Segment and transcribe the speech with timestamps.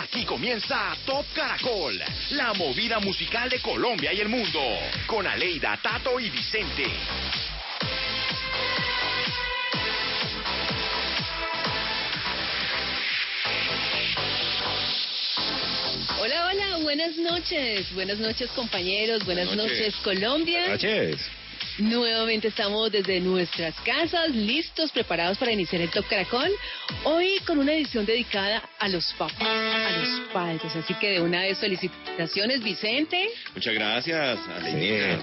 [0.00, 2.00] Aquí comienza Top Caracol,
[2.30, 4.60] la movida musical de Colombia y el mundo,
[5.08, 6.86] con Aleida, Tato y Vicente.
[16.20, 17.92] Hola, hola, buenas noches.
[17.92, 19.24] Buenas noches, compañeros.
[19.24, 19.80] Buenas, Buenas noches.
[19.80, 20.68] noches, Colombia.
[20.68, 21.28] Noches.
[21.78, 26.50] Nuevamente estamos desde nuestras casas, listos, preparados para iniciar el Top Caracol.
[27.04, 30.74] Hoy con una edición dedicada a los papás, a los padres.
[30.74, 33.28] Así que de una vez felicitaciones, Vicente.
[33.54, 35.18] Muchas gracias, Aleida.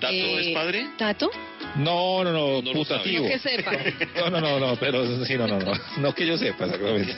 [0.00, 0.86] ¿Tato Eh, es padre?
[0.96, 1.30] ¿Tato?
[1.76, 3.24] No, no, no, No putativo.
[3.24, 3.72] No que sepa.
[4.16, 5.72] No, no, no, no, pero sí, no, no, no.
[5.98, 7.16] No que yo sepa, exactamente.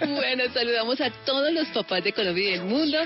[0.08, 2.98] Bueno, saludamos a todos los papás de Colombia y del mundo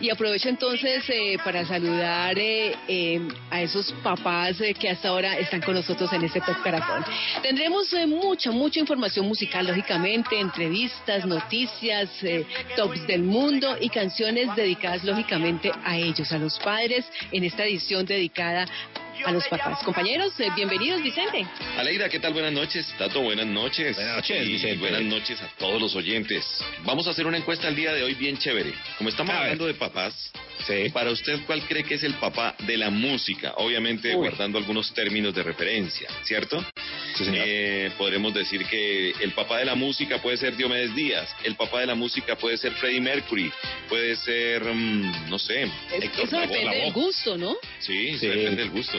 [0.00, 5.38] y aprovecho entonces eh, para saludar eh, eh, a esos papás eh, que hasta ahora
[5.38, 7.04] están con nosotros en este Top Caracol.
[7.42, 12.46] Tendremos eh, mucha, mucha información musical, lógicamente, entrevistas, noticias, eh,
[12.76, 18.06] tops del mundo y canciones dedicadas, lógicamente, a ellos, a los padres, en esta edición
[18.06, 18.66] dedicada
[19.24, 19.82] a los papás.
[19.84, 21.46] Compañeros, eh, bienvenidos, Vicente.
[21.78, 22.32] Aleida, ¿qué tal?
[22.32, 22.86] Buenas noches.
[22.98, 23.94] Tato, buenas noches.
[23.96, 24.76] Buenas noches, Y Vicente.
[24.78, 26.44] buenas noches a todos los oyentes.
[26.84, 28.72] Vamos a hacer una encuesta el día de hoy bien chévere.
[28.98, 29.42] Como estamos A ver.
[29.44, 30.32] hablando de papás,
[30.66, 30.90] Sí.
[30.92, 33.54] para usted, ¿cuál cree que es el papá de la música?
[33.56, 34.28] Obviamente, Uy.
[34.28, 36.64] guardando algunos términos de referencia, ¿cierto?
[37.16, 37.44] Sí, señor.
[37.46, 41.80] Eh, podremos decir que el papá de la música puede ser Diomedes Díaz, el papá
[41.80, 43.52] de la música puede ser Freddie Mercury,
[43.88, 45.70] puede ser, mm, no sé, Eh,
[46.02, 47.56] Héctor Eso depende del gusto, ¿no?
[47.80, 48.26] Sí, Sí.
[48.28, 48.98] depende del gusto.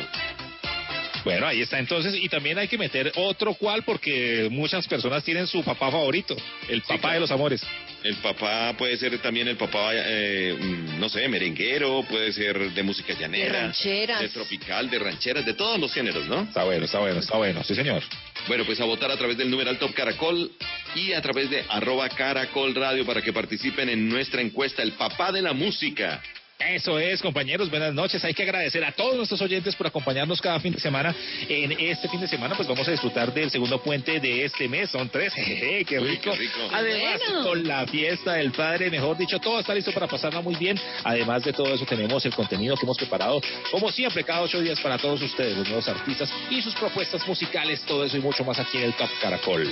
[1.24, 2.16] Bueno, ahí está entonces.
[2.16, 6.36] Y también hay que meter otro cual porque muchas personas tienen su papá favorito,
[6.68, 7.14] el papá claro.
[7.14, 7.62] de los amores.
[8.04, 12.84] El papá puede ser también el papá, eh, mm, no sé, merenguero, puede ser de
[12.84, 14.20] música llanera, De rancheras.
[14.20, 16.42] de tropical, de rancheras, de todos los géneros, ¿no?
[16.42, 17.64] Está bueno, está bueno, está bueno.
[17.64, 18.04] Sí, señor.
[18.50, 20.52] Bueno, pues a votar a través del numeral Top Caracol
[20.96, 25.32] y a través de arroba Caracol Radio para que participen en nuestra encuesta El Papá
[25.32, 26.22] de la Música.
[26.60, 28.24] Eso es, compañeros, buenas noches.
[28.24, 31.14] Hay que agradecer a todos nuestros oyentes por acompañarnos cada fin de semana.
[31.50, 34.90] En este fin de semana, pues vamos a disfrutar del segundo puente de este mes.
[34.90, 36.32] Son tres, jejeje, qué Uy, rico.
[36.32, 36.60] qué rico.
[36.72, 37.44] Además, Bueno.
[37.44, 40.80] con la fiesta del padre, mejor dicho, todo está listo para pasarla muy bien.
[41.04, 44.80] Además de todo eso, tenemos el contenido que hemos preparado, como siempre, cada ocho días
[44.80, 47.82] para todos ustedes, los nuevos artistas y sus propuestas musicales.
[47.82, 49.68] Todo eso y mucho más aquí en el Top Caracol.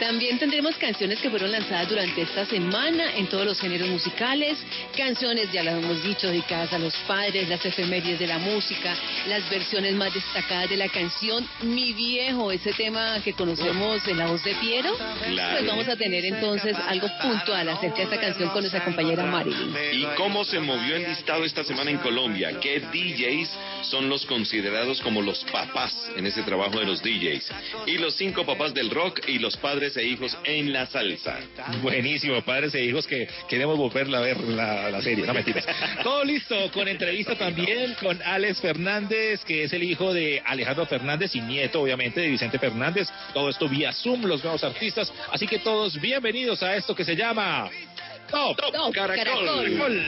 [0.00, 4.58] También tendremos canciones que fueron lanzadas durante esta semana en todos los géneros musicales,
[4.94, 8.94] canciones, ya lo hemos dicho, dedicadas a los padres, las efemérides de la música,
[9.26, 14.26] las versiones más destacadas de la canción Mi Viejo, ese tema que conocemos en la
[14.26, 14.94] voz de Piero.
[15.28, 15.58] Claro.
[15.58, 19.74] Pues vamos a tener entonces algo puntual acerca de esta canción con nuestra compañera Marilyn.
[19.92, 22.60] ¿Y cómo se movió el listado esta semana en Colombia?
[22.60, 27.50] ¿Qué DJs son los considerados como los papás en ese trabajo de los DJs?
[27.86, 31.38] Y los cinco papás del rock y los padres e hijos en la salsa.
[31.82, 35.66] Buenísimo, padres e hijos que queremos volver a ver la, la serie, no mentiras.
[36.02, 41.34] Todo listo, con entrevista también con Alex Fernández, que es el hijo de Alejandro Fernández
[41.34, 43.08] y nieto, obviamente, de Vicente Fernández.
[43.34, 45.12] Todo esto vía Zoom, los nuevos artistas.
[45.30, 47.68] Así que todos bienvenidos a esto que se llama
[48.30, 49.24] Top, Top Caracol.
[49.24, 50.02] Caracol.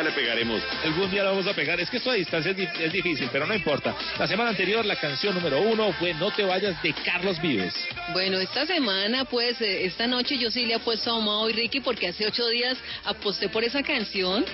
[0.00, 0.62] Día le pegaremos.
[0.84, 1.78] Algún día lo vamos a pegar.
[1.80, 3.94] Es que esto a distancia es, di- es difícil, pero no importa.
[4.18, 7.74] La semana anterior, la canción número uno fue No te vayas de Carlos Vives.
[8.12, 11.80] Bueno, esta semana, pues, eh, esta noche yo sí le apuesto a Mao y Ricky
[11.80, 14.44] porque hace ocho días aposté por esa canción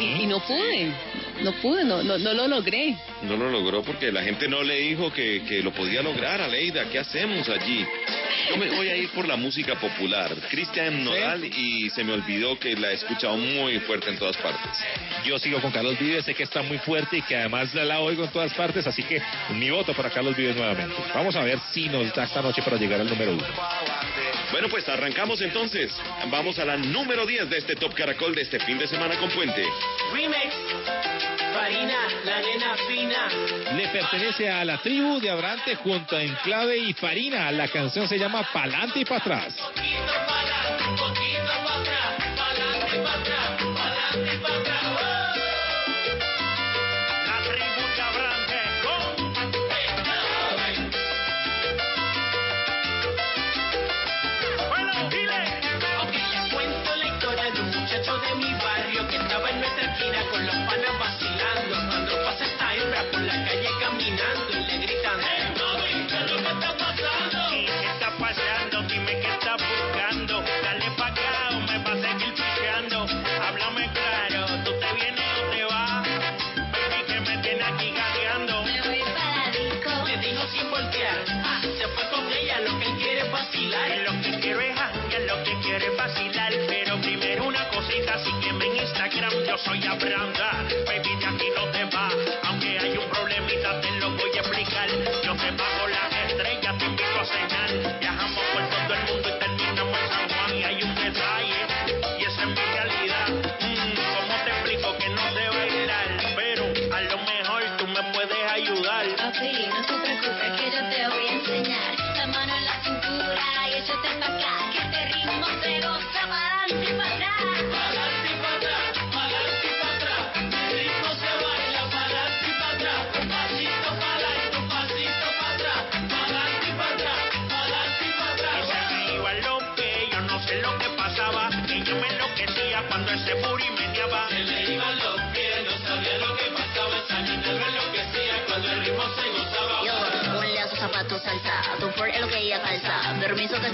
[0.00, 0.92] y, y no pude,
[1.42, 2.96] no pude, no, no, no lo logré.
[3.22, 6.84] No lo logró porque la gente no le dijo que, que lo podía lograr, Aleida.
[6.90, 7.84] ¿Qué hacemos allí?
[8.48, 10.32] Yo me voy a ir por la música popular.
[10.50, 14.70] Cristian Nodal y se me olvidó que la he escuchado muy fuerte en todas partes.
[15.24, 18.00] Yo sigo con Carlos Vives, sé que está muy fuerte y que además la, la
[18.00, 19.20] oigo en todas partes, así que
[19.54, 20.94] mi voto para Carlos Vives nuevamente.
[21.14, 23.44] Vamos a ver si nos da esta noche para llegar al número uno.
[24.52, 25.92] Bueno, pues arrancamos entonces.
[26.30, 29.28] Vamos a la número 10 de este Top Caracol de este fin de semana con
[29.30, 29.64] Puente.
[30.12, 31.35] Remix.
[31.56, 33.28] Farina, la nena fina.
[33.74, 37.50] Le pertenece a la tribu de Abrante junto a Enclave y Farina.
[37.50, 39.56] La canción se llama Pa'lante y para atrás.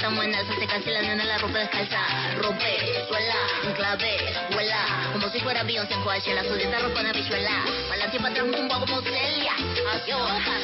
[0.03, 0.53] En alza.
[0.59, 2.01] Se cansa y la la ropa descalza.
[2.39, 5.11] Rompe, suela, enclave, vuela.
[5.13, 6.43] Como si fuera Beyoncé en Coachella.
[6.43, 7.65] Su dieta ropa una bichuela.
[7.89, 9.53] Pa'lante y pa' atrás un tumbo como Celia.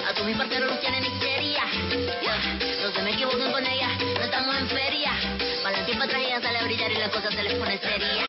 [0.09, 1.63] A tu mi partero los tienen histeria.
[2.83, 3.91] No se me equivoquen con ella.
[4.17, 5.13] No estamos en feria.
[5.63, 8.28] Pa'lante y pa' atrás ella sale a brillar y la cosa se les pone seria.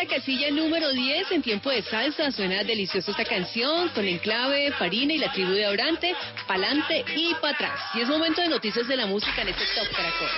[0.00, 2.30] La casilla número 10 en tiempo de salsa.
[2.32, 6.14] Suena deliciosa esta canción con Enclave, Farina y la tribu de Orante,
[6.46, 7.80] pa'lante y para atrás.
[7.94, 10.28] Y es momento de noticias de la música en este Top Caracol.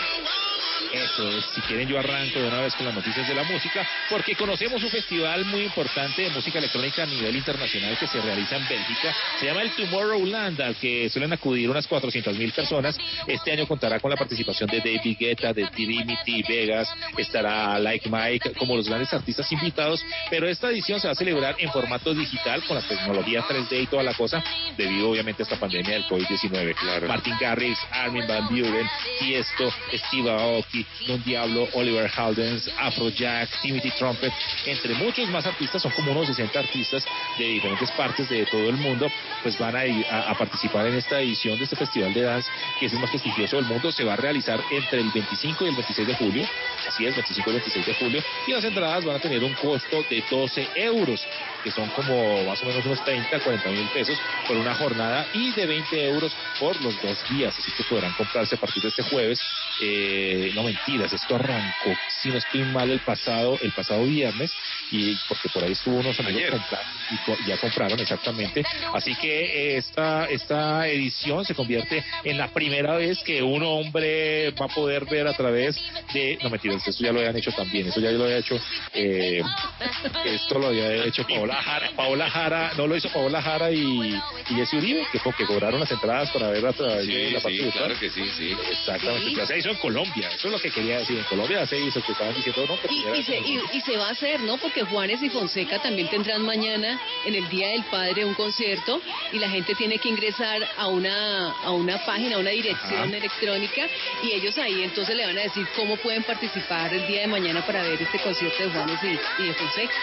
[0.92, 3.88] Eso es, si quieren yo arranco de una vez con las noticias de la música,
[4.10, 8.56] porque conocemos un festival muy importante de música electrónica a nivel internacional que se realiza
[8.56, 12.98] en Bélgica, se llama el Tomorrowland, al que suelen acudir unas 400 mil personas.
[13.26, 18.52] Este año contará con la participación de David Guetta, de Trinity Vegas, estará Like Mike,
[18.58, 22.62] como los grandes artistas invitados, pero esta edición se va a celebrar en formato digital
[22.64, 24.44] con la tecnología 3D y toda la cosa,
[24.76, 26.74] debido obviamente a esta pandemia del COVID-19.
[26.74, 27.08] Claro.
[27.08, 28.86] Martin Garrix, Armin Van Buren,
[29.18, 34.32] Tiesto, Steve Aoki, Don Diablo, Oliver Haldens, Afrojack, Timothy Trumpet,
[34.66, 37.04] entre muchos más artistas, son como unos 60 artistas
[37.38, 39.10] de diferentes partes de todo el mundo,
[39.42, 42.86] pues van a, a, a participar en esta edición de este festival de dance, que
[42.86, 45.74] es el más prestigioso del mundo, se va a realizar entre el 25 y el
[45.74, 46.48] 26 de julio,
[46.88, 50.04] así es, 25 y 26 de julio, y las entradas van a tener un costo
[50.08, 51.26] de 12 euros,
[51.62, 55.26] que son como más o menos unos 30 a 40 mil pesos por una jornada
[55.32, 58.88] y de 20 euros por los dos días, así que podrán comprarse a partir de
[58.88, 59.40] este jueves.
[59.80, 64.52] Eh, no mentiras, esto arrancó, si no estoy mal, el pasado, el pasado viernes,
[64.90, 68.64] y porque por ahí estuvo unos amigos comprar- y co- ya compraron exactamente.
[68.94, 74.66] Así que esta, esta edición se convierte en la primera vez que un hombre va
[74.66, 75.76] a poder ver a través
[76.12, 78.58] de, no mentiras, eso ya lo habían hecho también, eso ya lo había hecho,
[78.94, 79.42] eh,
[80.24, 84.14] esto lo había hecho Paola Jara, Paola Jara, no lo hizo Paola Jara y,
[84.50, 87.56] y Jesse Uribe, que, que cobraron las entradas para ver a través de la parte
[87.56, 88.56] sí, claro que sí, sí.
[88.70, 92.00] Exactamente, se hizo en Colombia, eso es lo que quería decir, en Colombia se hizo,
[92.02, 94.56] que estaban diciendo, no, Y, y se, y, y se va a hacer, ¿no?
[94.58, 99.00] Porque Juanes y Fonseca también tendrán mañana, en el Día del Padre, un concierto
[99.32, 103.16] y la gente tiene que ingresar a una, a una página, a una dirección Ajá.
[103.16, 103.86] electrónica
[104.22, 107.64] y ellos ahí entonces le van a decir cómo pueden participar el día de mañana
[107.66, 109.94] para ver este concierto de Juanes y, y de Fonseca.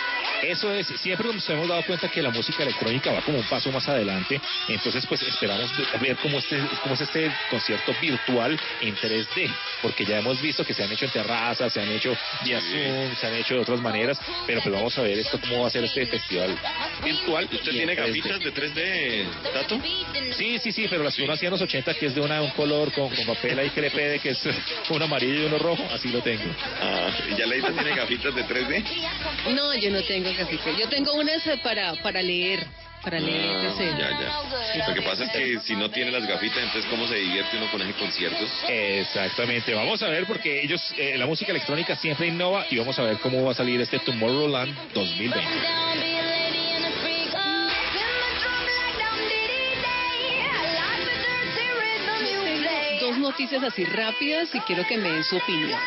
[0.44, 3.72] Eso es, siempre nos hemos dado cuenta que la música electrónica va como un paso
[3.72, 4.40] más adelante,
[4.70, 9.52] entonces pues esperamos ver cómo, este, cómo es este concierto virtual en 3D,
[9.82, 12.60] porque ya hemos visto que se han hecho en terrazas, se han hecho vía.
[12.60, 15.68] Zoom, se han hecho de otras maneras, pero pues vamos a ver esto cómo va
[15.68, 16.58] a ser este festival
[17.04, 17.48] virtual.
[17.52, 18.08] ¿Usted tiene 3D.
[18.08, 19.80] gafitas de 3D, Tato?
[20.36, 22.42] Sí, sí, sí, pero las que uno hacía en los 80, que es de una,
[22.42, 24.42] un color con, con papel ahí que le pede, que es
[24.90, 26.44] uno amarillo y uno rojo, así lo tengo.
[26.82, 28.84] Ah, ¿ya Leida tiene gafitas de 3D?
[29.56, 30.60] No, yo no tengo café.
[30.78, 32.66] Yo tengo unas para, para leer,
[33.04, 33.58] para leer.
[33.58, 33.86] Ah, yo sé.
[33.98, 34.88] ya, ya.
[34.88, 37.70] Lo que pasa es que si no tiene las gafitas, entonces ¿cómo se divierte uno
[37.72, 38.50] con ese conciertos?
[38.68, 43.04] Exactamente, vamos a ver porque ellos, eh, la música electrónica siempre innova y vamos a
[43.04, 46.49] ver cómo va a salir este Tomorrowland 2020.
[53.10, 55.80] Dos noticias así rápidas y quiero que me den su opinión.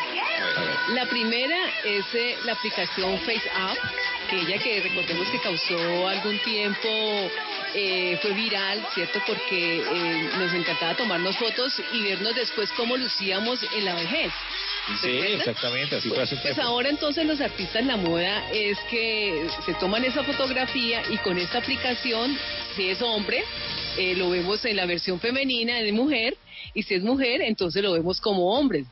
[0.89, 3.79] La primera es eh, la aplicación FaceApp,
[4.29, 7.31] que ella que recordemos que causó algún tiempo,
[7.75, 9.23] eh, fue viral, ¿cierto?
[9.27, 14.33] Porque eh, nos encantaba tomarnos fotos y vernos después cómo lucíamos en la vejez.
[15.01, 16.63] Sí, exactamente, así fue Pues tiempo.
[16.63, 21.59] ahora entonces los artistas la moda es que se toman esa fotografía y con esta
[21.59, 22.37] aplicación,
[22.75, 23.45] si es hombre,
[23.97, 26.37] eh, lo vemos en la versión femenina de mujer
[26.75, 28.85] y si es mujer, entonces lo vemos como hombre.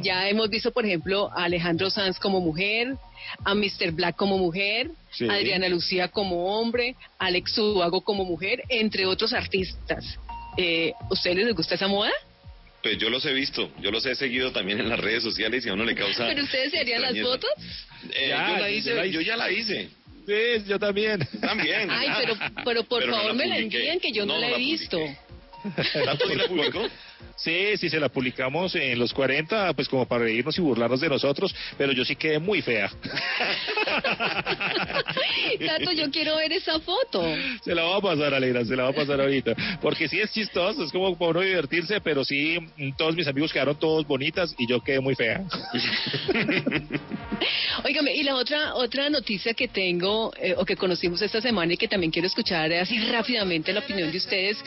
[0.00, 2.96] Ya hemos visto, por ejemplo, a Alejandro Sanz como mujer,
[3.44, 3.92] a Mr.
[3.92, 5.28] Black como mujer, Sí.
[5.28, 10.18] a Adriana Lucía como hombre, a Alex Subago como mujer, entre otros artistas.
[10.56, 12.10] Eh, ¿Ustedes les gusta esa moda?
[12.82, 15.68] Pues yo los he visto, yo los he seguido también en las redes sociales y
[15.68, 16.26] a uno le causa...
[16.28, 17.50] ¿Pero ustedes se harían las fotos?
[18.14, 19.14] Eh, Ya, yo, la yo hice, la hice.
[19.14, 19.88] yo ya la hice.
[20.26, 21.26] Sí, yo también.
[21.40, 21.90] También.
[21.90, 24.40] Ay, pero, pero por Pero no favor la me la envíen que yo no, No,
[24.40, 24.98] la he la visto.
[24.98, 26.04] publiqué.
[26.04, 26.86] ¿Tanto sí la publicó?
[27.36, 31.08] Sí, sí, se la publicamos en los 40, pues como para reírnos y burlarnos de
[31.08, 32.90] nosotros, pero yo sí quedé muy fea.
[35.66, 37.22] Tato, yo quiero ver esa foto.
[37.62, 39.54] Se la va a pasar, Alegra, se la va a pasar ahorita.
[39.80, 43.52] Porque sí es chistoso, es como para uno divertirse, pero sí, mm, todos mis amigos
[43.52, 45.44] quedaron todos bonitas y yo quedé muy fea.
[47.84, 51.76] Óigame, y la otra otra noticia que tengo eh, o que conocimos esta semana y
[51.76, 54.58] que también quiero escuchar así rápidamente la opinión de ustedes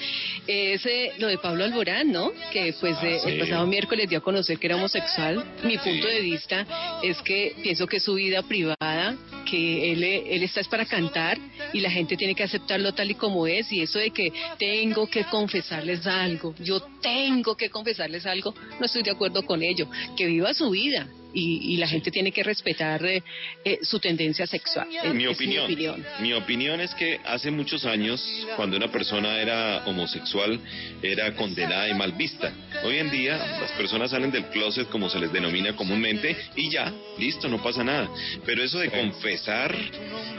[0.47, 2.31] es eh, lo de Pablo Alborán, ¿no?
[2.51, 3.29] Que pues eh, sí.
[3.29, 5.43] el pasado miércoles dio a conocer que era homosexual.
[5.63, 6.65] Mi punto de vista
[7.03, 9.15] es que pienso que es su vida privada,
[9.49, 11.37] que él eh, él está es para cantar
[11.73, 15.07] y la gente tiene que aceptarlo tal y como es y eso de que tengo
[15.07, 19.89] que confesarles algo, yo tengo que confesarles algo, no estoy de acuerdo con ello.
[20.17, 23.23] Que viva su vida y, y la gente tiene que respetar eh,
[23.63, 24.87] eh, su tendencia sexual.
[25.13, 26.05] Mi es opinión, mi opinión.
[26.19, 28.21] mi opinión es que hace muchos años,
[28.55, 30.59] cuando una persona era homosexual,
[31.01, 32.51] era condenada y mal vista.
[32.83, 36.91] Hoy en día, las personas salen del closet, como se les denomina comúnmente, y ya,
[37.17, 38.09] listo, no pasa nada.
[38.45, 39.75] Pero eso de confesar,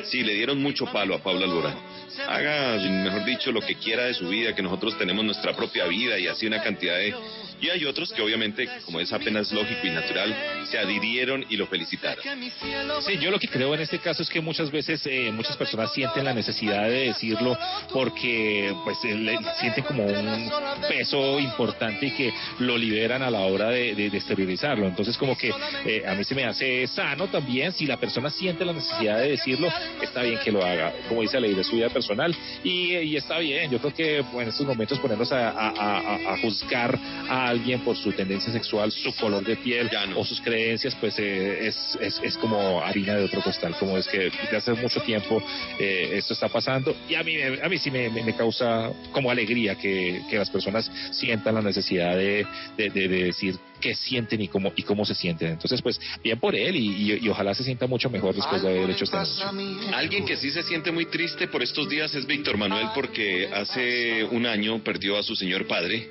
[0.04, 1.76] sí, le dieron mucho palo a Pablo Alborán.
[2.28, 6.18] Haga, mejor dicho, lo que quiera de su vida, que nosotros tenemos nuestra propia vida
[6.18, 7.14] y así una cantidad de...
[7.62, 10.34] Y hay otros que obviamente, como es apenas lógico y natural,
[10.68, 12.18] se adhirieron y lo felicitaron.
[13.02, 15.92] Sí, yo lo que creo en este caso es que muchas veces eh, muchas personas
[15.92, 17.56] sienten la necesidad de decirlo
[17.92, 20.50] porque pues eh, le- sienten como un
[20.88, 24.86] peso importante y que lo liberan a la hora de, de- de exteriorizarlo.
[24.86, 25.52] Entonces como que
[25.86, 29.30] eh, a mí se me hace sano también si la persona siente la necesidad de
[29.30, 29.68] decirlo,
[30.02, 30.92] está bien que lo haga.
[31.08, 33.70] Como dice la ley de su vida personal y, y está bien.
[33.70, 37.96] Yo creo que en estos momentos ponernos a, a- a- a juzgar a alguien por
[37.96, 40.18] su tendencia sexual, su color de piel no.
[40.20, 44.06] o sus creencias, pues eh, es, es, es como harina de otro costal, como es
[44.08, 45.42] que desde hace mucho tiempo
[45.78, 48.90] eh, esto está pasando y a mí, me- a mí sí me, me- me causa
[49.12, 53.94] como alegría que, que las personas sientan la necesidad de, de, de- de decir qué
[53.96, 55.48] sienten y cómo, y cómo se sienten.
[55.52, 58.68] Entonces, pues bien por él y, y- y ojalá se sienta mucho mejor después de
[58.68, 59.44] haber hecho este anuncio.
[59.96, 64.24] Alguien que sí se siente muy triste por estos días es Víctor Manuel porque hace
[64.24, 66.08] un año perdió a su señor padre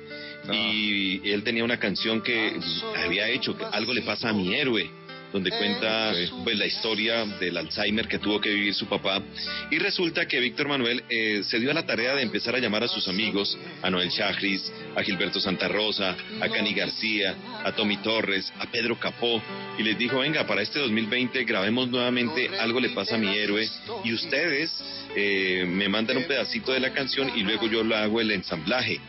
[0.50, 2.58] y él tenía una canción que
[3.04, 4.90] había hecho, que algo le pasa a mi héroe,
[5.32, 6.12] donde cuenta
[6.44, 9.22] pues la historia del Alzheimer que tuvo que vivir su papá
[9.70, 12.84] y resulta que Víctor Manuel eh, se dio a la tarea de empezar a llamar
[12.84, 17.34] a sus amigos, a Noel Chagris, a Gilberto Santa Rosa, a Cani García,
[17.64, 19.42] a Tommy Torres, a Pedro Capó
[19.78, 23.66] y les dijo, venga, para este 2020 grabemos nuevamente Algo le pasa a mi héroe
[24.04, 24.70] y ustedes
[25.16, 29.00] eh, me mandan un pedacito de la canción y luego yo lo hago el ensamblaje.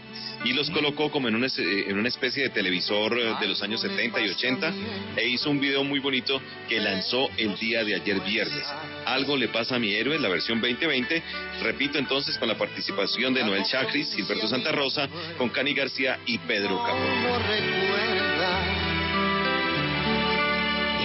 [0.43, 3.61] Y los colocó como en una, eh, en una especie de televisor eh, de los
[3.63, 4.73] años 70 y 80
[5.15, 8.65] e hizo un video muy bonito que lanzó el día de ayer viernes.
[9.05, 11.23] Algo le pasa a mi héroe, la versión 2020.
[11.61, 15.07] Repito entonces con la participación de Noel Chagris, Gilberto Santa Rosa,
[15.37, 16.97] con Cani García y Pedro Capó.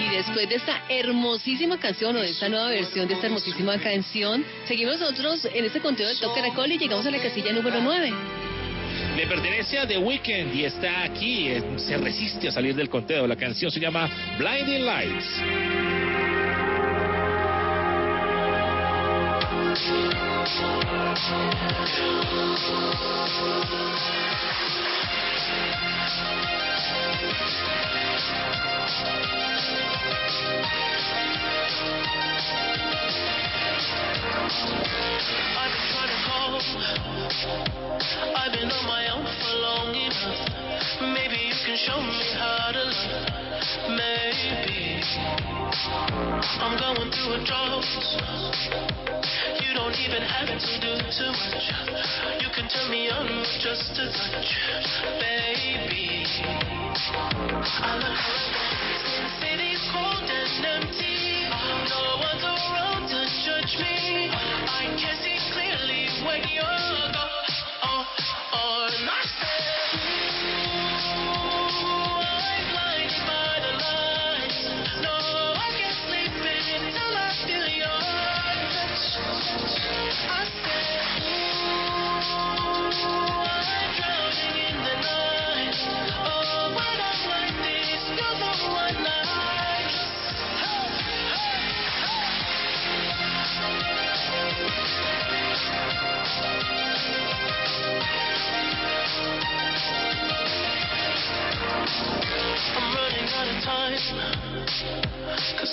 [0.00, 4.44] Y después de esta hermosísima canción o de esta nueva versión de esta hermosísima canción,
[4.66, 8.12] seguimos nosotros en este conteo del Top Caracol y llegamos a la casilla número 9.
[9.18, 13.26] Le pertenece a The Weeknd y está aquí, eh, se resiste a salir del conteo.
[13.26, 14.08] La canción se llama
[14.38, 15.42] Blinding Lights.
[33.78, 36.58] I've been trying to call.
[38.34, 40.50] I've been on my own for long enough.
[41.14, 43.22] Maybe you can show me how to love.
[43.94, 44.98] Maybe
[46.58, 47.86] I'm going through a drought.
[49.62, 51.70] You don't even have to do too much.
[52.42, 54.58] You can turn me on with just a touch,
[55.22, 56.26] baby.
[57.78, 57.94] I
[59.38, 61.46] city's cold and empty.
[61.88, 62.17] No
[64.70, 67.48] I can see clearly when you're gone.
[67.82, 68.04] Oh,
[68.52, 68.88] oh,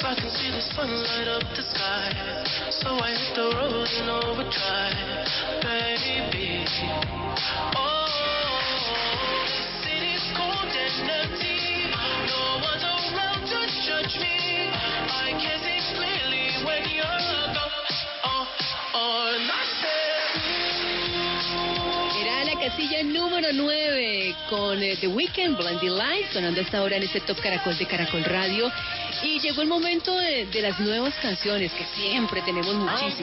[0.06, 2.14] I can see the sun light up the sky.
[2.70, 5.26] So I hit the road in overdrive,
[5.66, 6.62] baby.
[7.74, 8.06] Oh,
[9.50, 11.90] The city's cold and empty.
[12.30, 14.70] No one's around to judge me.
[15.10, 17.90] I can't see clearly when you're gone.
[18.30, 18.46] Oh,
[18.94, 20.65] oh, and I
[22.70, 27.40] casilla número 9 con eh, The Weeknd, Blinding Lights, sonando hasta ahora en este Top
[27.40, 28.72] Caracol de Caracol Radio.
[29.22, 33.20] Y llegó el momento de, de las nuevas canciones, que siempre tenemos muchísimas.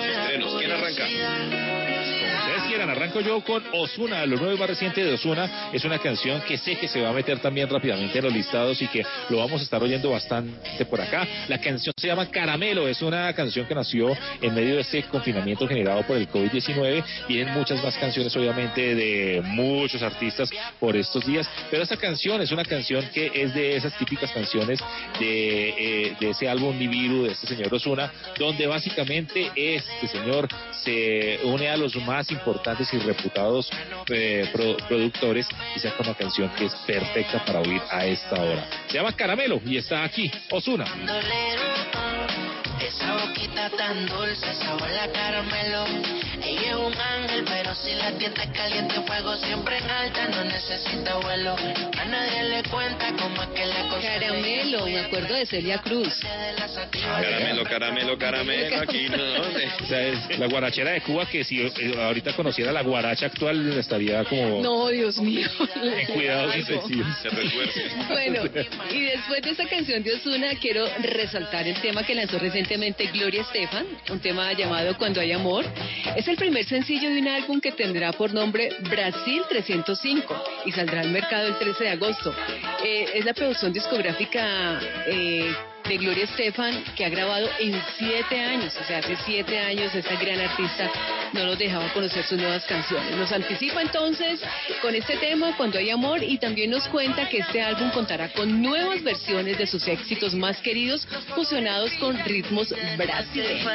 [0.00, 2.07] Estrenos, ¿quién arranca?
[2.40, 5.70] Ustedes quieran, arranco yo con Osuna, lo nuevo y más reciente de Osuna.
[5.72, 8.80] Es una canción que sé que se va a meter también rápidamente en los listados
[8.80, 11.26] y que lo vamos a estar oyendo bastante por acá.
[11.48, 15.66] La canción se llama Caramelo, es una canción que nació en medio de este confinamiento
[15.66, 17.04] generado por el COVID-19.
[17.28, 22.52] Vienen muchas más canciones, obviamente, de muchos artistas por estos días, pero esta canción es
[22.52, 24.78] una canción que es de esas típicas canciones
[25.18, 30.48] de, eh, de ese álbum Nibiru de este señor Osuna, donde básicamente este señor
[30.84, 33.70] se une a los más importantes y reputados
[34.08, 38.66] eh, pro- productores y saca una canción que es perfecta para oír a esta hora.
[38.88, 40.84] Se llama Caramelo y está aquí, Osuna.
[42.80, 45.84] Esa boquita tan dulce, sabor a caramelo.
[46.42, 50.44] Ella es un ángel, pero si la tienda es caliente, fuego siempre en alta, no
[50.44, 51.56] necesita vuelo.
[51.98, 56.20] A nadie le cuenta cómo es que la cosa Caramelo, me acuerdo de Celia Cruz.
[57.02, 59.16] Caramelo, caramelo, caramelo, aquí no.
[59.82, 63.76] O sea, es la guarachera de Cuba que si eh, ahorita conociera la guaracha actual
[63.78, 65.48] estaría como No, Dios mío.
[65.82, 67.06] en cuidados intensivos.
[67.22, 67.28] Se.
[68.08, 68.42] Bueno,
[68.90, 73.86] y después de esta canción de Osuna, quiero resaltar el tema que lanzó Gloria Estefan,
[74.10, 75.64] un tema llamado Cuando hay amor.
[76.16, 81.00] Es el primer sencillo de un álbum que tendrá por nombre Brasil 305 y saldrá
[81.00, 82.34] al mercado el 13 de agosto.
[82.84, 85.50] Eh, es la producción discográfica eh,
[85.88, 90.16] de Gloria Estefan que ha grabado en siete años, o sea, hace siete años esta
[90.16, 90.90] gran artista
[91.32, 93.16] no nos dejaba conocer sus nuevas canciones.
[93.16, 94.40] Nos anticipa entonces
[94.82, 98.60] con este tema Cuando hay amor y también nos cuenta que este álbum contará con
[98.60, 103.66] nuevas versiones de sus éxitos más queridos fusionados con ritmos brasileños.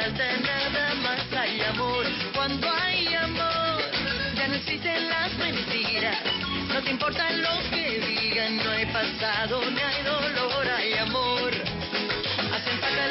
[6.72, 10.23] no te importa lo que digan, no hay pasado ni.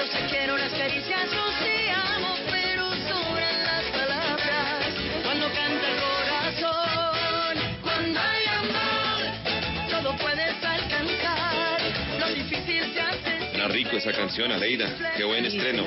[0.04, 4.94] Falta los te quiero, las caricias, los te amo, pero sobran las palabras.
[5.24, 9.22] Cuando canta el corazón, cuando hay amor,
[9.92, 11.80] todo puedes alcanzar.
[12.20, 13.50] Lo difícil se hace.
[13.52, 14.88] Suena rico esa canción, Aleida.
[15.16, 15.84] Qué buen Sí, estreno.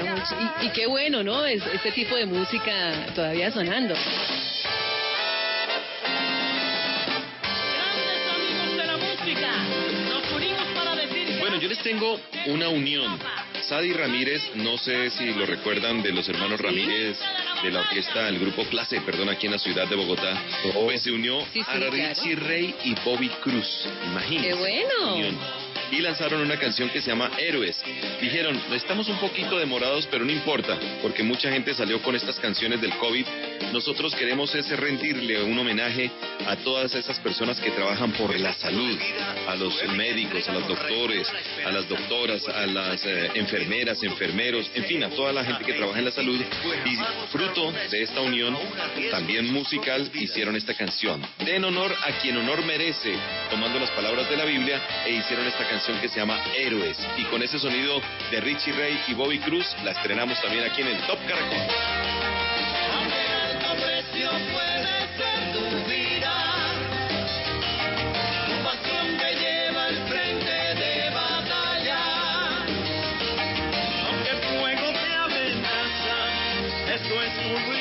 [0.62, 1.44] Y, y qué bueno, ¿no?
[1.44, 3.94] Es, este tipo de música todavía sonando.
[7.74, 9.50] Grandes amigos de la música,
[11.56, 13.18] Bueno, yo les tengo una unión.
[13.62, 17.18] Sadi Ramírez, no sé si lo recuerdan de los hermanos Ramírez
[17.62, 20.38] de la orquesta, el grupo Clase, perdón, aquí en la ciudad de Bogotá,
[20.74, 22.46] pues se unió Sí, sí, a Richie claro.
[22.46, 23.88] Rey y Bobby Cruz.
[24.04, 24.48] Imagínense.
[24.48, 25.14] ¡Qué bueno!
[25.14, 25.38] unión.
[25.90, 27.80] Y lanzaron una canción que se llama Héroes.
[28.20, 32.80] Dijeron, estamos un poquito demorados, pero no importa, porque mucha gente salió con estas canciones
[32.80, 33.24] del COVID.
[33.72, 36.10] Nosotros queremos ese rendirle un homenaje
[36.46, 38.98] a todas esas personas que trabajan por la salud,
[39.48, 41.28] a los médicos, a los doctores,
[41.64, 45.74] a las doctoras, a las eh, enfermeras, enfermeros, en fin, a toda la gente que
[45.74, 46.40] trabaja en la salud.
[46.84, 46.96] Y
[47.30, 48.58] fruto de esta unión,
[49.12, 51.22] también musical, hicieron esta canción.
[51.44, 53.14] Den honor a quien honor merece,
[53.50, 56.96] tomando las palabras de la Biblia, e hicieron esta canción que se llama Héroes.
[57.18, 60.88] Y con ese sonido de Richie Ray y Bobby Cruz, la estrenamos también aquí en
[60.88, 61.58] el Top Caracol.
[77.26, 77.75] Alto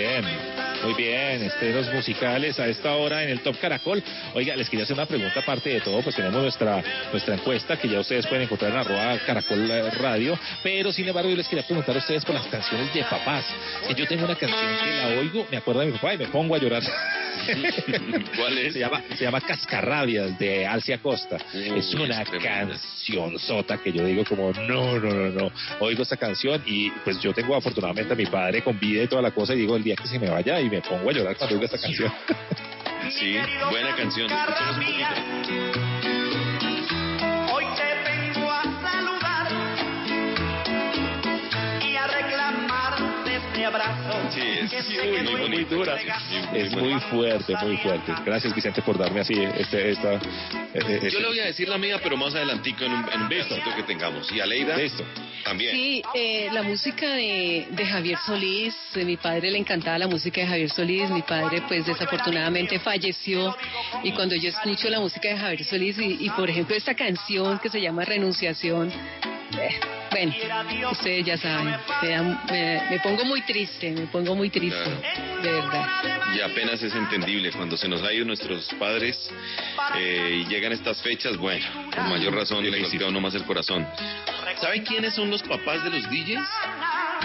[0.00, 0.49] a.m.
[0.82, 4.02] Muy bien, estrenos musicales a esta hora en el Top Caracol.
[4.34, 7.88] Oiga, les quería hacer una pregunta aparte de todo, pues tenemos nuestra nuestra encuesta que
[7.88, 11.94] ya ustedes pueden encontrar en arroba Caracol Radio, pero sin embargo yo les quería preguntar
[11.94, 13.44] a ustedes por las canciones de papás.
[13.88, 16.28] Si yo tengo una canción que la oigo, me acuerdo de mi papá y me
[16.28, 16.82] pongo a llorar.
[18.36, 18.72] ¿Cuál es?
[18.72, 21.36] Se llama, se llama Cascarrabias de Alcia Costa.
[21.52, 25.52] Uh, es una es canción sota que yo digo como no, no, no, no.
[25.80, 29.22] Oigo esta canción y pues yo tengo afortunadamente a mi padre con vida y toda
[29.22, 31.36] la cosa y digo el día que se me vaya y me pongo a llorar
[31.36, 32.12] cuando oigo esta canción.
[33.10, 33.36] Sí,
[33.70, 34.30] buena canción.
[34.30, 35.08] Escuchemos un poquito.
[37.52, 39.48] Hoy te vengo a saludar
[41.82, 45.98] y a reclamarte este abrazo Sí, es Muy, muy, muy dura.
[45.98, 46.06] Sí,
[46.54, 48.12] Es muy fuerte, muy fuerte.
[48.24, 50.20] Gracias, Vicente, por darme así este, esta...
[50.74, 53.22] eh, eh, Yo le voy a decir la mía, pero más adelantico en un, en
[53.22, 54.30] un que tengamos.
[54.32, 55.04] Y Aleida Listo.
[55.44, 55.74] también.
[55.74, 60.40] Sí, eh, la música de, de Javier Solís, de mi padre le encantaba la música
[60.40, 63.56] de Javier Solís, mi padre pues desafortunadamente falleció
[64.02, 67.58] y cuando yo escucho la música de Javier Solís y, y, por ejemplo esta canción
[67.58, 69.80] que se llama Renunciación, eh,
[70.10, 70.34] bueno,
[70.90, 74.90] ustedes ya saben, me, da- me- me pongo muy triste, me pongo muy triste,
[75.42, 75.86] de verdad.
[76.36, 79.30] Y apenas es entendible cuando se nos ha ido nuestros padres
[79.96, 83.86] eh, y llegan estas fechas, bueno, con mayor razón le golpea uno más el corazón.
[84.60, 86.46] ¿Sabe quiénes son los papás de los DJs?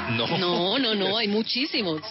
[0.09, 0.27] No.
[0.37, 2.01] No, no, no, hay muchísimos.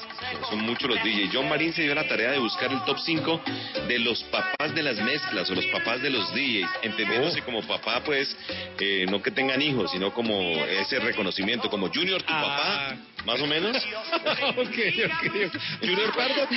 [0.49, 1.31] Son muchos los DJs.
[1.33, 3.41] John Marín se dio la tarea de buscar el top 5
[3.89, 7.45] de los papás de las mezclas o los papás de los DJs, entendiéndose Oh.
[7.45, 8.37] como papá, pues,
[8.81, 12.43] eh, no que tengan hijos, sino como ese reconocimiento, como Junior, tu Ah.
[12.43, 13.77] papá, más o menos.
[14.57, 15.61] ok, ok, ok.
[15.81, 16.49] Junior Pardo.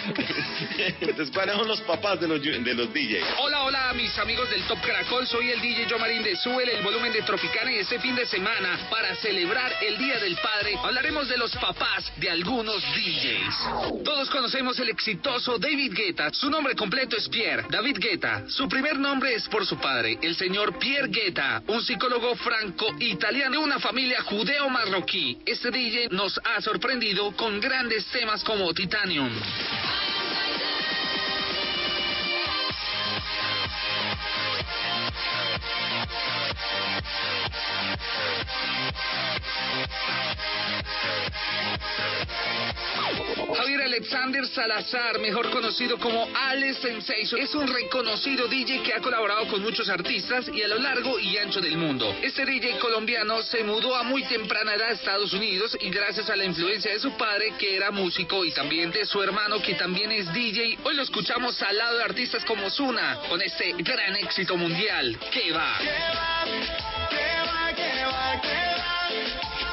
[1.02, 3.24] Entonces, ¿cuáles son los papás de los, de los DJs?
[3.40, 5.28] Hola, hola, mis amigos del Top Caracol.
[5.28, 8.26] Soy el DJ Joe Marín de Súbele el volumen de Tropicana y este fin de
[8.26, 14.04] semana, para celebrar el Día del Padre, hablaremos de los papás de algunos DJs.
[14.04, 16.32] Todos conocemos el exitoso David Guetta.
[16.32, 18.44] Su nombre completo es Pierre David Guetta.
[18.48, 23.58] Su primer nombre es por su padre, el señor Pierre Guetta, un psicólogo franco-italiano de
[23.58, 25.40] una familia judeo-marroquí.
[25.44, 29.32] Este DJ nos ha sorprendido con grandes temas como Titanium.
[43.56, 49.48] Javier Alexander Salazar, mejor conocido como Ale Sensation, es un reconocido DJ que ha colaborado
[49.48, 52.16] con muchos artistas y a lo largo y ancho del mundo.
[52.22, 56.36] Este DJ colombiano se mudó a muy temprana edad a Estados Unidos y gracias a
[56.36, 60.12] la influencia de su padre, que era músico, y también de su hermano, que también
[60.12, 64.56] es DJ, hoy lo escuchamos al lado de artistas como Zuna, con este gran éxito
[64.56, 65.18] mundial.
[65.32, 66.46] ¿Qué va?
[66.48, 66.64] El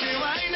[0.01, 0.54] DJ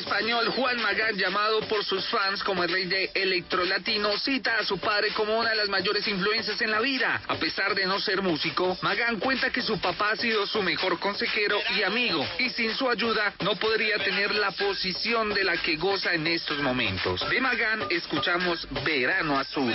[0.00, 4.64] español Juan Magán, llamado por sus fans como el rey de electro latino, cita a
[4.64, 7.20] su padre como una de las mayores influencias en la vida.
[7.28, 10.98] A pesar de no ser músico, Magán cuenta que su papá ha sido su mejor
[10.98, 15.76] consejero y amigo, y sin su ayuda no podría tener la posición de la que
[15.76, 17.28] goza en estos momentos.
[17.28, 19.74] De Magán escuchamos Verano Azul.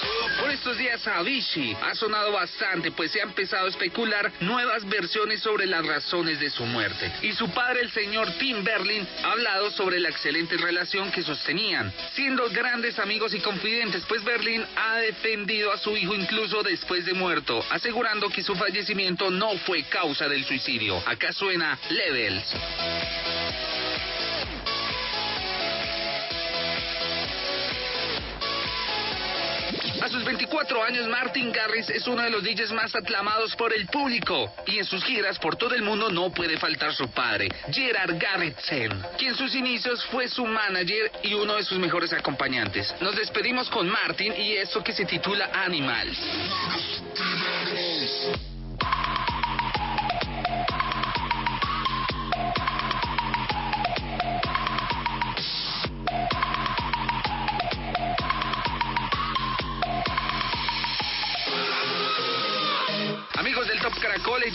[0.00, 0.33] Por
[0.64, 5.66] estos días Avicii ha sonado bastante, pues se ha empezado a especular nuevas versiones sobre
[5.66, 7.12] las razones de su muerte.
[7.20, 11.92] Y su padre, el señor Tim Berlin, ha hablado sobre la excelente relación que sostenían,
[12.14, 17.12] siendo grandes amigos y confidentes, pues Berlin ha defendido a su hijo incluso después de
[17.12, 20.96] muerto, asegurando que su fallecimiento no fue causa del suicidio.
[21.06, 22.54] Acá suena Levels.
[30.00, 33.86] A sus 24 años, Martin Garrix es uno de los DJs más aclamados por el
[33.86, 34.52] público.
[34.66, 39.02] Y en sus giras por todo el mundo no puede faltar su padre, Gerard Garritzen,
[39.18, 42.94] quien en sus inicios fue su manager y uno de sus mejores acompañantes.
[43.00, 46.18] Nos despedimos con Martin y esto que se titula Animals.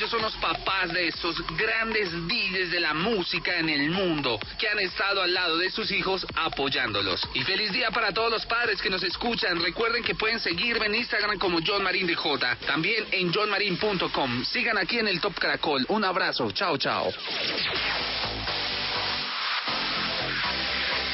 [0.10, 4.80] Son los papás de estos grandes DJs de la música en el mundo que han
[4.80, 7.22] estado al lado de sus hijos apoyándolos.
[7.34, 9.62] Y feliz día para todos los padres que nos escuchan.
[9.62, 14.46] Recuerden que pueden seguirme en Instagram como John Marín de J, también en johnmarin.com.
[14.46, 15.86] Sigan aquí en el Top Caracol.
[15.90, 16.52] Un abrazo.
[16.52, 17.12] Chao, chao.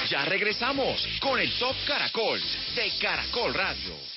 [0.09, 2.39] Ya regresamos con el Top Caracol
[2.75, 4.14] de Caracol Radio.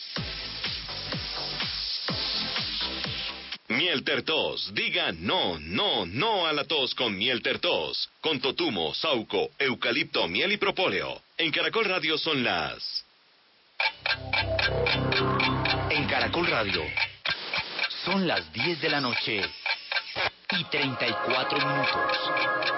[3.78, 9.50] Miel Tertos, diga no, no, no a la tos con Miel Tertos, con totumo, sauco,
[9.56, 11.22] eucalipto, miel y propóleo.
[11.36, 13.04] En Caracol Radio son las...
[15.90, 16.82] En Caracol Radio.
[18.04, 19.42] Son las 10 de la noche
[20.58, 22.77] y 34 minutos.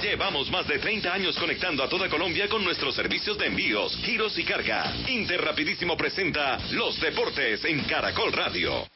[0.00, 4.38] Llevamos más de 30 años conectando a toda Colombia con nuestros servicios de envíos, giros
[4.38, 4.92] y carga.
[5.08, 8.86] Interrapidísimo presenta Los Deportes en Caracol Radio.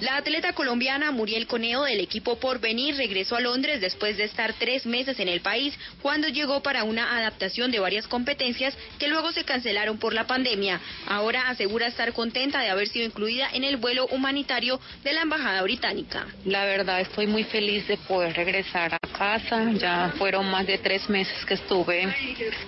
[0.00, 4.86] La atleta colombiana Muriel Coneo del equipo Porvenir regresó a Londres después de estar tres
[4.86, 9.44] meses en el país cuando llegó para una adaptación de varias competencias que luego se
[9.44, 10.80] cancelaron por la pandemia.
[11.08, 15.62] Ahora asegura estar contenta de haber sido incluida en el vuelo humanitario de la Embajada
[15.62, 16.26] Británica.
[16.44, 19.72] La verdad estoy muy feliz de poder regresar a casa.
[19.72, 22.14] Ya fueron más de tres meses que estuve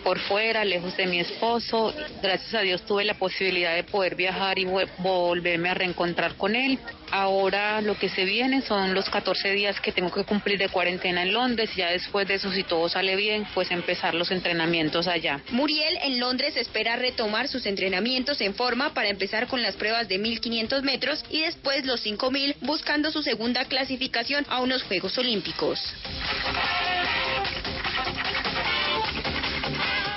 [0.03, 1.95] por fuera, lejos de mi esposo.
[2.21, 6.57] Gracias a Dios tuve la posibilidad de poder viajar y vo- volverme a reencontrar con
[6.57, 6.79] él.
[7.21, 11.21] Ahora lo que se viene son los 14 días que tengo que cumplir de cuarentena
[11.21, 11.69] en Londres.
[11.77, 15.43] Ya después de eso, si todo sale bien, pues empezar los entrenamientos allá.
[15.51, 20.17] Muriel en Londres espera retomar sus entrenamientos en forma para empezar con las pruebas de
[20.17, 25.79] 1500 metros y después los 5000 buscando su segunda clasificación a unos Juegos Olímpicos.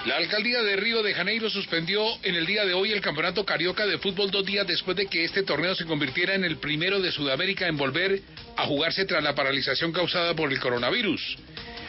[0.05, 3.85] La alcaldía de Río de Janeiro suspendió en el día de hoy el campeonato carioca
[3.85, 7.09] de fútbol dos días después de que este torneo se convirtiera en el primero de
[7.09, 8.19] Sudamérica en volver
[8.57, 11.37] a jugarse tras la paralización causada por el coronavirus.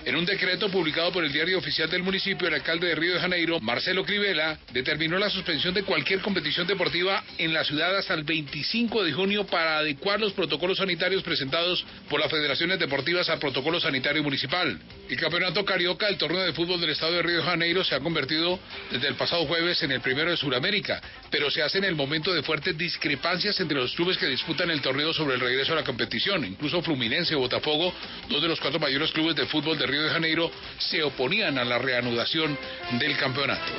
[0.06, 3.20] En un decreto publicado por el diario oficial del municipio, el alcalde de Río de
[3.20, 8.22] Janeiro, Marcelo Crivella, determinó la suspensión de cualquier competición deportiva en la ciudad hasta el
[8.22, 13.80] 25 de junio para adecuar los protocolos sanitarios presentados por las federaciones deportivas al protocolo
[13.80, 14.78] sanitario municipal.
[15.08, 18.00] El campeonato carioca, el torneo de fútbol del estado de Río de Janeiro, se ha
[18.00, 21.94] convertido desde el pasado jueves en el primero de Sudamérica, pero se hace en el
[21.94, 25.76] momento de fuertes discrepancias entre los clubes que disputan el torneo sobre el regreso a
[25.76, 26.44] la competición.
[26.44, 27.94] Incluso Fluminense y Botafogo,
[28.28, 31.64] dos de los cuatro mayores clubes de fútbol de Río de Janeiro, se oponían a
[31.64, 32.58] la reanudación
[32.92, 33.72] del campeonato.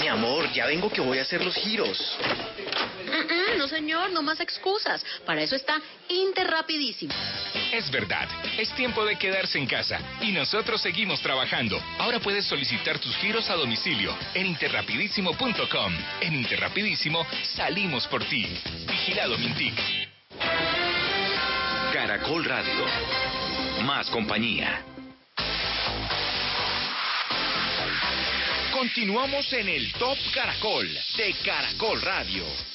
[0.00, 2.18] Mi amor, ya vengo que voy a hacer los giros.
[3.14, 5.04] Mm, mm, no, señor, no más excusas.
[5.24, 7.14] Para eso está Interrapidísimo.
[7.72, 11.80] Es verdad, es tiempo de quedarse en casa y nosotros seguimos trabajando.
[11.98, 15.94] Ahora puedes solicitar tus giros a domicilio en interrapidísimo.com.
[16.20, 18.46] En Interrapidísimo salimos por ti.
[18.86, 19.74] Vigilado Mintic.
[21.92, 22.86] Caracol Radio.
[23.84, 24.84] Más compañía.
[28.72, 32.73] Continuamos en el Top Caracol de Caracol Radio.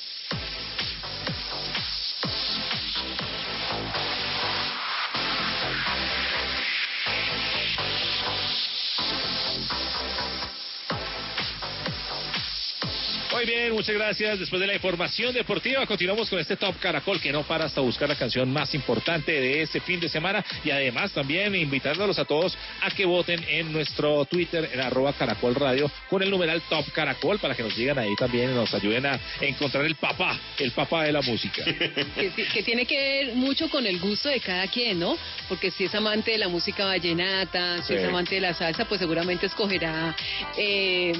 [13.39, 14.37] Muy bien, muchas gracias.
[14.37, 18.09] Después de la información deportiva, continuamos con este Top Caracol que no para hasta buscar
[18.09, 22.57] la canción más importante de este fin de semana y además también invitándolos a todos
[22.81, 27.39] a que voten en nuestro Twitter en arroba Caracol Radio con el numeral Top Caracol
[27.39, 31.05] para que nos digan ahí también y nos ayuden a encontrar el papá, el papá
[31.05, 31.63] de la música.
[32.15, 35.17] que, ti- que tiene que ver mucho con el gusto de cada quien, ¿no?
[35.47, 37.93] Porque si es amante de la música vallenata, si Sí.
[37.93, 40.13] es amante de la salsa, pues seguramente escogerá
[40.57, 41.13] eh,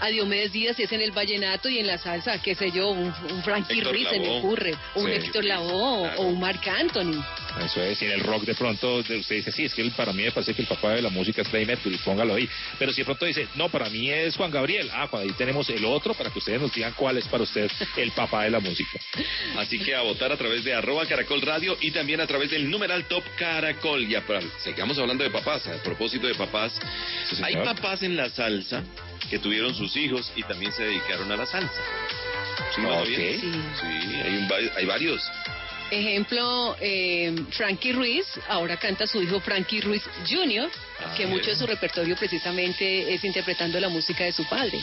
[0.00, 2.88] a Diomedes Díaz si es en el vallenato y en la salsa, qué sé yo,
[2.90, 6.20] un, un Frankie Ruiz se me ocurre, o un Sí, Héctor Lavoe, claro.
[6.22, 7.22] o un Marc Anthony.
[7.64, 10.12] Eso es, y en el rock de pronto de- usted dice, sí, es que para
[10.12, 12.48] mí me parece que el papá de la música es Freddie Mercury, póngalo ahí.
[12.78, 15.68] Pero si de pronto dice, no, para mí es Juan Gabriel, ah, pues ahí tenemos
[15.70, 18.60] el otro para que ustedes nos digan cuál es para usted el papá de la
[18.60, 18.98] música.
[19.58, 22.70] Así que a votar a través de arroba caracol radio y también a través del
[22.70, 24.06] numeral top caracol.
[24.08, 25.66] Ya para, sigamos hablando de papás.
[25.66, 26.72] A propósito de papás,
[27.42, 28.82] hay papás en la salsa
[29.30, 31.80] que tuvieron sus hijos y también se dedicaron a la salsa.
[32.74, 32.82] ¿Sí?
[33.40, 33.52] Sí.
[33.80, 35.22] Sí, hay, un va- hay varios.
[35.90, 40.70] Ejemplo, eh, Frankie Ruiz, ahora canta su hijo Frankie Ruiz Jr.,
[41.02, 44.78] Ah, que mucho de su repertorio precisamente es interpretando la música de su padre.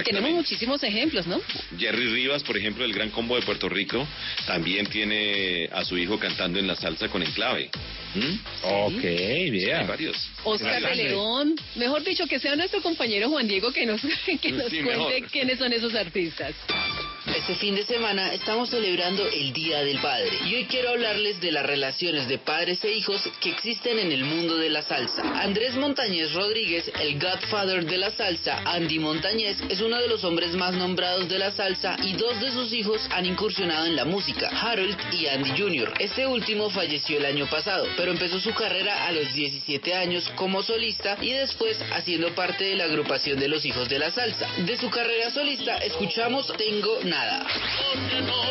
[0.00, 1.40] Y tenemos muchísimos ejemplos, ¿no?
[1.78, 4.06] Jerry Rivas, por ejemplo, el gran combo de Puerto Rico,
[4.46, 7.70] también tiene a su hijo cantando en la salsa con enclave.
[8.14, 8.34] ¿Mm?
[8.62, 9.02] Ok,
[9.50, 9.76] bien.
[9.76, 10.16] Hay varios.
[10.44, 10.94] Oscar de.
[10.94, 14.00] León, mejor dicho, que sea nuestro compañero Juan Diego que nos,
[14.40, 15.30] que nos Sí, cuente mejor.
[15.30, 16.54] quiénes son esos artistas.
[17.26, 21.52] Este fin de semana estamos celebrando el Día del Padre y hoy quiero hablarles de
[21.52, 25.22] las relaciones de padres e hijos que existen en el mundo de la salsa.
[25.40, 30.54] Andrés Montañez Rodríguez, el godfather de la salsa, Andy Montañez, es uno de los hombres
[30.54, 34.50] más nombrados de la salsa y dos de sus hijos han incursionado en la música,
[34.50, 35.94] Harold y Andy Jr.
[36.00, 40.62] Este último falleció el año pasado, pero empezó su carrera a los 17 años como
[40.62, 44.46] solista y después haciendo parte de la agrupación de los hijos de la salsa.
[44.58, 47.46] De su carrera solista escuchamos Tengo Nada.
[47.78, 48.42] Porque no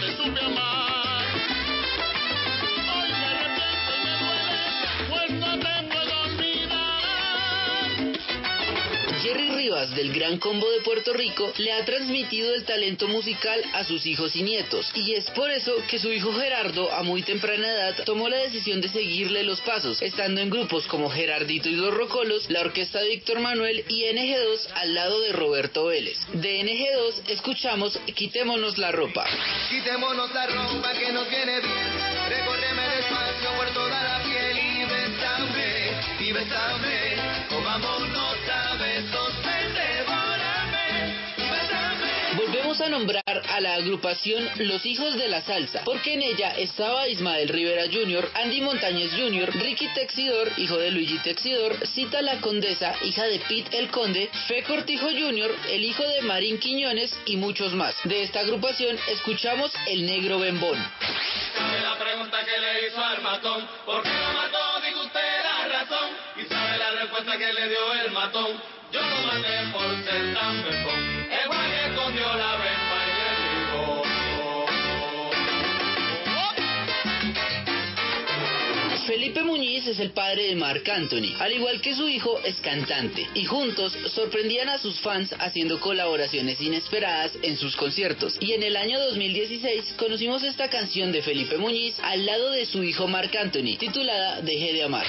[0.00, 1.26] te supe amar.
[2.94, 4.62] Hoy me arrepiento me duele,
[5.10, 6.15] pues no te puedo
[9.26, 13.82] Jerry Rivas del Gran Combo de Puerto Rico le ha transmitido el talento musical a
[13.82, 17.66] sus hijos y nietos y es por eso que su hijo Gerardo a muy temprana
[17.66, 21.92] edad tomó la decisión de seguirle los pasos, estando en grupos como Gerardito y los
[21.92, 26.18] Rocolos, la orquesta de Víctor Manuel y NG2 al lado de Roberto Vélez.
[26.32, 29.26] De NG2 escuchamos Quitémonos la ropa.
[29.68, 32.16] Quitémonos la ropa que nos viene bien.
[33.56, 34.76] Por toda la piel y.
[37.48, 38.05] Comámonos
[42.76, 47.08] Volvemos a nombrar a la agrupación Los Hijos de la Salsa, porque en ella estaba
[47.08, 52.94] Ismael Rivera Jr., Andy Montañez Jr., Ricky Texidor, hijo de Luigi Texidor, Cita la Condesa,
[53.02, 57.72] hija de Pete el Conde, Fe Cortijo Jr., el hijo de Marín Quiñones y muchos
[57.72, 57.94] más.
[58.04, 60.78] De esta agrupación escuchamos El Negro Bembón.
[61.82, 64.80] La pregunta que le hizo al matón, ¿por qué lo mató?
[64.84, 66.10] Diga usted la razón.
[66.36, 68.60] Y sabe la respuesta que le dio el matón,
[68.92, 71.05] yo lo maté por ser tan bembón.
[79.16, 83.26] Felipe Muñiz es el padre de Marc Anthony, al igual que su hijo es cantante,
[83.32, 88.36] y juntos sorprendían a sus fans haciendo colaboraciones inesperadas en sus conciertos.
[88.40, 92.82] Y en el año 2016 conocimos esta canción de Felipe Muñiz al lado de su
[92.82, 95.06] hijo Marc Anthony, titulada Dejé de amar.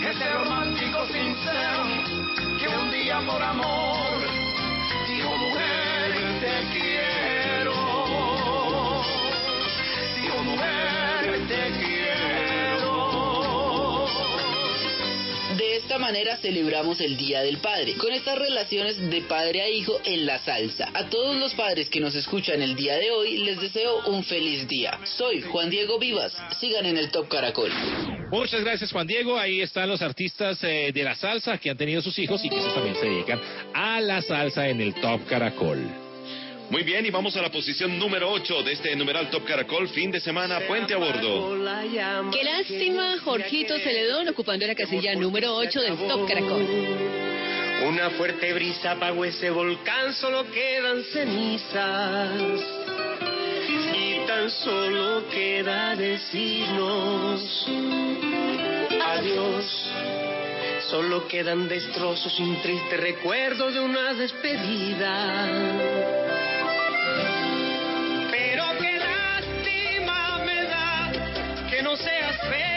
[0.00, 1.97] Ese romántico sincero
[3.26, 4.07] por amor
[15.98, 20.38] manera celebramos el Día del Padre, con estas relaciones de padre a hijo en la
[20.38, 20.90] salsa.
[20.94, 24.66] A todos los padres que nos escuchan el día de hoy, les deseo un feliz
[24.68, 24.98] día.
[25.04, 27.70] Soy Juan Diego Vivas, sigan en el Top Caracol.
[28.30, 32.02] Muchas gracias Juan Diego, ahí están los artistas eh, de la salsa que han tenido
[32.02, 33.40] sus hijos y que también se dedican
[33.74, 36.07] a la salsa en el Top Caracol.
[36.70, 40.10] Muy bien, y vamos a la posición número 8 de este numeral Top Caracol, fin
[40.10, 41.56] de semana, Puente a Bordo.
[42.30, 46.66] Qué lástima, Jorgito Celedón ocupando la casilla número 8 del Top Caracol.
[47.86, 52.60] Una fuerte brisa apagó ese volcán, solo quedan cenizas.
[53.94, 57.66] Y tan solo queda decirnos
[59.00, 59.90] adiós.
[60.90, 66.47] Solo quedan destrozos y un triste recuerdo de una despedida.
[71.78, 72.67] Que no seas feliz.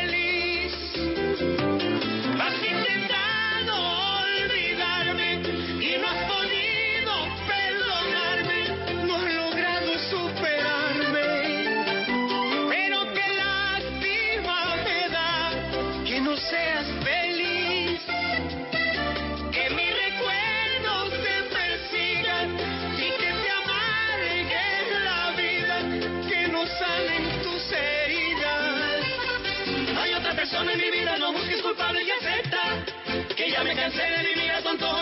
[33.91, 35.00] Que ya me cansé de vivir a tonto,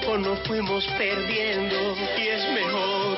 [0.00, 1.76] Poco nos fuimos perdiendo
[2.18, 3.16] y es mejor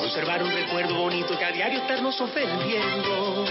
[0.00, 3.44] conservar un recuerdo bonito que a diario estarnos ofendiendo.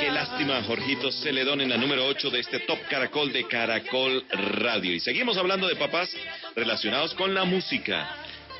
[0.00, 4.94] Qué lástima, Jorgito Celedón en la número 8 de este Top Caracol de Caracol Radio.
[4.94, 6.10] Y seguimos hablando de papás
[6.54, 8.08] relacionados con la música.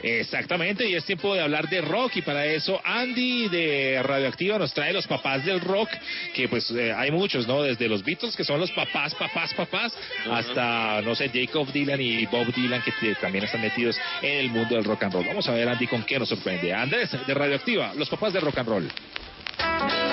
[0.03, 4.72] Exactamente, y es tiempo de hablar de rock y para eso Andy de Radioactiva nos
[4.72, 5.89] trae los papás del rock,
[6.34, 7.62] que pues eh, hay muchos, ¿no?
[7.62, 9.93] Desde los Beatles, que son los papás, papás, papás,
[10.30, 14.76] hasta, no sé, Jacob Dylan y Bob Dylan, que también están metidos en el mundo
[14.76, 15.26] del rock and roll.
[15.26, 16.72] Vamos a ver, Andy, con qué nos sorprende.
[16.72, 20.07] Andrés de Radioactiva, los papás del rock and roll.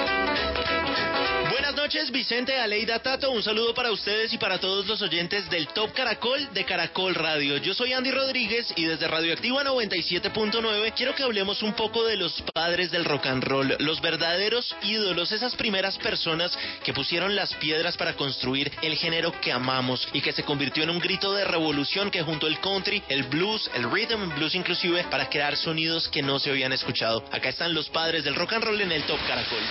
[1.95, 3.31] Noches, Vicente, Aleida, Tato.
[3.31, 7.55] Un saludo para ustedes y para todos los oyentes del Top Caracol de Caracol Radio.
[7.55, 12.41] Yo soy Andy Rodríguez y desde Radioactiva 97.9 quiero que hablemos un poco de los
[12.53, 17.95] padres del rock and roll, los verdaderos ídolos, esas primeras personas que pusieron las piedras
[17.95, 22.11] para construir el género que amamos y que se convirtió en un grito de revolución
[22.11, 26.39] que juntó el country, el blues, el rhythm blues inclusive para crear sonidos que no
[26.39, 27.23] se habían escuchado.
[27.31, 29.63] Acá están los padres del rock and roll en el Top Caracol.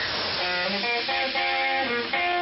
[1.85, 2.34] El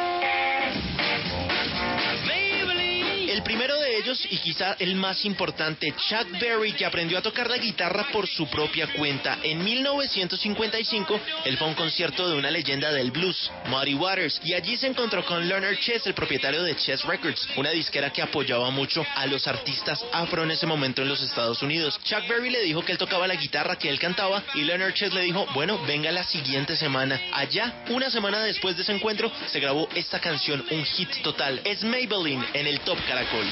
[4.29, 8.47] y quizá el más importante, Chuck Berry, que aprendió a tocar la guitarra por su
[8.47, 9.39] propia cuenta.
[9.43, 14.53] En 1955, él fue a un concierto de una leyenda del blues, Muddy Waters, y
[14.53, 18.69] allí se encontró con Leonard Chess, el propietario de Chess Records, una disquera que apoyaba
[18.69, 21.99] mucho a los artistas afro en ese momento en los Estados Unidos.
[22.03, 25.13] Chuck Berry le dijo que él tocaba la guitarra, que él cantaba, y Leonard Chess
[25.13, 27.19] le dijo, bueno, venga la siguiente semana.
[27.33, 31.61] Allá, una semana después de ese encuentro, se grabó esta canción, un hit total.
[31.63, 33.45] Es Maybelline en el Top Caracol.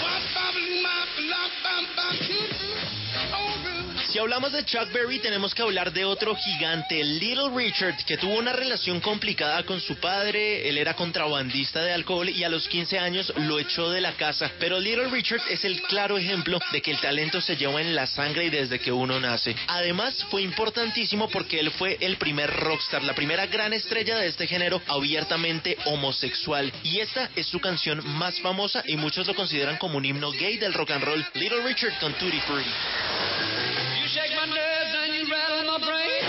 [0.00, 5.92] What bubble in my blah, blah, blah, Si hablamos de Chuck Berry, tenemos que hablar
[5.92, 10.68] de otro gigante, Little Richard, que tuvo una relación complicada con su padre.
[10.68, 14.50] Él era contrabandista de alcohol y a los 15 años lo echó de la casa.
[14.58, 18.06] Pero Little Richard es el claro ejemplo de que el talento se lleva en la
[18.06, 19.56] sangre y desde que uno nace.
[19.68, 24.46] Además, fue importantísimo porque él fue el primer rockstar, la primera gran estrella de este
[24.46, 26.72] género abiertamente homosexual.
[26.82, 30.58] Y esta es su canción más famosa y muchos lo consideran como un himno gay
[30.58, 33.91] del rock and roll, Little Richard con Tutti Frutti.
[34.12, 36.21] Shake my nerves and you rattle my brain.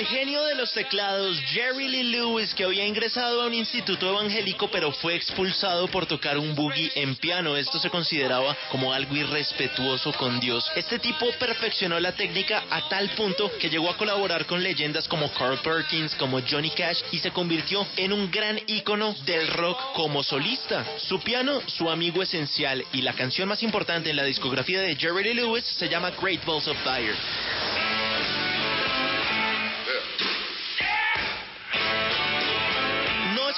[0.00, 4.70] El genio de los teclados, Jerry Lee Lewis, que había ingresado a un instituto evangélico
[4.70, 7.54] pero fue expulsado por tocar un boogie en piano.
[7.54, 10.72] Esto se consideraba como algo irrespetuoso con Dios.
[10.74, 15.30] Este tipo perfeccionó la técnica a tal punto que llegó a colaborar con leyendas como
[15.34, 20.22] Carl Perkins, como Johnny Cash y se convirtió en un gran ícono del rock como
[20.22, 20.82] solista.
[20.96, 25.24] Su piano, su amigo esencial y la canción más importante en la discografía de Jerry
[25.24, 27.79] Lee Lewis se llama Great Balls of Fire.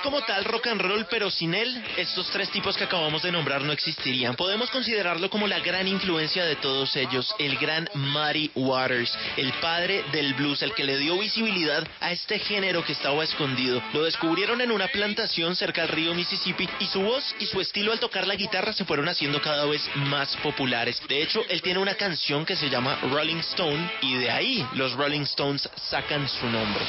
[0.02, 3.62] Como tal rock and roll, pero sin él, estos tres tipos que acabamos de nombrar
[3.62, 4.34] no existirían.
[4.34, 10.04] Podemos considerarlo como la gran influencia de todos ellos, el gran Muddy Waters, el padre
[10.12, 13.82] del blues, el que le dio visibilidad a este género que estaba escondido.
[13.92, 17.92] Lo descubrieron en una plantación cerca al río Mississippi y su voz y su estilo
[17.92, 21.00] al tocar la guitarra se fueron haciendo cada vez más populares.
[21.08, 24.92] De hecho, él tiene una canción que se llama Rolling Stone y de ahí los
[24.94, 26.84] Rolling Stones sacan su nombre.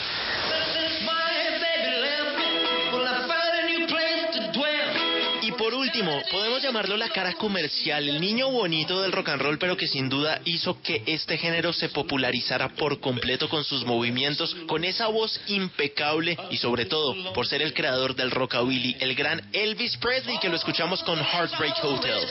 [5.58, 9.78] Por último, podemos llamarlo la cara comercial, el niño bonito del rock and roll, pero
[9.78, 14.84] que sin duda hizo que este género se popularizara por completo con sus movimientos, con
[14.84, 19.98] esa voz impecable y sobre todo por ser el creador del rockabilly, el gran Elvis
[19.98, 22.28] Presley, que lo escuchamos con Heartbreak Hotel.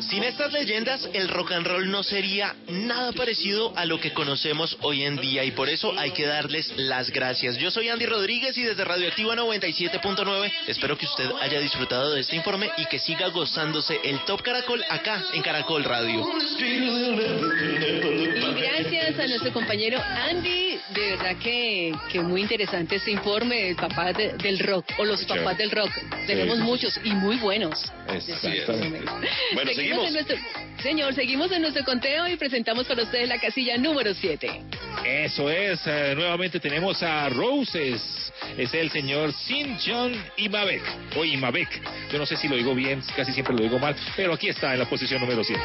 [0.00, 4.76] Sin estas leyendas, el rock and roll no sería nada parecido a lo que conocemos
[4.82, 7.56] hoy en día y por eso hay que darles las gracias.
[7.58, 12.36] Yo soy Andy Rodríguez y desde Radioactiva 97.9 espero que usted haya disfrutado de este
[12.36, 16.26] informe y que siga gozándose el Top Caracol acá en Caracol Radio.
[16.58, 23.76] Y gracias a nuestro compañero Andy de verdad que, que muy interesante este informe del
[23.76, 25.90] papá de- del rock o los papás del rock.
[26.26, 26.62] Tenemos sí.
[26.62, 27.90] muchos y muy buenos.
[28.08, 29.04] Exactamente.
[29.52, 30.06] Bueno, seguimos.
[30.06, 30.36] en nuestro-
[30.82, 34.62] señor, seguimos en nuestro conteo y presentamos para ustedes la casilla número 7.
[35.04, 38.32] Eso es, eh, nuevamente tenemos a Roses.
[38.56, 40.82] Es el señor Sin John Imabek.
[41.16, 41.68] O Imabek.
[42.12, 44.72] Yo no sé si lo digo bien, casi siempre lo digo mal, pero aquí está
[44.72, 45.60] en la posición número 7.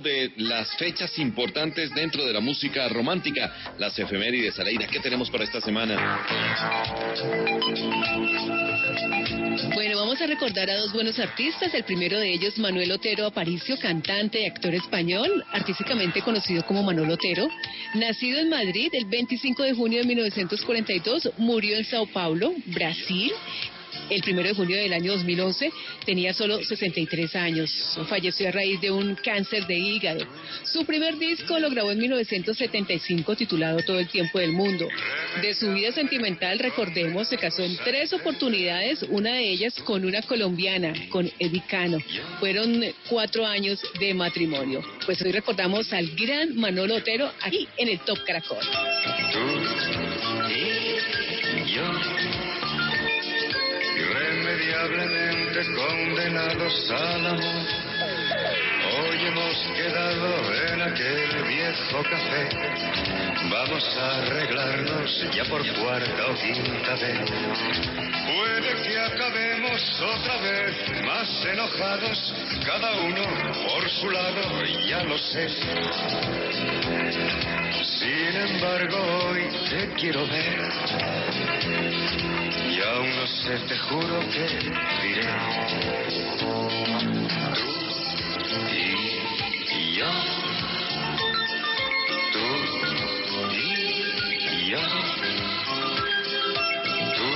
[0.00, 4.58] De las fechas importantes dentro de la música romántica, las efemérides.
[4.58, 6.20] Aleida, ¿qué tenemos para esta semana?
[9.74, 11.72] Bueno, vamos a recordar a dos buenos artistas.
[11.74, 17.10] El primero de ellos, Manuel Otero Aparicio, cantante y actor español, artísticamente conocido como Manuel
[17.10, 17.48] Otero.
[17.94, 23.32] Nacido en Madrid el 25 de junio de 1942, murió en Sao Paulo, Brasil.
[24.10, 25.72] El primero de junio del año 2011
[26.04, 27.98] tenía solo 63 años.
[28.08, 30.26] Falleció a raíz de un cáncer de hígado.
[30.64, 34.88] Su primer disco lo grabó en 1975 titulado Todo el tiempo del mundo.
[35.40, 40.22] De su vida sentimental, recordemos, se casó en tres oportunidades, una de ellas con una
[40.22, 41.98] colombiana, con Eddie Cano.
[42.40, 44.82] Fueron cuatro años de matrimonio.
[45.06, 48.58] Pues hoy recordamos al gran Manolo Otero aquí en el Top Caracol.
[54.74, 57.66] Irremediablemente condenados al amor.
[58.96, 62.48] Hoy hemos quedado en aquel viejo café.
[63.50, 67.20] Vamos a arreglarnos ya por cuarta o quinta vez.
[68.26, 73.22] Puede que acabemos otra vez más enojados, cada uno
[73.66, 75.48] por su lado, ya lo sé.
[77.98, 78.96] Sin embargo,
[79.28, 80.60] hoy te quiero ver.
[82.74, 84.48] Y aún no sé, te juro que
[85.06, 85.26] diré.
[86.40, 86.68] Tú
[89.70, 90.10] y yo.
[92.32, 92.44] Tú
[93.52, 94.82] y yo.
[97.14, 97.26] Tú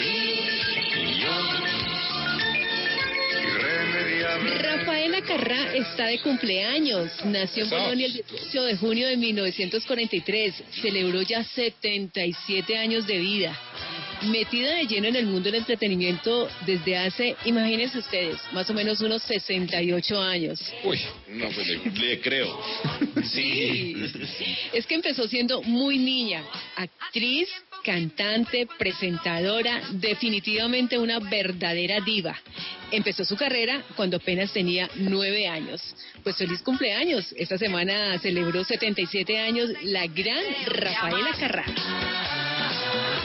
[0.00, 1.34] y yo.
[3.42, 4.50] Irremediable.
[4.58, 7.12] Rafaela Carrá está de cumpleaños.
[7.26, 7.70] Nació en.
[7.70, 10.62] Bolonia el 18 de junio de 1943.
[10.80, 13.54] Celebró ya 77 años de vida.
[14.22, 19.00] Metida de lleno en el mundo del entretenimiento desde hace, imagínense ustedes, más o menos
[19.00, 20.60] unos 68 años.
[20.84, 22.60] Uy, no, pues le, le creo.
[23.32, 23.94] Sí.
[24.72, 26.44] Es que empezó siendo muy niña,
[26.76, 27.48] actriz,
[27.82, 32.38] cantante, presentadora, definitivamente una verdadera diva.
[32.92, 35.80] Empezó su carrera cuando apenas tenía nueve años.
[36.22, 37.32] Pues feliz cumpleaños.
[37.36, 42.49] Esta semana celebró 77 años la gran Rafaela
[42.80, 43.20] Carrá.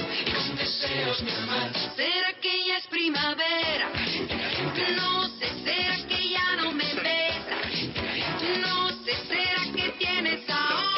[1.95, 3.89] ¿Será que ya es primavera?
[4.95, 7.57] No sé, ¿será que ya no me besa?
[8.61, 10.94] No sé, ¿será que tienes a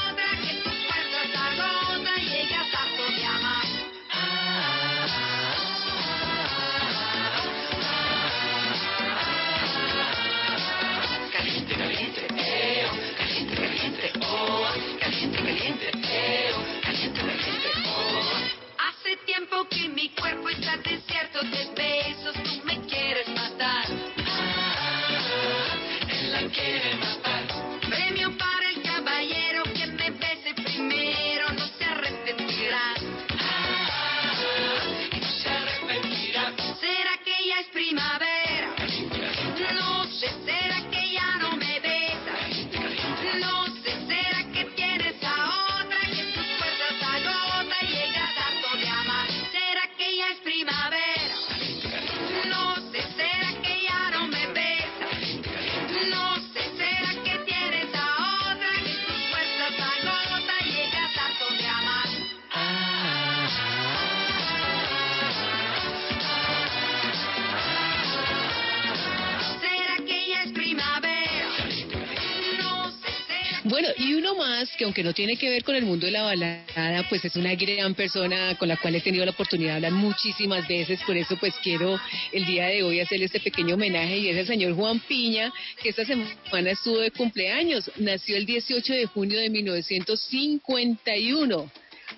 [74.97, 77.93] aunque no tiene que ver con el mundo de la balada, pues es una gran
[77.93, 81.53] persona con la cual he tenido la oportunidad de hablar muchísimas veces, por eso pues
[81.61, 81.99] quiero
[82.31, 85.89] el día de hoy hacerle este pequeño homenaje y es el señor Juan Piña, que
[85.89, 91.71] esta semana estuvo de cumpleaños, nació el 18 de junio de 1951.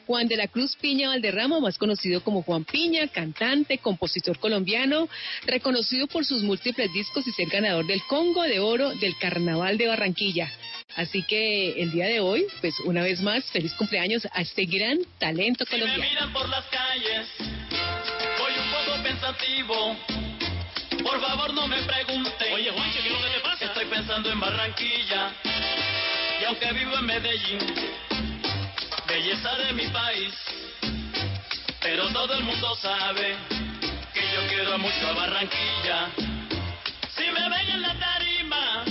[0.10, 5.08] Juan de la Cruz Piña Valderrama, más conocido como Juan Piña, cantante, compositor colombiano,
[5.46, 9.86] reconocido por sus múltiples discos y ser ganador del Congo de Oro del Carnaval de
[9.86, 10.52] Barranquilla.
[10.96, 14.98] Así que el día de hoy, pues una vez más, feliz cumpleaños a este gran
[15.20, 16.10] talento Si me colombiano.
[16.10, 17.28] miran por las calles,
[18.40, 19.96] voy un poco pensativo.
[21.04, 22.52] Por favor no me pregunten.
[22.52, 23.66] Oye, Juancho, ¿qué es lo que te pasa?
[23.66, 25.34] Estoy pensando en Barranquilla.
[26.42, 27.60] Y aunque vivo en Medellín,
[29.10, 30.34] belleza de mi país.
[31.82, 33.36] Pero todo el mundo sabe
[34.14, 36.10] que yo quiero mucho a Barranquilla.
[37.16, 38.86] Si me ven en la tarima,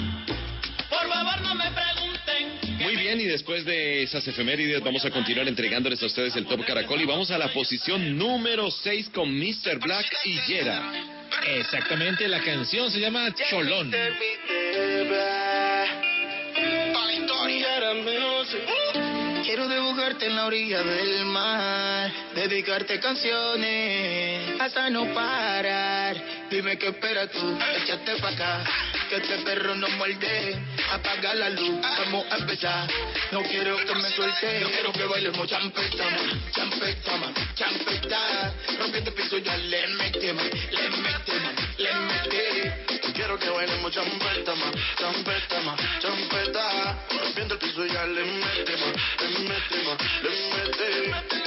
[0.90, 2.78] por favor no me pregunten.
[2.78, 6.64] Muy bien, y después de esas efemérides vamos a continuar entregándoles a ustedes el Top
[6.64, 9.78] Caracol y vamos a la posición número 6 con Mr.
[9.78, 10.92] Black y Yera.
[11.46, 13.92] Exactamente, la canción se llama Cholón.
[19.48, 26.22] Quiero dibujarte en la orilla del mar, dedicarte canciones hasta no parar.
[26.50, 28.62] Dime qué esperas tú, échate pa' acá,
[29.08, 30.54] que este perro no muerde.
[30.92, 32.90] Apaga la luz, vamos a empezar.
[33.32, 36.04] No quiero que me suelte, yo quiero que bailemos champeta,
[37.16, 42.87] ma, champeta, el piso ya le metemos, le metemos, le metemos.
[43.18, 46.96] Quiero que bailemos champeta, ma, champeta, ma, champeta.
[47.10, 51.37] Rompiendo el piso ya le metemos, le metemos, le metemos.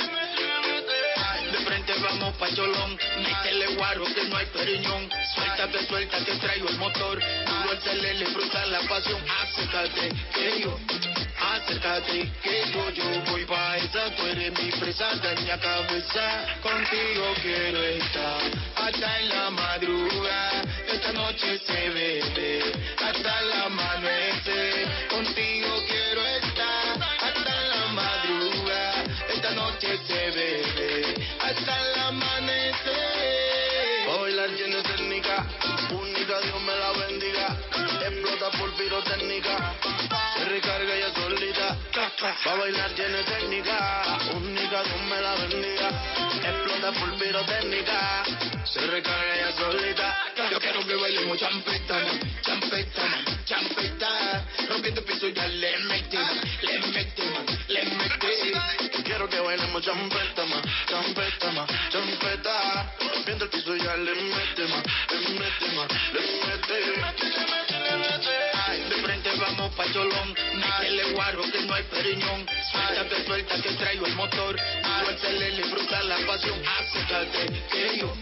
[1.81, 5.09] De frente vamos pa' Cholón, métele guaro que no hay periñón.
[5.33, 7.19] Suelta que suelta que traigo el motor.
[7.19, 9.19] Duro el celele, fruta la pasión.
[9.41, 10.77] Acércate que yo,
[11.39, 14.15] acércate que yo, yo voy pa' esa.
[14.15, 16.45] Tú eres mi presa, daña cabeza.
[16.61, 18.41] Contigo quiero estar
[18.75, 20.61] hasta en la madrugada.
[20.87, 25.07] Esta noche se bebe hasta el amanecer.
[25.09, 25.60] Contigo
[39.01, 39.75] Pirotécnica,
[40.37, 41.77] se recarga ya solita.
[42.43, 45.89] Pa' bailar tiene técnica, única Dios me la bendiga.
[46.35, 48.23] Explota por pirotécnica,
[48.63, 50.17] se recarga ya solita.
[50.51, 54.45] Yo quiero que bailemos champeta, man, champeta, man, champeta.
[54.69, 57.20] Rompiendo piso ya le metemos, le metemos.
[59.29, 62.91] Que bailemos champeta, ma, champeta, ma, champeta.
[63.13, 67.15] Rompiendo el piso ya le metemos, le metemos, le metemos.
[68.65, 72.45] Ay, de frente vamos pa' Cholón, métele guaro que no hay periñón.
[72.71, 74.59] Suelta que suelta que traigo el motor.
[74.59, 76.59] Suéltale, le fruta la pasión.
[76.79, 78.13] Acércate, que yo,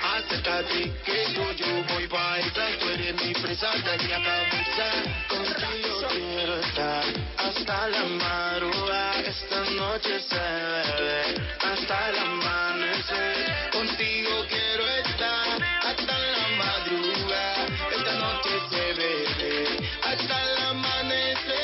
[0.00, 2.68] acércate, que yo, yo voy pa' esa.
[2.78, 4.86] Tú eres mi presa, daña cabeza.
[5.28, 7.04] Contigo quiero estar
[7.36, 9.20] hasta la madrugada.
[9.20, 13.70] Esta noche se bebe hasta el amanecer.
[13.72, 17.66] Contigo quiero estar hasta la madrugada.
[17.96, 21.56] Esta noche se bebe hasta el amanecer.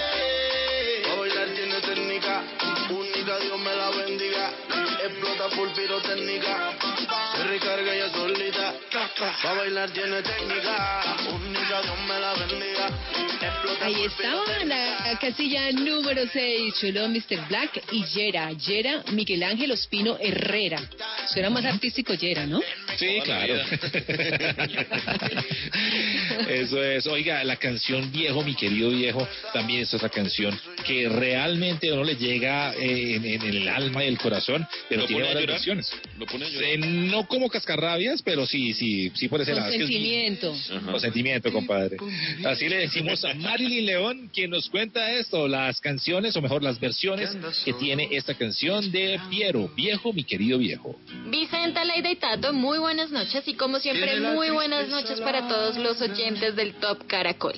[1.19, 2.43] Bailar tiene técnica,
[2.91, 4.51] única Dios me la bendiga.
[5.05, 6.73] Explota por pirotécnica,
[7.37, 8.42] se recarga ya solita.
[9.23, 12.91] Pa' bailar tiene técnica, única Dios me la bendiga.
[13.81, 17.47] Ahí estaba la casilla número 6, Chulo Mr.
[17.49, 18.51] Black y Yera.
[18.53, 20.81] Yera Miguel Ángel Ospino Herrera.
[21.33, 22.61] Suena más artístico Yera, ¿no?
[22.97, 23.55] Sí, claro.
[26.49, 27.07] Eso es.
[27.07, 32.05] Oiga, la canción Viejo, mi querido viejo, también es otra canción que realmente a uno
[32.05, 35.55] le llega eh, en, en el alma y el corazón, pero ¿Lo tiene varias llorar?
[35.57, 35.93] versiones.
[36.19, 36.69] Lo pone a llorar.
[36.71, 39.73] Eh, no como cascarrabias, pero sí, sí, sí por ese Con lado.
[39.73, 40.55] Es que es sentimiento.
[40.85, 41.97] Con sentimiento, compadre.
[42.45, 46.79] Así le decimos a Marilyn León, quien nos cuenta esto, las canciones, o mejor, las
[46.81, 47.31] versiones
[47.65, 50.99] que tiene esta canción de Piero, viejo, mi querido viejo.
[51.29, 55.77] Vicenta, Leida y Tato, muy buenas noches y como siempre muy buenas noches para todos
[55.77, 57.55] los oyentes del Top Caracol.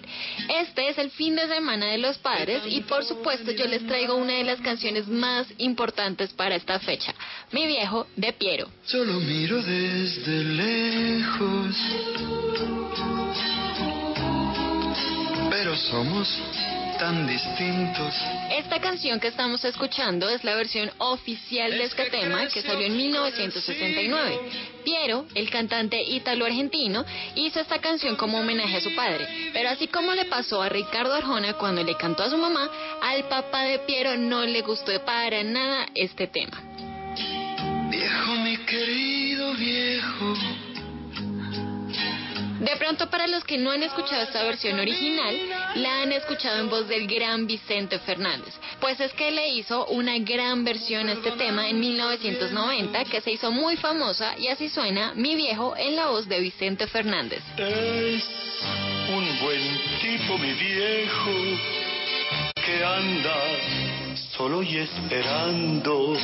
[0.60, 4.14] Este es el fin de semana de los padres y por supuesto yo les traigo
[4.16, 7.14] una de las canciones más importantes para esta fecha,
[7.52, 8.68] Mi viejo de Piero.
[8.88, 11.33] Yo lo miro desde lejos.
[15.50, 16.28] Pero somos
[16.98, 18.14] tan distintos.
[18.56, 22.96] Esta canción que estamos escuchando es la versión oficial de este tema que salió en
[22.96, 24.40] 1969.
[24.84, 27.04] Piero, el cantante ítalo-argentino,
[27.34, 29.50] hizo esta canción como homenaje a su padre.
[29.52, 32.70] Pero así como le pasó a Ricardo Arjona cuando le cantó a su mamá,
[33.02, 36.62] al papá de Piero no le gustó para nada este tema.
[37.90, 40.36] Viejo, mi querido viejo.
[42.64, 45.36] De pronto, para los que no han escuchado esta versión original,
[45.76, 48.54] la han escuchado en voz del gran Vicente Fernández.
[48.80, 53.32] Pues es que le hizo una gran versión a este tema en 1990 que se
[53.32, 57.42] hizo muy famosa y así suena Mi viejo en la voz de Vicente Fernández.
[57.58, 58.24] Es
[59.14, 61.30] un buen tipo, mi viejo,
[62.64, 63.36] que anda
[64.36, 66.16] solo y esperando.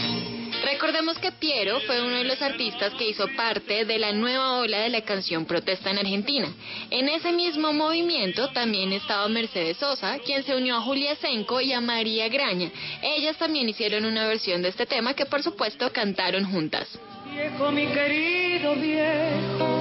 [0.65, 4.81] Recordemos que Piero fue uno de los artistas que hizo parte de la nueva ola
[4.81, 6.53] de la canción protesta en Argentina.
[6.91, 11.73] En ese mismo movimiento también estaba Mercedes Sosa, quien se unió a Julia Senco y
[11.73, 12.71] a María Graña.
[13.03, 16.89] Ellas también hicieron una versión de este tema que por supuesto cantaron juntas.
[17.33, 19.80] Viejo, mi querido viejo,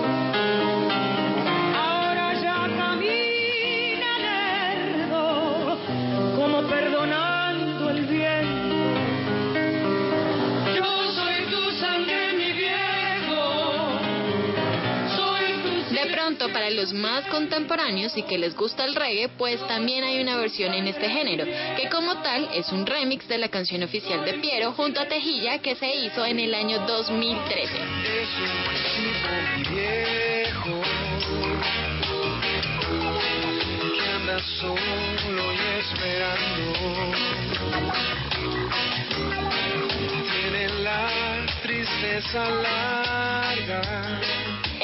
[16.60, 20.74] para los más contemporáneos y que les gusta el reggae, pues también hay una versión
[20.74, 24.74] en este género, que como tal es un remix de la canción oficial de Piero
[24.74, 27.64] junto a Tejilla que se hizo en el año 2013.
[27.64, 28.52] Es un
[28.98, 30.82] tipo, mi viejo,
[33.96, 36.74] que anda solo y esperando.
[40.34, 41.08] Tiene la
[41.64, 44.20] tristeza larga.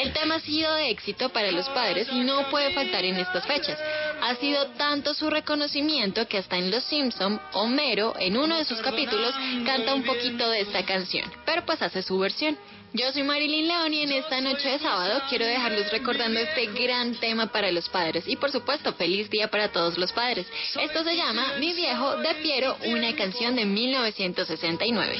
[0.06, 3.43] El tema ha sido de éxito para los padres y no puede faltar en estas
[3.47, 3.80] fechas.
[4.22, 8.80] Ha sido tanto su reconocimiento que hasta en Los Simpson, Homero, en uno de sus
[8.82, 9.34] capítulos,
[9.66, 12.56] canta un poquito de esta canción, pero pues hace su versión.
[12.93, 17.16] Yo soy Marilyn León y en esta noche de sábado quiero dejarlos recordando este gran
[17.16, 20.45] tema para los padres y por supuesto feliz día para todos los padres.
[20.80, 25.18] Esto se llama Mi viejo de Piero, una canción de 1969.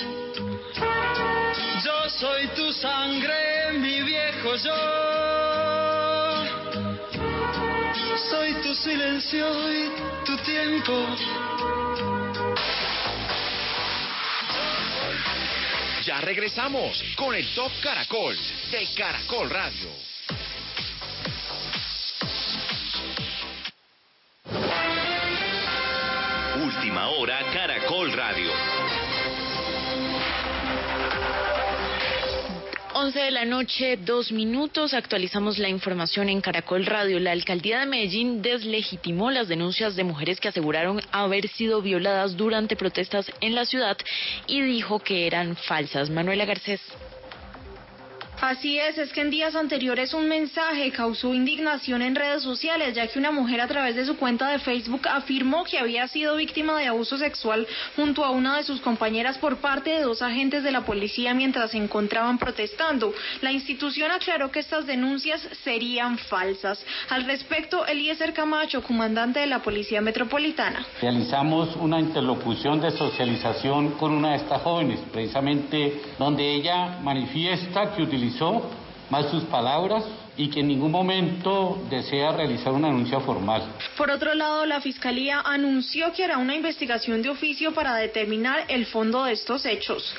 [2.20, 4.74] Soy tu sangre, mi viejo yo.
[8.30, 9.92] Soy tu silencio y
[10.24, 10.94] tu tiempo.
[16.06, 18.38] Ya regresamos con el Top Caracol
[18.72, 19.90] de Caracol Radio.
[26.64, 28.75] Última hora Caracol Radio.
[32.98, 34.94] 11 de la noche, dos minutos.
[34.94, 37.20] Actualizamos la información en Caracol Radio.
[37.20, 42.78] La alcaldía de Medellín deslegitimó las denuncias de mujeres que aseguraron haber sido violadas durante
[42.78, 43.98] protestas en la ciudad
[44.48, 46.10] y dijo que eran falsas.
[46.10, 46.80] Manuela Garcés.
[48.42, 53.08] Así es, es que en días anteriores un mensaje causó indignación en redes sociales, ya
[53.08, 56.78] que una mujer a través de su cuenta de Facebook afirmó que había sido víctima
[56.78, 57.66] de abuso sexual
[57.96, 61.72] junto a una de sus compañeras por parte de dos agentes de la policía mientras
[61.72, 63.14] se encontraban protestando.
[63.42, 66.84] La institución aclaró que estas denuncias serían falsas.
[67.10, 70.86] Al respecto, Eliezer Camacho, comandante de la Policía Metropolitana.
[71.02, 78.04] Realizamos una interlocución de socialización con una de estas jóvenes, precisamente donde ella manifiesta que
[78.04, 78.26] utilizó
[79.10, 80.04] más sus palabras
[80.38, 83.64] y que en ningún momento desea realizar una denuncia formal.
[83.98, 88.86] Por otro lado, la Fiscalía anunció que hará una investigación de oficio para determinar el
[88.86, 90.14] fondo de estos hechos.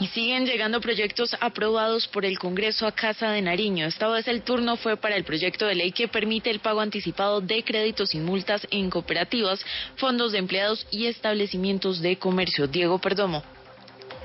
[0.00, 3.86] Y siguen llegando proyectos aprobados por el Congreso a Casa de Nariño.
[3.86, 7.40] Esta vez el turno fue para el proyecto de ley que permite el pago anticipado
[7.40, 9.64] de créditos sin multas en cooperativas,
[9.94, 12.66] fondos de empleados y establecimientos de comercio.
[12.66, 13.44] Diego Perdomo.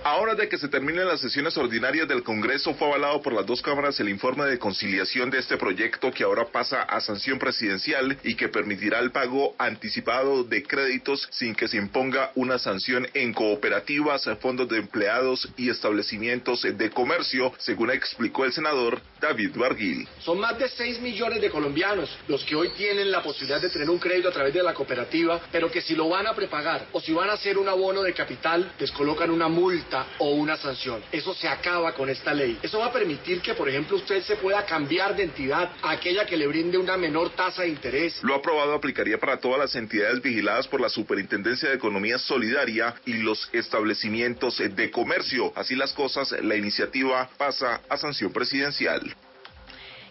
[0.01, 3.45] A horas de que se terminen las sesiones ordinarias del Congreso, fue avalado por las
[3.45, 8.17] dos cámaras el informe de conciliación de este proyecto que ahora pasa a sanción presidencial
[8.23, 13.33] y que permitirá el pago anticipado de créditos sin que se imponga una sanción en
[13.33, 20.07] cooperativas, fondos de empleados y establecimientos de comercio, según explicó el senador David Barguil.
[20.19, 23.89] Son más de 6 millones de colombianos los que hoy tienen la posibilidad de tener
[23.89, 27.01] un crédito a través de la cooperativa, pero que si lo van a prepagar o
[27.01, 29.88] si van a hacer un abono de capital, les colocan una multa
[30.19, 31.01] o una sanción.
[31.11, 32.57] Eso se acaba con esta ley.
[32.61, 36.25] Eso va a permitir que, por ejemplo, usted se pueda cambiar de entidad a aquella
[36.25, 38.21] que le brinde una menor tasa de interés.
[38.23, 43.13] Lo aprobado aplicaría para todas las entidades vigiladas por la Superintendencia de Economía Solidaria y
[43.13, 45.51] los establecimientos de comercio.
[45.55, 49.15] Así las cosas, la iniciativa pasa a sanción presidencial.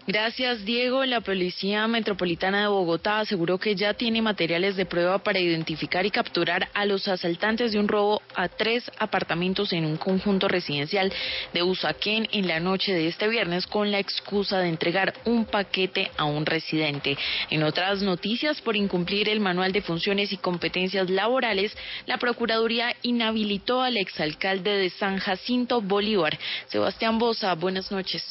[0.08, 1.04] Gracias, Diego.
[1.04, 6.10] La Policía Metropolitana de Bogotá aseguró que ya tiene materiales de prueba para identificar y
[6.10, 11.12] capturar a los asaltantes de un robo a tres apartamentos en un conjunto residencial
[11.52, 16.10] de Usaquén en la noche de este viernes con la excusa de entregar un paquete
[16.16, 17.18] a un residente.
[17.50, 23.82] En otras noticias, por incumplir el manual de funciones y competencias laborales, la Procuraduría inhabilitó
[23.82, 26.38] al exalcalde de San Jacinto Bolívar.
[26.68, 28.24] Sebastián Bosa, buenas noches.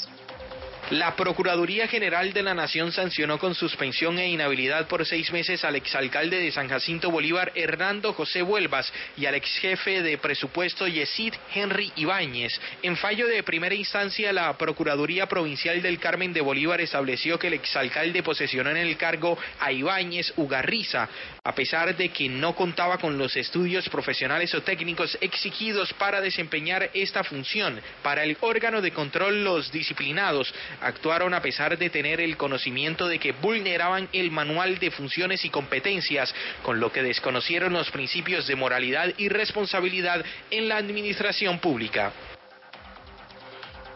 [0.91, 5.75] La Procuraduría General de la Nación sancionó con suspensión e inhabilidad por seis meses al
[5.75, 11.91] exalcalde de San Jacinto Bolívar, Hernando José Vuelvas, y al exjefe de presupuesto Yesid Henry
[11.97, 12.57] Ibáñez.
[12.83, 17.55] En fallo de primera instancia, la Procuraduría Provincial del Carmen de Bolívar estableció que el
[17.55, 21.09] exalcalde posesionó en el cargo a Ibáñez Ugarriza,
[21.43, 26.91] a pesar de que no contaba con los estudios profesionales o técnicos exigidos para desempeñar
[26.93, 27.81] esta función.
[28.01, 33.19] Para el órgano de control, los disciplinados actuaron a pesar de tener el conocimiento de
[33.19, 38.55] que vulneraban el manual de funciones y competencias, con lo que desconocieron los principios de
[38.55, 42.11] moralidad y responsabilidad en la administración pública.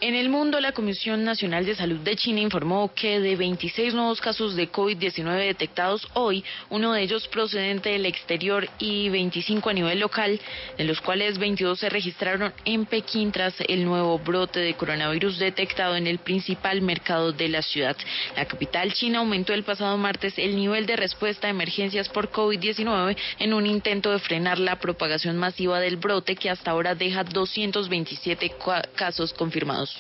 [0.04, 4.20] En el mundo, la Comisión Nacional de Salud de China informó que de 26 nuevos
[4.20, 10.00] casos de COVID-19 detectados hoy, uno de ellos procedente del exterior y 25 a nivel
[10.00, 10.42] local,
[10.76, 15.96] de los cuales 22 se registraron en Pekín tras el nuevo brote de coronavirus detectado
[15.96, 17.96] en el principal mercado de la ciudad.
[18.36, 23.16] La capital china aumentó el pasado martes el nivel de respuesta a emergencias por COVID-19
[23.38, 28.56] en un intento de frenar la propagación masiva del brote que hasta ahora deja 227
[28.96, 29.91] casos confirmados.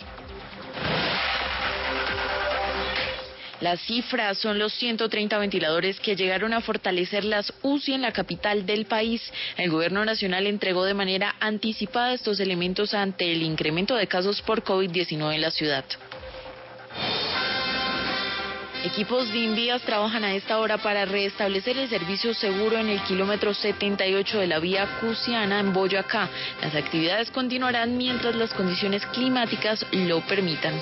[3.61, 8.65] La cifra son los 130 ventiladores que llegaron a fortalecer las UCI en la capital
[8.65, 9.21] del país.
[9.55, 14.63] El gobierno nacional entregó de manera anticipada estos elementos ante el incremento de casos por
[14.63, 15.85] COVID-19 en la ciudad.
[18.83, 23.53] Equipos de Invías trabajan a esta hora para restablecer el servicio seguro en el kilómetro
[23.53, 26.27] 78 de la vía Cusiana en Boyacá.
[26.61, 30.73] Las actividades continuarán mientras las condiciones climáticas lo permitan.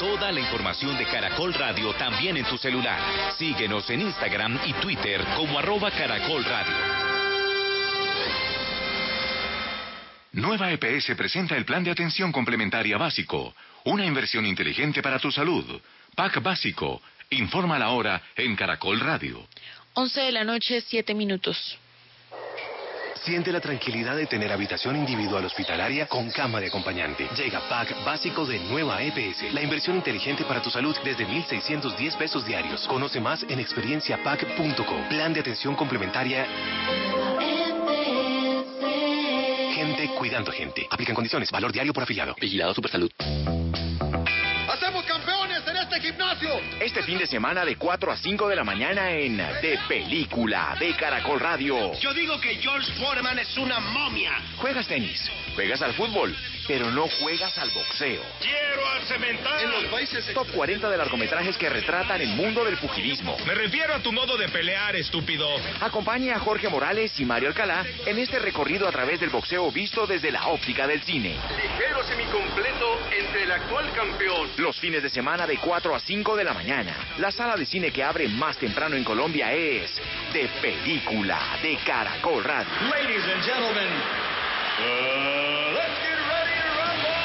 [0.00, 2.98] Toda la información de Caracol Radio también en tu celular.
[3.38, 7.15] Síguenos en Instagram y Twitter como arroba Caracol Radio.
[10.36, 15.80] Nueva EPS presenta el Plan de Atención Complementaria Básico, una inversión inteligente para tu salud.
[16.14, 17.00] PAC Básico.
[17.30, 19.48] Informa la hora en Caracol Radio.
[19.94, 21.78] 11 de la noche, 7 minutos.
[23.24, 27.26] Siente la tranquilidad de tener habitación individual hospitalaria con cama de acompañante.
[27.34, 32.44] Llega Pack básico de Nueva EPS, la inversión inteligente para tu salud desde 1.610 pesos
[32.44, 32.86] diarios.
[32.86, 35.08] Conoce más en experienciapack.com.
[35.08, 36.46] Plan de atención complementaria.
[40.16, 40.86] Cuidando gente.
[40.90, 41.50] Aplican condiciones.
[41.50, 42.34] Valor diario por afiliado.
[42.40, 43.10] Vigilado Supersalud.
[46.06, 46.60] Gimnasio!
[46.80, 50.94] Este fin de semana de 4 a 5 de la mañana en De Película de
[50.94, 51.94] Caracol Radio.
[51.94, 54.32] Yo digo que George Foreman es una momia.
[54.58, 56.36] Juegas tenis, juegas al fútbol,
[56.68, 58.22] pero no juegas al boxeo.
[58.40, 59.64] ¡Quiero al cemental!
[59.64, 60.32] En los países...
[60.32, 63.36] Top 40 de largometrajes que retratan el mundo del pugilismo.
[63.46, 65.48] Me refiero a tu modo de pelear, estúpido.
[65.80, 70.06] Acompaña a Jorge Morales y Mario Alcalá en este recorrido a través del boxeo visto
[70.06, 71.36] desde la óptica del cine.
[71.56, 74.50] Ligero semicompleto entre el actual campeón.
[74.58, 76.94] Los fines de semana de 4 a 5 de la mañana.
[77.18, 80.00] La sala de cine que abre más temprano en Colombia es
[80.32, 82.72] De Película de Caracol Radio.
[82.90, 83.88] Ladies and gentlemen,
[84.78, 87.16] uh, let's get ready to rumble.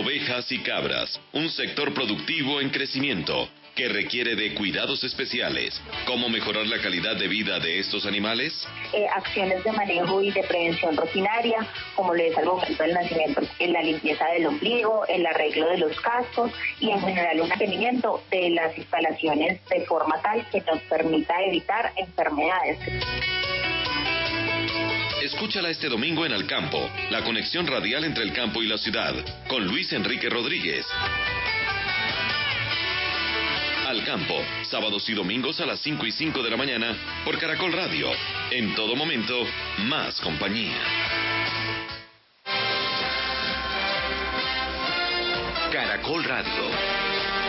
[0.00, 5.80] Oveja ovejas y cabras, un sector productivo en crecimiento que requiere de cuidados especiales.
[6.06, 8.66] ¿Cómo mejorar la calidad de vida de estos animales?
[8.92, 13.40] eh, acciones de manejo y de prevención rutinaria, como lo es al momento del nacimiento,
[13.58, 18.22] en la limpieza del ombligo, el arreglo de los cascos y en general un mantenimiento
[18.30, 22.78] de las instalaciones de forma tal que nos permita evitar enfermedades.
[25.22, 29.14] Escúchala este domingo en Al Campo, la conexión radial entre el campo y la ciudad,
[29.48, 30.86] con Luis Enrique Rodríguez.
[33.90, 37.72] Al Campo, sábados y domingos a las 5 y 5 de la mañana por Caracol
[37.72, 38.06] Radio.
[38.52, 39.44] En todo momento,
[39.88, 40.78] más compañía.
[45.72, 46.70] Caracol Radio.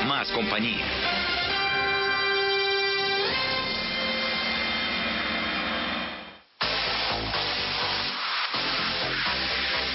[0.08, 0.84] Más compañía.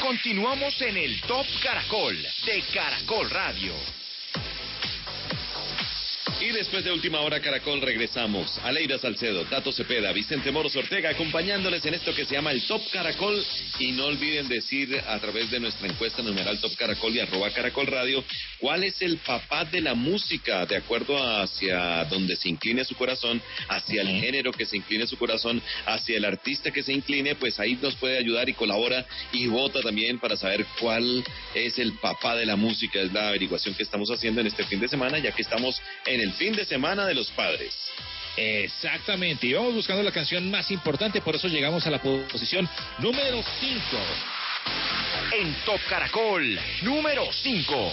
[0.00, 2.16] Continuamos en el Top Caracol
[2.46, 3.95] de Caracol Radio.
[6.46, 8.56] Y después de última hora Caracol regresamos.
[8.62, 12.82] Aleida Salcedo, Tato Cepeda, Vicente Moros Ortega acompañándoles en esto que se llama el Top
[12.92, 13.44] Caracol.
[13.80, 17.88] Y no olviden decir a través de nuestra encuesta numeral Top Caracol y arroba Caracol
[17.88, 18.22] Radio
[18.60, 23.42] cuál es el papá de la música de acuerdo hacia donde se incline su corazón,
[23.68, 27.58] hacia el género que se incline su corazón, hacia el artista que se incline, pues
[27.58, 31.24] ahí nos puede ayudar y colabora y vota también para saber cuál
[31.56, 33.00] es el papá de la música.
[33.00, 36.20] Es la averiguación que estamos haciendo en este fin de semana, ya que estamos en
[36.20, 37.74] el fin de semana de los padres.
[38.36, 42.68] Exactamente, y vamos buscando la canción más importante, por eso llegamos a la posición
[42.98, 43.80] número 5.
[45.38, 47.92] En Top Caracol, número 5.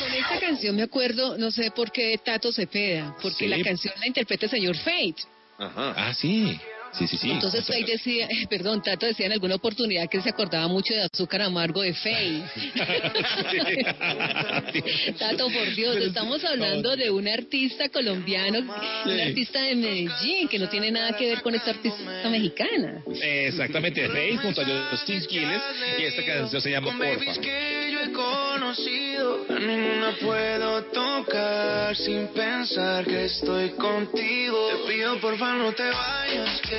[0.00, 3.46] Con esta canción me acuerdo, no sé por qué Tato Cepeda, porque Sí.
[3.48, 5.16] la canción la interpreta el señor Fate.
[5.58, 5.94] Ajá.
[5.96, 6.58] Ah, sí.
[6.92, 7.30] Sí, sí, sí.
[7.30, 11.02] Entonces Fate decía, perdón, Tato decía en alguna oportunidad que él se acordaba mucho de
[11.02, 12.42] azúcar amargo de Fate.
[15.18, 20.68] Tato, por Dios, estamos hablando de un artista colombiano, un artista de Medellín, que no
[20.68, 23.02] tiene nada que ver con esta artista mexicana.
[23.22, 25.62] Exactamente, Faith junto a Justin Quiles
[25.98, 27.40] y esta canción se llama Porfa.
[27.40, 34.68] que yo he conocido, a ninguna puedo tocar sin pensar que estoy contigo.
[34.68, 36.60] Te pido porfa no te vayas,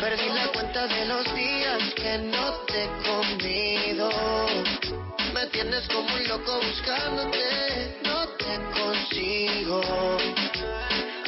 [0.00, 4.10] Perdí la cuenta de los días que no te he comido.
[5.34, 9.82] Me tienes como un loco buscándote, no te consigo.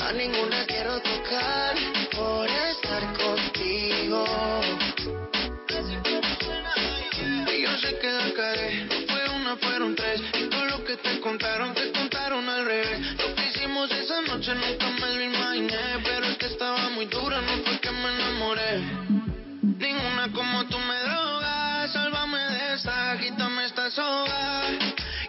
[0.01, 1.75] A ninguna quiero tocar
[2.13, 4.25] por estar contigo.
[7.49, 10.23] Y yo sé que no fue una, fueron tres.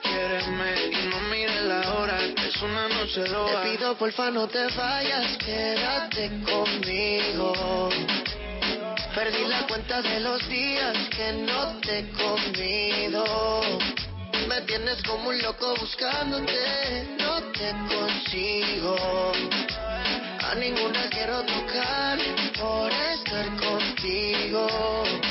[0.03, 3.63] Quiéreme y no mires la hora, es una noche loca.
[3.63, 7.89] Te pido porfa no te vayas, quédate conmigo.
[9.15, 13.23] Perdí la cuenta de los días que no te he comido.
[14.47, 18.95] Me tienes como un loco buscándote, no te consigo.
[20.43, 22.19] A ninguna quiero tocar
[22.59, 25.30] por estar contigo.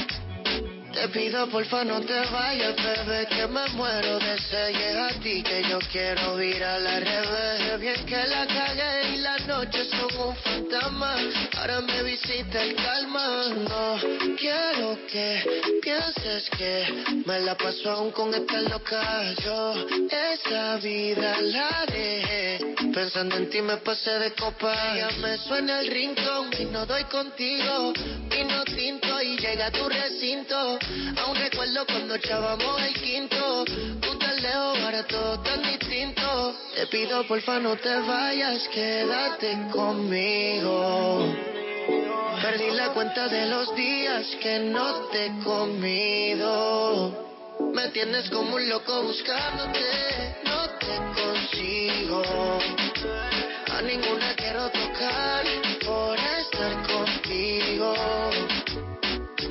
[1.00, 4.96] Te pido porfa no te vayas, bebé, que me muero de sed.
[4.98, 7.80] A ti que yo quiero ir a la revés.
[7.80, 11.16] Bien que la cagué y las noches son un fantasma.
[11.56, 13.48] Ahora me visita el calma.
[13.48, 13.98] No
[14.36, 19.32] quiero que pienses que me la paso aún con esta loca.
[19.42, 19.72] Yo
[20.10, 22.74] esa vida la dejé.
[22.92, 24.74] Pensando en ti me pasé de copa.
[24.94, 27.94] Ya me suena el rincón y no doy contigo.
[28.28, 30.78] Vino tinto y llega a tu recinto.
[31.18, 33.64] Aún recuerdo cuando echábamos el quinto.
[33.64, 35.06] Tú tan lejos, ahora
[35.42, 36.54] tan distinto.
[36.74, 41.34] Te pido porfa no te vayas, quédate conmigo.
[42.42, 47.28] Perdí la cuenta de los días que no te he comido.
[47.74, 52.22] Me tienes como un loco buscándote, no te consigo.
[53.72, 55.44] A ninguna quiero tocar
[55.84, 57.94] por estar contigo.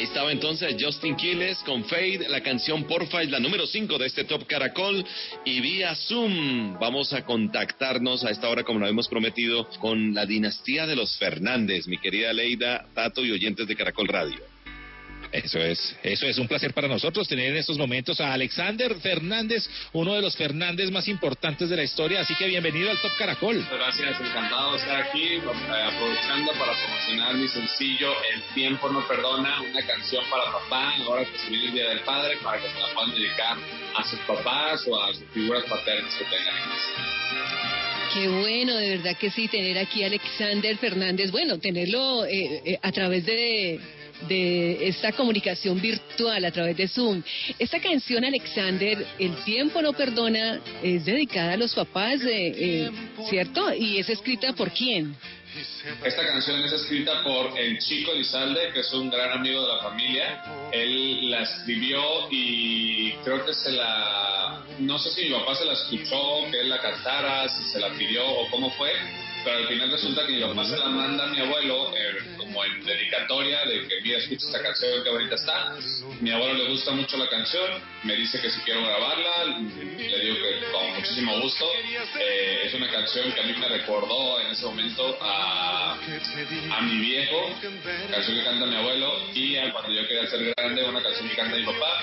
[0.00, 4.06] Ahí estaba entonces Justin Quiles con Fade, la canción Porfa es la número 5 de
[4.06, 5.04] este Top Caracol
[5.44, 10.24] y vía Zoom vamos a contactarnos a esta hora como lo hemos prometido con la
[10.24, 14.49] dinastía de los Fernández, mi querida Leida, Tato y oyentes de Caracol Radio.
[15.32, 19.68] Eso es, eso es un placer para nosotros tener en estos momentos a Alexander Fernández,
[19.92, 23.64] uno de los Fernández más importantes de la historia, así que bienvenido al Top Caracol.
[23.70, 29.60] Gracias, encantado de estar aquí, eh, aprovechando para promocionar mi sencillo El tiempo no perdona,
[29.62, 32.80] una canción para papá, ahora que se viene el Día del Padre, para que se
[32.80, 33.56] la puedan dedicar
[33.96, 37.20] a sus papás o a sus figuras paternas que tengan en casa.
[38.12, 42.78] Qué bueno, de verdad que sí, tener aquí a Alexander Fernández, bueno, tenerlo eh, eh,
[42.82, 43.78] a través de,
[44.28, 47.22] de esta comunicación virtual, a través de Zoom.
[47.58, 52.90] Esta canción, Alexander, El tiempo no perdona, es dedicada a los papás, eh, eh,
[53.28, 53.72] ¿cierto?
[53.74, 55.16] Y es escrita por quién?
[56.04, 59.82] Esta canción es escrita por el chico Lizalde, que es un gran amigo de la
[59.82, 60.42] familia.
[60.70, 62.00] Él la escribió
[62.30, 64.62] y creo que se la...
[64.78, 67.90] No sé si mi papá se la escuchó, que él la cantara, si se la
[67.90, 68.92] pidió o cómo fue,
[69.44, 72.64] pero al final resulta que mi papá se la manda a mi abuelo eh, como
[72.64, 75.74] en dedicatoria de que mira, escucha esta canción que ahorita está.
[76.20, 77.70] Mi abuelo le gusta mucho la canción,
[78.04, 81.66] me dice que si quiero grabarla, le digo que con muchísimo gusto.
[82.20, 86.98] Eh, es una canción que a mí me recordó en ese momento a, a mi
[87.00, 87.50] viejo,
[88.10, 91.56] canción que canta mi abuelo, y cuando yo quería ser grande, una canción que canta
[91.56, 92.02] mi papá.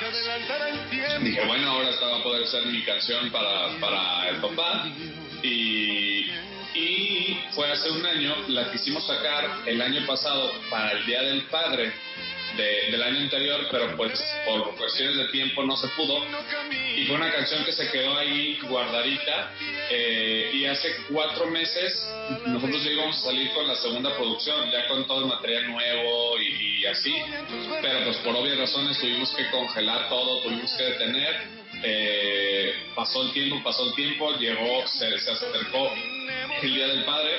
[1.21, 4.87] Dije, bueno, ahora esta va a poder ser mi canción para, para el papá.
[5.43, 6.25] Y
[6.73, 11.43] y fue hace un año, la quisimos sacar el año pasado para el Día del
[11.43, 11.91] Padre
[12.55, 16.25] de- del año anterior, pero pues por cuestiones de tiempo no se pudo.
[16.95, 19.51] Y fue una canción que se quedó ahí guardadita.
[19.89, 21.93] eh, y hace cuatro meses
[22.47, 26.37] nosotros ya íbamos a salir con la segunda producción, ya con todo el material nuevo
[26.41, 27.15] y, y así.
[27.81, 31.56] Pero pues por obvias razones tuvimos que congelar todo, tuvimos que detener.
[31.83, 35.91] Eh, pasó el tiempo, pasó el tiempo, llegó, se, se acercó
[36.61, 37.31] el Día del Padre.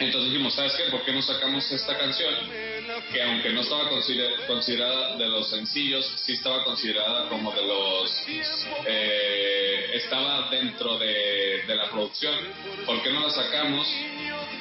[0.00, 0.90] Entonces dijimos, ¿sabes qué?
[0.90, 2.34] ¿Por qué no sacamos esta canción?
[3.12, 8.24] Que aunque no estaba consider- considerada de los sencillos, sí estaba considerada como de los...
[8.86, 12.34] eh, estaba dentro de, de la producción.
[12.86, 13.86] ¿Por qué no la sacamos?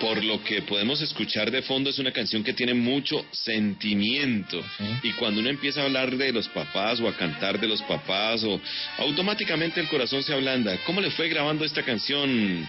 [0.05, 4.63] Por lo que podemos escuchar de fondo es una canción que tiene mucho sentimiento
[5.01, 8.43] y cuando uno empieza a hablar de los papás o a cantar de los papás
[8.43, 8.61] o
[8.99, 10.77] automáticamente el corazón se ablanda.
[10.85, 12.67] ¿Cómo le fue grabando esta canción,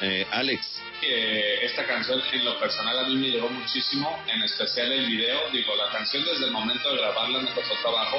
[0.00, 0.82] eh, Alex?
[1.04, 5.50] Eh, esta canción en lo personal a mí me llegó muchísimo, en especial el video.
[5.52, 8.18] Digo, la canción desde el momento de grabarla me costó trabajo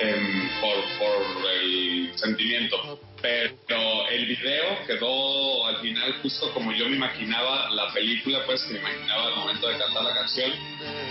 [0.00, 2.98] em, por, por el sentimiento.
[3.22, 8.74] Pero el video quedó al final justo como yo me imaginaba la película, pues que
[8.74, 10.52] me imaginaba al momento de cantar la canción.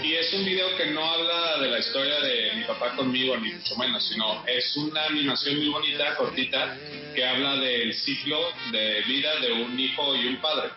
[0.04, 3.54] Y es un video que no habla de la historia de mi papá conmigo, ni
[3.54, 6.78] mucho menos, sino es una animación muy bonita, cortita,
[7.16, 8.38] que habla del ciclo
[8.72, 10.70] de vida de un hijo y un padre.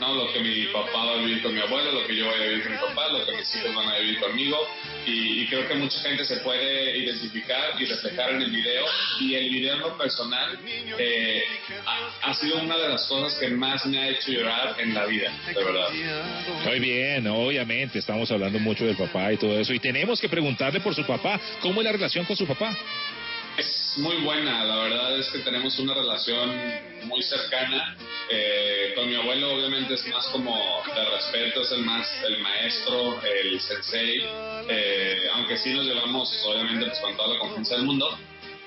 [0.00, 0.14] ¿No?
[0.14, 2.46] Lo que mi papá va a vivir con mi abuelo, lo que yo voy a
[2.46, 4.58] vivir con mi papá, lo que mis hijos van a vivir conmigo.
[5.06, 8.84] Y, y creo que mucha gente se puede identificar y reflejar en el video.
[9.20, 10.58] Y el video en lo personal
[10.98, 11.44] eh,
[11.86, 15.06] ha, ha sido una de las cosas que más me ha hecho llorar en la
[15.06, 15.88] vida, de verdad.
[16.64, 19.72] Muy bien, obviamente, estamos hablando mucho del papá y todo eso.
[19.72, 22.74] Y tenemos que preguntarle por su papá, ¿cómo es la relación con su papá?
[23.56, 26.50] Es muy buena, la verdad es que tenemos una relación
[27.04, 27.96] muy cercana.
[28.28, 30.56] Eh, con mi abuelo obviamente es más como
[30.94, 34.24] de respeto, es el más el maestro, el sensei,
[34.68, 38.18] eh, aunque sí nos llevamos obviamente pues, con toda la confianza del mundo,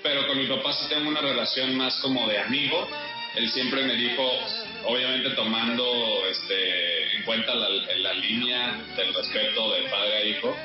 [0.04, 2.88] pero con mi papá sí tengo una relación más como de amigo.
[3.36, 4.24] Él siempre me dijo,
[4.86, 10.56] obviamente tomando este, en cuenta la, la línea del respeto de padre a hijo,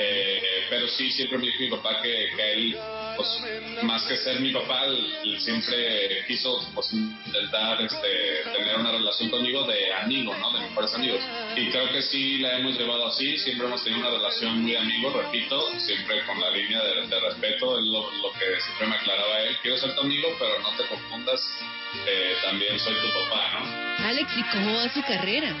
[0.00, 2.78] eh, pero sí, siempre me dijo mi papá que, que él,
[3.18, 9.28] pues, más que ser mi papá, él siempre quiso pues, intentar este, tener una relación
[9.28, 10.52] conmigo de amigo, ¿no?
[10.52, 11.20] De mejores amigos.
[11.56, 15.10] Y creo que sí la hemos llevado así, siempre hemos tenido una relación muy amigo,
[15.10, 19.40] repito, siempre con la línea de, de respeto, es lo, lo que siempre me aclaraba
[19.40, 19.56] él.
[19.62, 21.40] Quiero ser tu amigo, pero no te confundas,
[22.06, 24.06] eh, también soy tu papá, ¿no?
[24.06, 25.52] Alex, ¿y cómo va su carrera?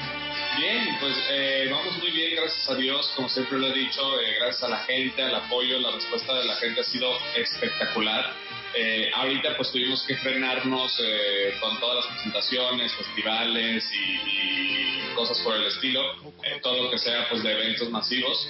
[0.58, 4.34] Bien, pues eh, vamos muy bien, gracias a Dios, como siempre lo he dicho, eh,
[4.40, 7.16] gracias a la gente, al apoyo, la respuesta de la gente ha sido
[7.52, 8.32] espectacular.
[8.74, 15.38] Eh, ahorita pues tuvimos que frenarnos eh, con todas las presentaciones, festivales y, y cosas
[15.40, 16.00] por el estilo,
[16.44, 18.48] eh, todo lo que sea pues de eventos masivos.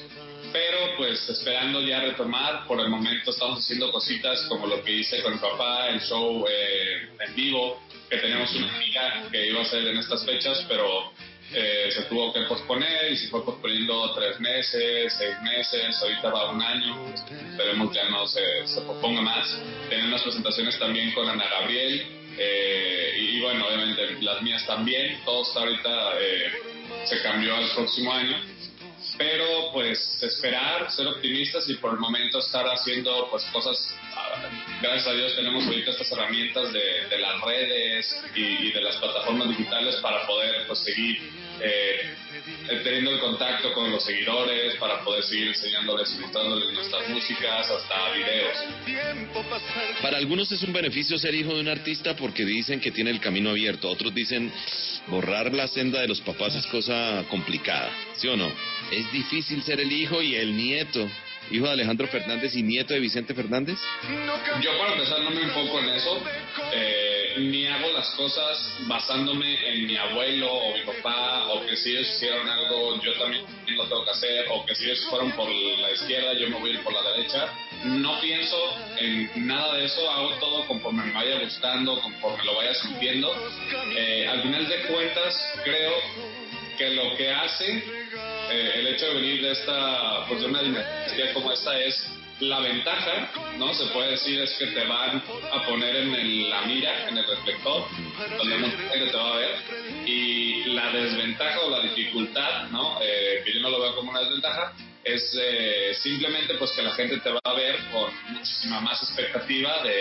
[0.53, 5.23] Pero pues esperando ya retomar, por el momento estamos haciendo cositas como lo que hice
[5.23, 9.62] con mi papá, el show eh, en vivo, que tenemos una amiga que iba a
[9.62, 11.12] hacer en estas fechas, pero
[11.53, 16.51] eh, se tuvo que posponer y se fue posponiendo tres meses, seis meses, ahorita va
[16.51, 16.97] un año,
[17.51, 19.59] esperemos ya no se, se posponga más.
[19.89, 22.07] Tenemos unas presentaciones también con Ana Gabriel
[22.37, 26.53] eh, y, y bueno, obviamente las mías también, todo está ahorita, eh,
[27.05, 28.37] se cambió al próximo año.
[29.16, 34.49] Pero pues esperar, ser optimistas y por el momento estar haciendo pues cosas ah,
[34.83, 39.49] gracias a Dios tenemos ahorita estas herramientas de, de las redes y, de las plataformas
[39.51, 41.19] digitales para poder pues seguir
[41.61, 42.15] eh,
[42.85, 48.12] teniendo el contacto con los seguidores, para poder seguir enseñándoles y mostrándoles nuestras músicas, hasta
[48.12, 48.57] videos.
[50.03, 53.20] Para algunos es un beneficio ser hijo de un artista porque dicen que tiene el
[53.20, 53.89] camino abierto.
[53.89, 54.53] Otros dicen
[55.09, 57.91] borrar la senda de los papás es cosa complicada.
[58.16, 58.53] ¿Sí o no?
[58.90, 61.06] Es difícil ser el hijo y el nieto.
[61.51, 63.78] Hijo de Alejandro Fernández y nieto de Vicente Fernández.
[64.60, 66.23] Yo para empezar no me enfoco en eso,
[66.74, 71.90] eh, ni hago las cosas basándome en mi abuelo o mi papá, o que si
[71.90, 73.44] ellos hicieron algo yo también
[73.77, 76.70] lo tengo que hacer, o que si ellos fueron por la izquierda yo me voy
[76.70, 77.48] a ir por la derecha.
[77.85, 78.56] No pienso
[78.98, 83.35] en nada de eso, hago todo conforme me vaya gustando, conforme lo vaya sintiendo.
[83.97, 85.35] Eh, al final de cuentas
[85.65, 85.93] creo
[86.77, 88.07] que lo que hace
[88.51, 92.09] eh, el hecho de venir de esta, pues de una dinastía como esta es
[92.41, 93.75] la ventaja, ¿no?
[93.75, 95.20] Se puede decir es que te van
[95.53, 97.85] a poner en el- la mira, en el reflector,
[98.39, 99.51] donde mucha gente te va a ver,
[100.07, 102.99] y la desventaja o la dificultad, ¿no?
[103.03, 104.73] Eh, que yo no lo veo como una desventaja,
[105.14, 109.82] es eh, simplemente pues que la gente te va a ver con muchísima más expectativa
[109.82, 109.94] de,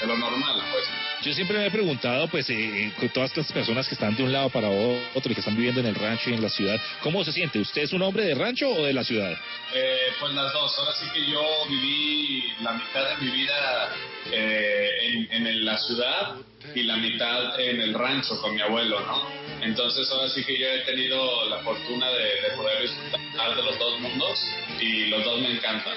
[0.00, 0.84] de lo normal, pues.
[1.22, 4.32] Yo siempre me he preguntado, pues, eh, con todas estas personas que están de un
[4.32, 7.24] lado para otro y que están viviendo en el rancho y en la ciudad, ¿cómo
[7.24, 7.58] se siente?
[7.58, 9.32] ¿Usted es un hombre de rancho o de la ciudad?
[9.74, 10.78] Eh, pues las dos.
[10.78, 13.94] Ahora sí que yo viví la mitad de mi vida
[14.32, 14.88] eh,
[15.30, 16.36] en, en la ciudad
[16.74, 19.28] y la mitad en el rancho con mi abuelo, ¿no?
[19.62, 23.78] Entonces ahora sí que yo he tenido la fortuna de, de poder disfrutar de los
[23.78, 24.38] dos mundos
[24.80, 25.96] y los dos me encantan.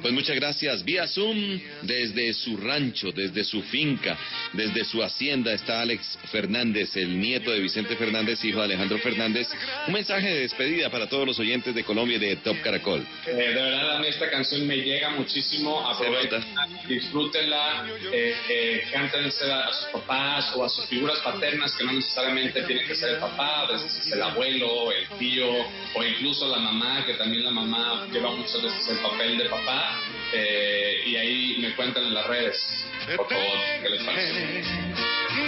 [0.00, 0.84] Pues muchas gracias.
[0.84, 4.18] Vía Zoom, desde su rancho, desde su finca,
[4.52, 9.48] desde su hacienda, está Alex Fernández, el nieto de Vicente Fernández, hijo de Alejandro Fernández.
[9.86, 13.06] Un mensaje de despedida para todos los oyentes de Colombia y de Top Caracol.
[13.26, 19.66] Eh, de verdad a mí esta canción me llega muchísimo, aprovechenla, disfrútenla, eh, eh, cántensela
[19.66, 23.16] a sus papás o a sus figuras paternas que no necesariamente tiene que ser el
[23.16, 25.46] papá, a veces es el abuelo, el tío
[25.94, 30.00] o incluso la mamá, que también la mamá lleva muchas veces el papel de papá
[30.32, 32.86] eh, y ahí me cuentan en las redes,
[33.16, 34.62] por favor, ¿qué les parece?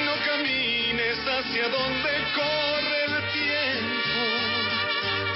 [0.04, 4.22] No camines hacia donde corre el tiempo.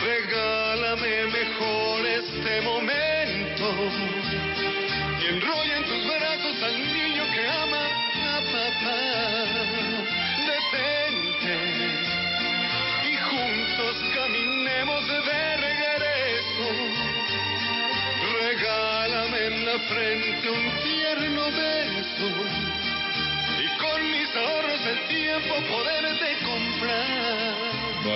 [0.05, 3.75] Regálame mejor este momento.
[5.23, 6.28] Y enrolla en tus brazos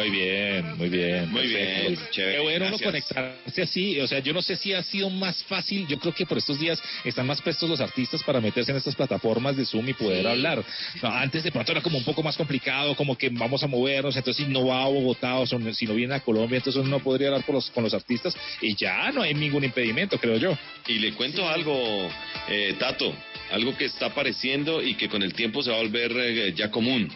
[0.02, 1.30] Muy bien, muy bien.
[1.30, 1.88] Muy perfecto.
[1.90, 4.00] bien, chévere, Qué bueno uno conectarse así.
[4.00, 5.86] O sea, yo no sé si ha sido más fácil.
[5.86, 8.96] Yo creo que por estos días están más prestos los artistas para meterse en estas
[8.96, 10.26] plataformas de Zoom y poder Sí.
[10.28, 10.64] hablar.
[11.02, 14.16] No, antes de pronto era como un poco más complicado, como que vamos a movernos.
[14.16, 16.90] Entonces, si no va a Bogotá o son- si no viene a Colombia, entonces uno
[16.90, 20.36] no podría hablar con los, con los artistas y ya no hay ningún impedimento, creo
[20.36, 20.58] yo.
[20.88, 22.10] Y le cuento algo,
[22.48, 23.14] eh, Tato,
[23.52, 26.70] algo que está apareciendo y que con el tiempo se va a volver eh, ya
[26.70, 27.08] común.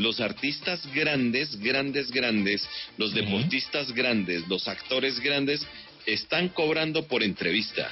[0.00, 2.66] Los artistas grandes, grandes, grandes,
[2.96, 5.60] los deportistas grandes, los actores grandes,
[6.06, 7.90] están cobrando por entrevista.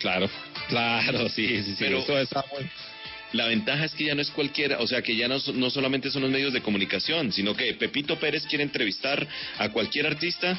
[0.00, 0.28] Claro,
[0.68, 1.76] claro, sí, sí, sí.
[1.78, 2.68] Pero eso está muy-
[3.34, 6.10] la ventaja es que ya no es cualquiera, o sea que ya no, no solamente
[6.10, 9.26] son los medios de comunicación, sino que Pepito Pérez quiere entrevistar
[9.58, 10.58] a cualquier artista,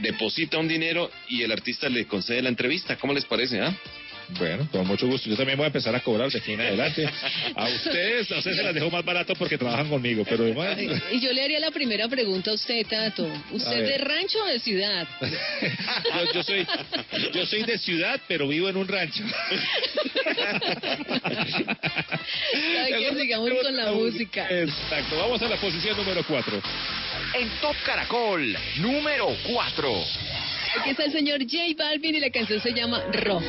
[0.00, 2.96] deposita un dinero y el artista le concede la entrevista.
[2.96, 3.60] ¿Cómo les parece?
[3.60, 3.76] ah?
[4.38, 5.28] Bueno, con mucho gusto.
[5.28, 7.08] Yo también voy a empezar a cobrar de aquí en adelante.
[7.54, 10.76] A ustedes, a ustedes se las dejo más barato porque trabajan conmigo, pero además...
[11.12, 13.28] Y yo le haría la primera pregunta a usted, Tato.
[13.52, 15.06] ¿Usted de rancho o de ciudad?
[15.20, 16.66] Yo, yo soy,
[17.32, 19.22] yo soy de ciudad, pero vivo en un rancho.
[22.74, 23.14] ¿Sabe qué?
[23.20, 24.46] Sigamos con la música.
[24.50, 26.62] Exacto, vamos a la posición número 4.
[27.34, 30.04] En Top Caracol, número 4.
[30.78, 33.44] Aquí está el señor J Balvin y la canción se llama Rojo.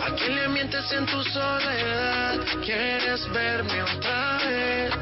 [0.00, 2.40] ¿A quién le mientes en tu soledad?
[2.64, 4.92] ¿Quieres verme otra vez?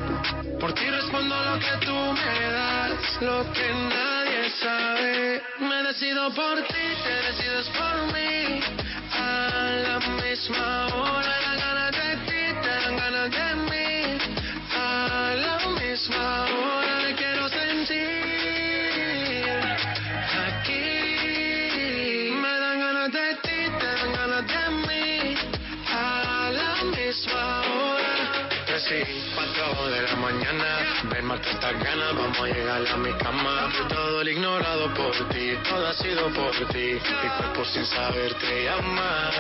[0.59, 5.43] Por ti respondo lo que tú me das, lo que nadie sabe.
[5.61, 8.80] Me decido por ti, te decides por mí
[9.21, 11.50] la misma hora,
[28.91, 33.73] Y cuatro de la mañana, ven mata estas ganas, vamos a llegar a mi cama.
[33.89, 36.99] Todo el ignorado por ti, todo ha sido por ti.
[37.23, 39.31] Mi cuerpo sin saber te llama.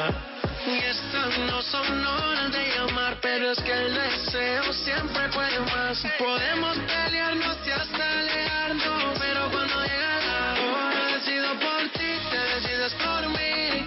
[0.64, 6.00] Y estas no son horas de llamar, pero es que el deseo siempre puede más.
[6.16, 12.94] Podemos pelearnos y hasta alejarnos, pero cuando llega la hora, decido por ti, te decides
[12.94, 13.84] por mí.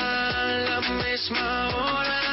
[0.00, 2.25] A la misma hora,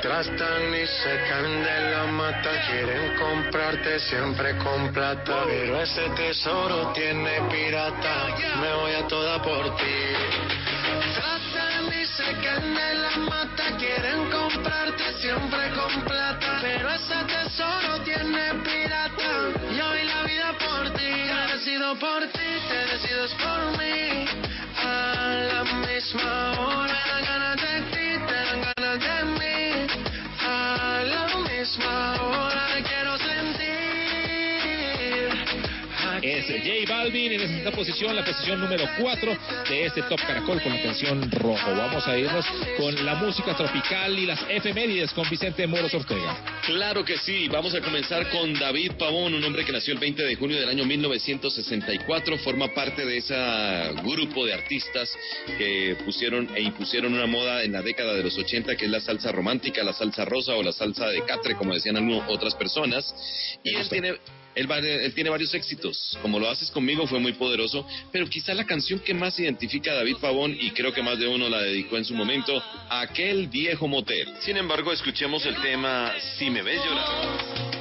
[0.00, 5.42] Tratan y se caen de la mata, quieren comprarte siempre con plata.
[5.46, 10.14] Pero ese tesoro tiene pirata, me voy a toda por ti.
[11.14, 15.03] Tratan y se caen de la mata, quieren comprarte
[21.96, 24.26] por ti, te decides por mí.
[24.76, 27.43] A la misma hora,
[36.48, 39.38] Es J Balvin en esta posición, la posición número 4
[39.70, 41.74] de este Top Caracol con la canción Rojo.
[41.74, 42.44] Vamos a irnos
[42.76, 46.36] con la música tropical y las efemérides con Vicente Moros Ortega.
[46.66, 50.22] Claro que sí, vamos a comenzar con David Pavón, un hombre que nació el 20
[50.22, 53.34] de junio del año 1964, forma parte de ese
[54.02, 55.16] grupo de artistas
[55.56, 59.00] que pusieron e impusieron una moda en la década de los 80 que es la
[59.00, 63.14] salsa romántica, la salsa rosa o la salsa de catre, como decían algunas otras personas.
[63.64, 64.18] Y él tiene,
[64.54, 68.64] él, él tiene varios éxitos, como lo haces conmigo fue muy poderoso, pero quizá la
[68.64, 71.96] canción que más identifica a David Pavón, y creo que más de uno la dedicó
[71.96, 74.28] en su momento, aquel viejo motel.
[74.40, 77.73] Sin embargo, escuchemos el tema Si me ves llorar.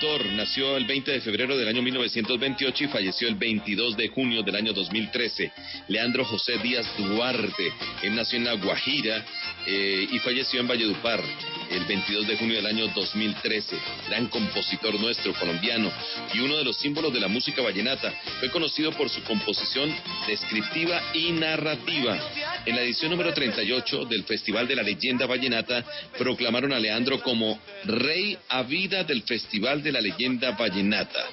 [0.00, 4.56] Nació el 20 de febrero del año 1928 y falleció el 22 de junio del
[4.56, 5.52] año 2013.
[5.88, 7.70] Leandro José Díaz Duarte,
[8.02, 9.22] él nació en La Guajira
[9.66, 11.22] eh, y falleció en Valledupar
[11.70, 13.76] el 22 de junio del año 2013.
[14.08, 15.92] Gran compositor nuestro, colombiano,
[16.32, 18.10] y uno de los símbolos de la música vallenata.
[18.40, 19.94] Fue conocido por su composición
[20.26, 22.18] descriptiva y narrativa.
[22.64, 25.84] En la edición número 38 del Festival de la Leyenda Vallenata,
[26.18, 31.24] proclamaron a Leandro como Rey a vida del Festival de la Leyenda Vallenata.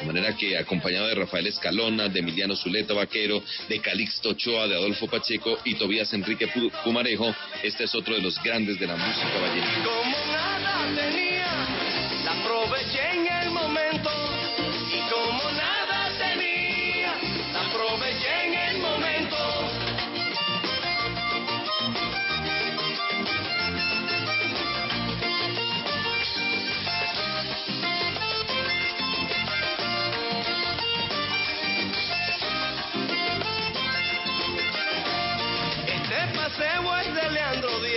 [0.00, 4.74] De manera que, acompañado de Rafael Escalona, de Emiliano Zuleta Vaquero, de Calixto Ochoa, de
[4.74, 8.96] Adolfo Pacheco y Tobías Enrique Pu- Pumarejo, este es otro de los grandes de la
[8.96, 9.84] música vallenata.
[9.84, 10.58] Como nada
[12.24, 14.23] la aproveché en el momento.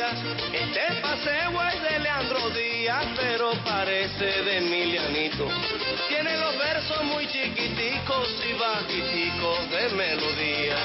[0.07, 5.49] Este paseo es de Leandro Díaz, pero parece de Emilianito.
[6.07, 10.77] Tiene los versos muy chiquiticos y bajiticos de melodía.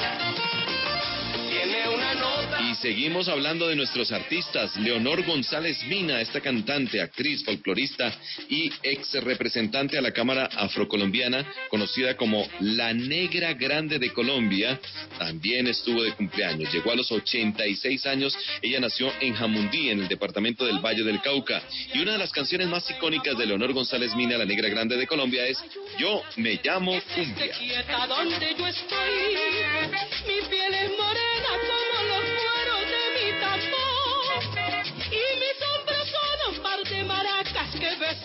[1.49, 2.52] Tiene una nota.
[2.83, 4.75] Seguimos hablando de nuestros artistas.
[4.75, 8.13] Leonor González Mina, esta cantante, actriz, folclorista
[8.49, 14.77] y ex representante a la Cámara Afrocolombiana, conocida como La Negra Grande de Colombia,
[15.17, 16.73] también estuvo de cumpleaños.
[16.73, 18.37] Llegó a los 86 años.
[18.61, 21.63] Ella nació en Jamundí, en el departamento del Valle del Cauca.
[21.93, 25.07] Y una de las canciones más icónicas de Leonor González Mina, La Negra Grande de
[25.07, 25.57] Colombia, es
[25.97, 27.55] Yo me llamo Cumbia.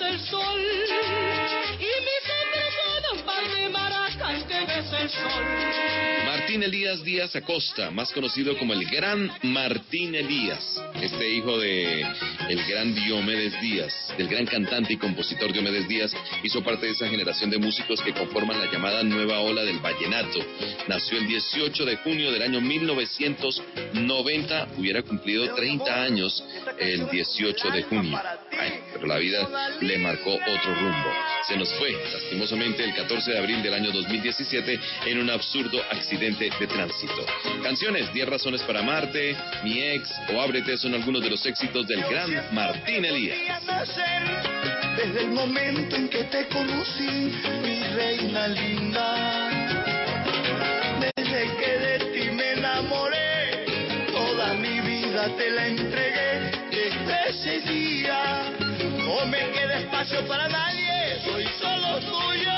[0.09, 1.17] El sol.
[6.26, 12.02] Martín Elías Díaz Acosta, más conocido como el Gran Martín Elías, este hijo de
[12.48, 16.12] el gran Diomedes Díaz, del gran cantante y compositor Diomedes Díaz,
[16.43, 20.40] hizo parte de esa generación de músicos que conforman la llamada nueva ola del vallenato.
[20.89, 26.43] Nació el 18 de junio del año 1990, hubiera cumplido 30 años
[26.78, 28.20] el 18 de junio.
[28.93, 31.12] Pero la vida le marcó otro rumbo.
[31.47, 36.50] Se nos fue, lastimosamente, el 14 de abril del año 2017 en un absurdo accidente
[36.58, 37.24] de tránsito.
[37.62, 42.00] Canciones, 10 razones para amarte, Mi ex o Ábrete son algunos de los éxitos del
[42.02, 43.38] gran Martín Elías.
[44.96, 49.50] desde el momento en que te conocí, mi reina linda.
[51.00, 53.64] Desde que de ti me enamoré,
[54.10, 56.50] toda mi vida te la entregué.
[56.70, 58.52] Desde ese día,
[58.98, 62.57] no me queda espacio para nadie, soy solo tuyo.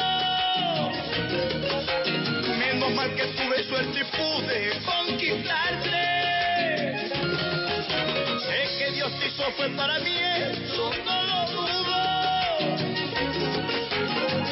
[2.94, 6.00] Mal que tuve suerte y pude conquistarte.
[8.46, 11.98] Sé que Dios te hizo fue para mí, eso no lo dudo.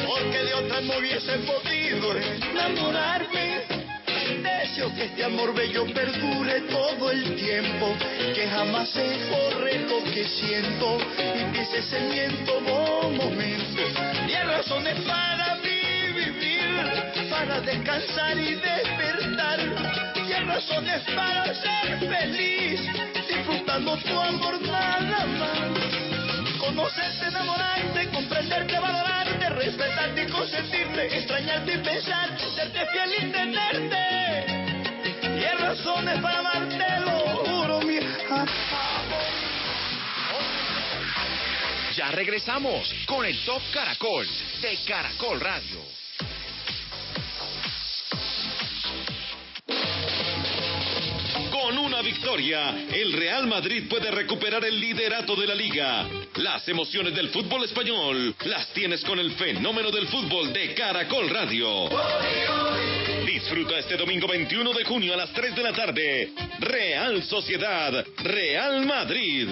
[0.07, 3.63] Porque de otra no hubiese podido enamorarme.
[4.41, 7.95] Deseo que este amor bello perdure todo el tiempo,
[8.33, 13.81] que jamás se borre lo que siento y que ese en todo momento.
[14.27, 15.78] Y hay razones para mí
[16.19, 19.59] vivir, para descansar y despertar.
[20.27, 22.81] Y hay razones para ser feliz,
[23.27, 26.59] disfrutando tu amor nada más.
[26.59, 34.03] Conocerte, enamorarte, comprenderte, valorarte, respetarte y consentirte, extrañarte y pensar, serte fiel y tenerte.
[35.23, 38.49] Y hay razones para amarte, lo juro, mi amor.
[41.95, 44.27] Ya regresamos con el Top Caracol
[44.61, 45.98] de Caracol Radio.
[51.61, 56.07] Con una victoria, el Real Madrid puede recuperar el liderato de la liga.
[56.35, 61.89] Las emociones del fútbol español las tienes con el fenómeno del fútbol de Caracol Radio.
[63.25, 66.31] Disfruta este domingo 21 de junio a las 3 de la tarde.
[66.59, 69.49] Real Sociedad, Real Madrid.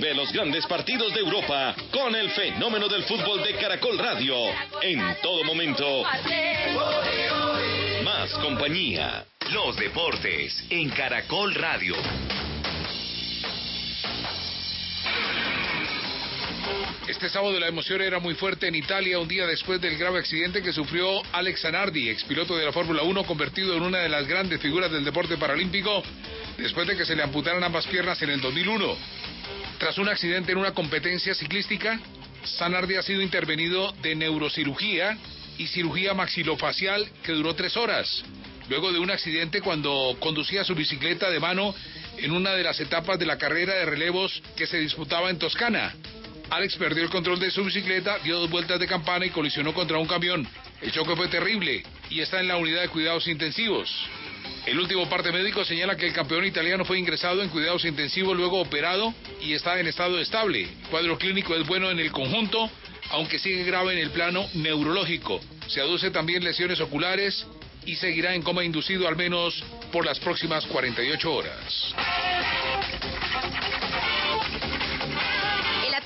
[0.00, 4.34] Vive los grandes partidos de Europa con el fenómeno del fútbol de Caracol Radio.
[4.80, 6.04] En todo momento,
[8.02, 9.26] más compañía.
[9.52, 11.96] Los deportes en Caracol Radio.
[17.06, 20.62] Este sábado la emoción era muy fuerte en Italia un día después del grave accidente
[20.62, 24.62] que sufrió Alex Zanardi, expiloto de la Fórmula 1, convertido en una de las grandes
[24.62, 26.02] figuras del deporte paralímpico
[26.56, 28.96] después de que se le amputaran ambas piernas en el 2001.
[29.80, 31.98] Tras un accidente en una competencia ciclística,
[32.58, 35.16] Zanardi ha sido intervenido de neurocirugía
[35.56, 38.22] y cirugía maxilofacial que duró tres horas,
[38.68, 41.74] luego de un accidente cuando conducía su bicicleta de mano
[42.18, 45.94] en una de las etapas de la carrera de relevos que se disputaba en Toscana.
[46.50, 49.96] Alex perdió el control de su bicicleta, dio dos vueltas de campana y colisionó contra
[49.96, 50.46] un camión.
[50.82, 53.90] El choque fue terrible y está en la unidad de cuidados intensivos.
[54.66, 58.60] El último parte médico señala que el campeón italiano fue ingresado en cuidados intensivos, luego
[58.60, 60.62] operado y está en estado estable.
[60.62, 62.70] El cuadro clínico es bueno en el conjunto,
[63.10, 65.40] aunque sigue grave en el plano neurológico.
[65.66, 67.46] Se aduce también lesiones oculares
[67.86, 69.62] y seguirá en coma inducido al menos
[69.92, 71.94] por las próximas 48 horas.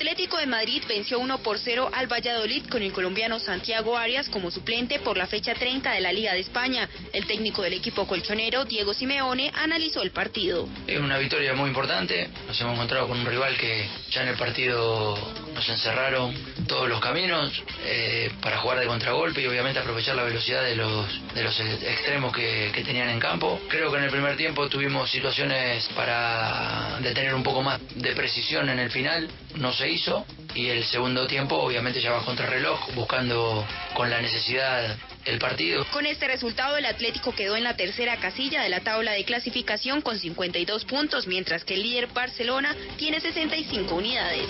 [0.05, 4.51] Atlético de Madrid venció 1 por 0 al Valladolid con el colombiano Santiago Arias como
[4.51, 6.87] suplente por la fecha 30 de la Liga de España.
[7.15, 10.69] El técnico del equipo colchonero, Diego Simeone, analizó el partido.
[10.87, 12.29] Es una victoria muy importante.
[12.47, 15.17] Nos hemos encontrado con un rival que ya en el partido
[15.55, 16.35] nos encerraron
[16.67, 21.35] todos los caminos eh, para jugar de contragolpe y obviamente aprovechar la velocidad de los,
[21.35, 23.61] de los extremos que, que tenían en campo.
[23.69, 28.69] Creo que en el primer tiempo tuvimos situaciones para detener un poco más de precisión
[28.69, 32.79] en el final, no se hizo y el segundo tiempo obviamente ya va contra reloj
[32.95, 35.87] buscando con la necesidad el partido.
[35.91, 40.01] Con este resultado, el Atlético quedó en la tercera casilla de la tabla de clasificación
[40.01, 44.47] con 52 puntos, mientras que el líder Barcelona tiene 65 unidades.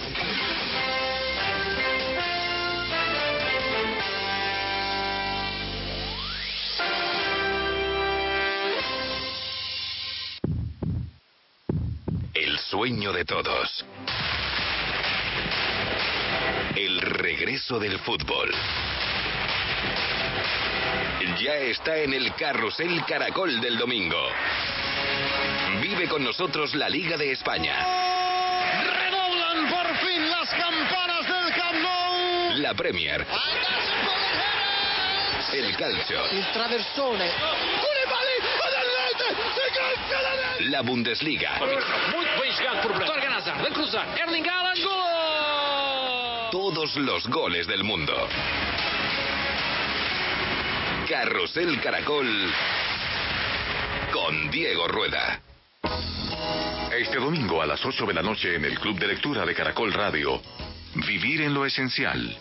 [12.35, 13.85] El sueño de todos.
[16.77, 18.51] El regreso del fútbol.
[21.45, 24.16] Ya está en el carrusel Caracol del domingo.
[25.83, 27.75] Vive con nosotros la Liga de España.
[29.95, 32.59] Por fin las campanas del Camp Nou.
[32.59, 33.25] La Premier.
[35.53, 36.21] El calcio.
[36.33, 37.31] Il traversone.
[40.61, 41.61] La Bundesliga.
[46.51, 48.29] Todos los goles del mundo.
[51.09, 52.53] Carrusel Caracol
[54.12, 55.41] con Diego Rueda.
[56.97, 59.93] Este domingo a las 8 de la noche en el Club de Lectura de Caracol
[59.93, 60.41] Radio.
[60.95, 62.39] Vivir en lo esencial.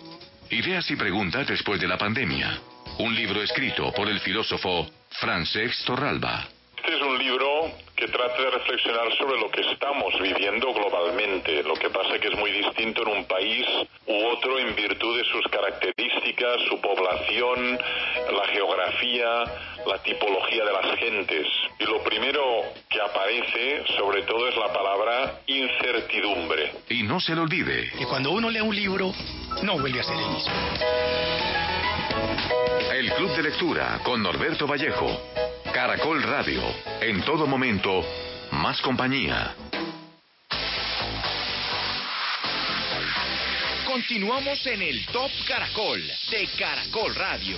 [0.52, 2.60] Ideas y preguntas después de la pandemia.
[3.00, 6.48] Un libro escrito por el filósofo Francesc Torralba.
[6.84, 11.64] Este es un libro que trata de reflexionar sobre lo que estamos viviendo globalmente.
[11.64, 13.66] Lo que pasa es que es muy distinto en un país
[14.06, 17.80] u otro en virtud de sus características, su población,
[18.36, 19.44] la geografía,
[19.86, 21.48] la tipología de las gentes.
[21.80, 22.44] Y lo primero
[22.90, 26.70] que aparece, sobre todo, es la palabra incertidumbre.
[26.90, 27.92] Y no se lo olvide.
[27.98, 29.14] Que cuando uno lee un libro,
[29.62, 30.54] no vuelve a ser el mismo.
[32.92, 35.43] El Club de Lectura con Norberto Vallejo.
[35.74, 36.62] Caracol Radio.
[37.02, 38.06] En todo momento,
[38.52, 39.56] más compañía.
[43.88, 47.58] Continuamos en el Top Caracol de Caracol Radio.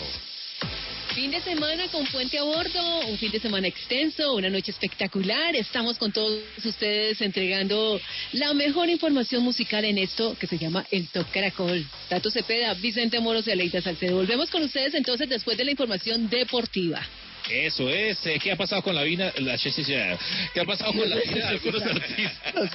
[1.14, 5.54] Fin de semana con Puente a Bordo, un fin de semana extenso, una noche espectacular.
[5.54, 8.00] Estamos con todos ustedes entregando
[8.32, 11.86] la mejor información musical en esto que se llama el Top Caracol.
[12.08, 14.16] Tato Cepeda, Vicente Moros y Aleita Salcedo.
[14.16, 17.06] Volvemos con ustedes entonces después de la información deportiva.
[17.50, 18.26] Eso es.
[18.26, 19.32] eh, ¿Qué ha pasado con la vida?
[19.38, 22.72] La, ¿Qué ha pasado con la vida de algunos artistas?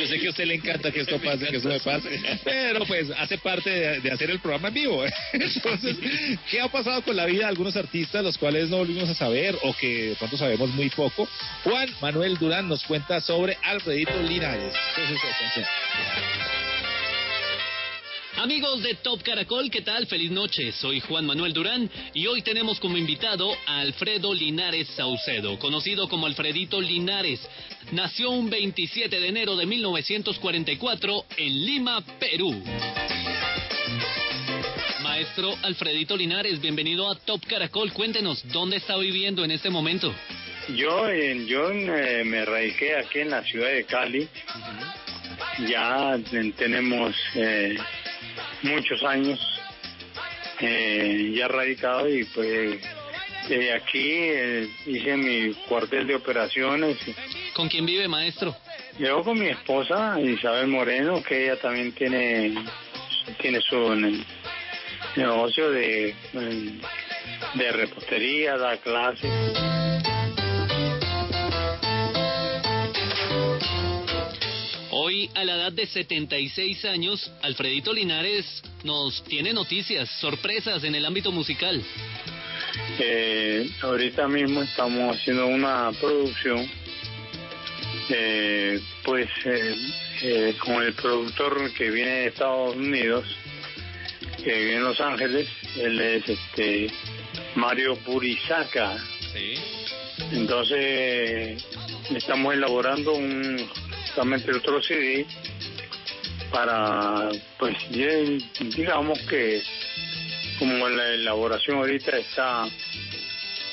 [0.00, 2.08] Yo sé que a usted le encanta que esto pase, que eso me pase,
[2.44, 5.04] pero pues hace parte de, de hacer el programa en vivo.
[5.32, 5.96] Entonces,
[6.50, 9.56] ¿qué ha pasado con la vida de algunos artistas, los cuales no volvimos a saber
[9.62, 11.28] o que de pronto sabemos muy poco?
[11.64, 14.74] Juan Manuel Durán nos cuenta sobre Alfredito Linares.
[14.96, 15.66] Entonces.
[18.38, 20.06] Amigos de Top Caracol, ¿qué tal?
[20.06, 25.58] Feliz noche, soy Juan Manuel Durán y hoy tenemos como invitado a Alfredo Linares Saucedo,
[25.58, 27.40] conocido como Alfredito Linares.
[27.90, 32.62] Nació un 27 de enero de 1944 en Lima, Perú.
[35.02, 37.92] Maestro Alfredito Linares, bienvenido a Top Caracol.
[37.92, 40.14] Cuéntenos, ¿dónde está viviendo en este momento?
[40.76, 44.28] Yo, yo eh, me radiqué aquí en la ciudad de Cali.
[45.66, 46.16] Ya
[46.56, 47.76] tenemos eh,
[48.62, 49.38] muchos años
[50.60, 52.80] eh, ya radicado y pues
[53.48, 56.96] desde aquí eh, hice mi cuartel de operaciones.
[57.54, 58.54] ¿Con quién vive, maestro?
[58.98, 62.54] Yo con mi esposa Isabel Moreno, que ella también tiene
[63.40, 64.24] tiene su ne-
[65.16, 66.80] negocio de eh,
[67.54, 69.30] de repostería, da clases.
[74.90, 81.04] Hoy, a la edad de 76 años, Alfredito Linares nos tiene noticias, sorpresas en el
[81.04, 81.82] ámbito musical.
[82.98, 86.66] Eh, ahorita mismo estamos haciendo una producción,
[88.08, 89.76] eh, pues eh,
[90.22, 93.26] eh, con el productor que viene de Estados Unidos,
[94.42, 96.90] que vive en Los Ángeles, él es este
[97.56, 98.96] Mario Purizaca.
[100.32, 101.62] Entonces
[102.14, 103.68] estamos elaborando un
[104.06, 105.26] justamente otro CD
[106.50, 107.28] para,
[107.58, 109.62] pues digamos que
[110.58, 112.68] como la elaboración ahorita está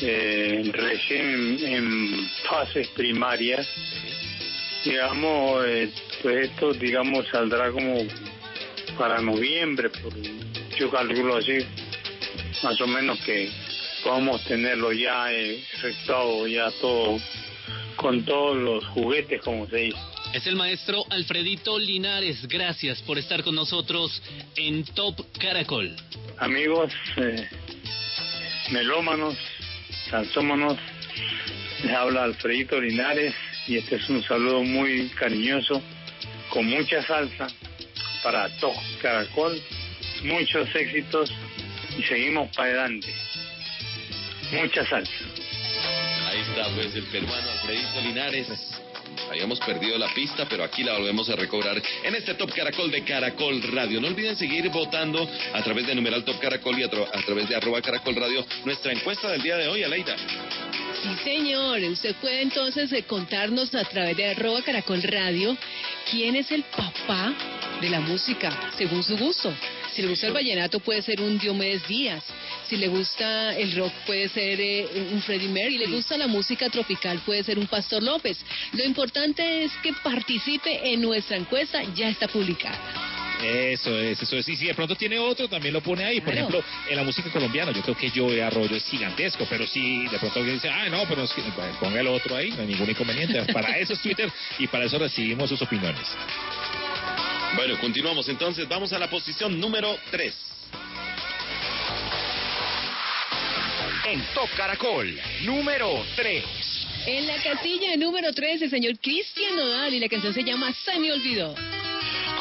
[0.01, 3.67] eh, recién en, en fases primarias,
[4.83, 5.89] digamos, eh,
[6.21, 8.05] pues esto, digamos, saldrá como
[8.97, 10.13] para noviembre, por,
[10.77, 11.65] yo calculo así,
[12.63, 13.49] más o menos que
[14.03, 17.17] podamos tenerlo ya eh, efectuado, ya todo,
[18.05, 19.97] con todos los juguetes, como se dice.
[20.31, 22.47] Es el maestro Alfredito Linares.
[22.47, 24.21] Gracias por estar con nosotros
[24.55, 25.95] en Top Caracol.
[26.37, 27.49] Amigos, eh,
[28.71, 29.35] melómanos,
[30.11, 30.77] salsómanos,
[31.83, 33.33] les habla Alfredito Linares
[33.67, 35.81] y este es un saludo muy cariñoso,
[36.49, 37.47] con mucha salsa
[38.21, 39.59] para Top Caracol,
[40.25, 41.33] muchos éxitos
[41.97, 43.11] y seguimos para adelante.
[44.51, 45.34] Mucha salsa.
[46.35, 48.47] Ahí está, pues, el peruano Alfredito Linares.
[49.29, 53.05] Habíamos perdido la pista, pero aquí la volvemos a recobrar en este Top Caracol de
[53.05, 54.01] Caracol Radio.
[54.01, 57.55] No olviden seguir votando a través de numeral Top Caracol y a, a través de
[57.55, 60.17] arroba Caracol Radio nuestra encuesta del día de hoy, Aleida.
[61.01, 61.79] Sí, señor.
[61.83, 65.55] Usted puede entonces eh, contarnos a través de arroba Caracol Radio
[66.11, 67.33] quién es el papá
[67.79, 69.53] de la música, según su gusto.
[69.95, 72.21] Si le gusta el vallenato puede ser un Diomedes Díaz.
[72.67, 75.77] Si le gusta el rock puede ser eh, un Freddie Mercury.
[75.77, 78.37] Le gusta la música tropical puede ser un Pastor López.
[78.73, 81.81] Lo importante es que participe en nuestra encuesta.
[81.95, 82.77] Ya está publicada.
[83.41, 84.47] Eso es, eso es.
[84.49, 86.19] Y si de pronto tiene otro, también lo pone ahí.
[86.19, 86.47] Por Claro.
[86.49, 90.17] ejemplo, en la música colombiana, yo creo que Joe Arroyo es gigantesco, pero si de
[90.19, 92.67] pronto alguien dice, ah, no, pero es que, bueno, ponga el otro ahí, no hay
[92.67, 93.53] ningún inconveniente.
[93.53, 96.07] Para eso es Twitter y para eso recibimos sus opiniones.
[97.55, 98.67] Bueno, continuamos entonces.
[98.67, 100.35] Vamos a la posición número 3.
[104.07, 106.43] En Top Caracol, número 3.
[107.07, 110.99] En la casilla número 3, el señor Cristian Nodal y la canción se llama Se
[110.99, 111.55] me olvidó.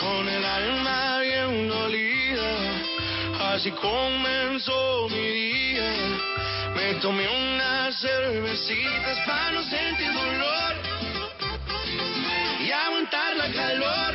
[0.00, 5.94] Con el alma bien dolida, así comenzó mi día.
[6.74, 10.74] Me tomé unas cervecitas para no sentir dolor
[12.66, 14.13] y aguantar la calor.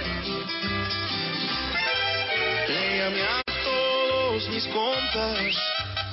[3.18, 5.56] Llamé todos mis compas,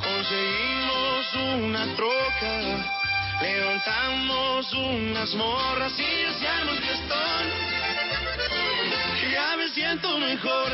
[0.03, 2.93] conseguimos una troca.
[3.41, 7.67] Levantamos unas morras y hacíamos fiestón
[9.37, 10.73] ya me siento mejor.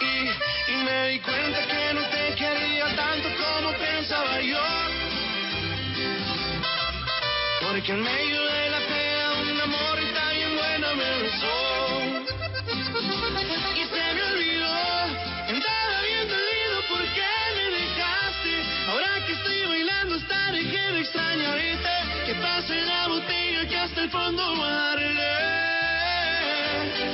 [0.00, 4.64] Y, y me di cuenta que no te quería tanto como pensaba yo.
[7.60, 8.73] Porque en medio de la
[22.66, 25.34] Pase la botella que hasta el fondo va a darle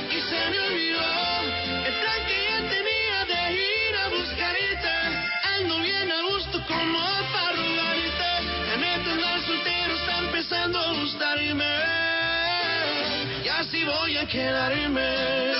[0.09, 1.11] y se me olvidó
[1.87, 4.95] el plan que ya tenía de ir a buscarte.
[5.57, 8.31] Ando bien a gusto como robarte.
[8.69, 11.75] La neta andar soltero está empezando a gustarme.
[13.43, 15.11] Y así voy a quedarme.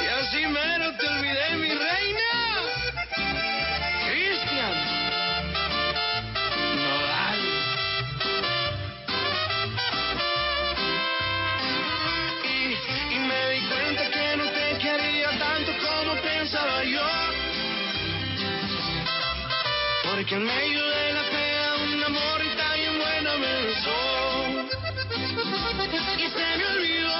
[0.00, 0.92] Y así mero
[20.22, 23.90] Porque en medio de la pena una morrita bien buena me besó.
[26.16, 27.16] Y se me olvidó,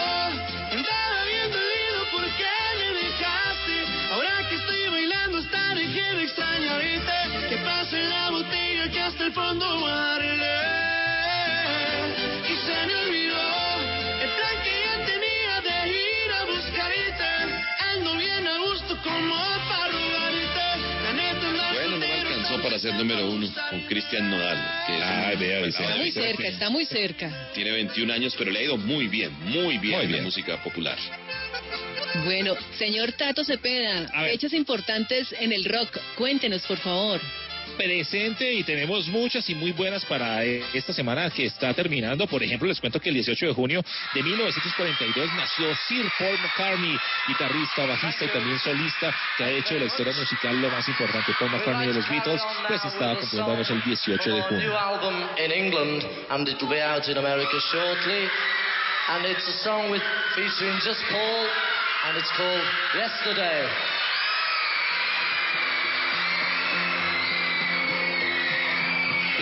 [0.71, 2.47] andaba bien dolido porque
[2.79, 3.75] me dejaste.
[4.13, 7.49] Ahora que estoy bailando hasta dejé de extrañarte.
[7.49, 10.22] Que pase la botella que hasta el fondo va
[22.73, 24.57] para ser número uno con Cristian Nodal.
[24.87, 25.83] Que es Ay, un- vea, Vicente.
[25.91, 27.51] Está muy cerca, está muy cerca.
[27.55, 30.57] Tiene 21 años, pero le ha ido muy bien, muy bien Muy en la música
[30.63, 30.97] popular.
[32.25, 35.99] Bueno, señor Tato Cepeda, fechas importantes en el rock.
[36.17, 37.21] Cuéntenos, por favor.
[37.77, 42.27] Presente y tenemos muchas y muy buenas para esta semana que está terminando.
[42.27, 43.83] Por ejemplo, les cuento que el 18 de junio
[44.15, 46.99] de 1942 nació Sir Paul McCartney,
[47.29, 51.33] guitarrista, bajista y también solista, que ha hecho la historia musical lo más importante.
[51.39, 54.73] Paul McCartney de los Beatles, pues estaba cumpliendo años el 18 de junio.
[62.05, 62.63] and it's called
[62.95, 64.02] Yesterday.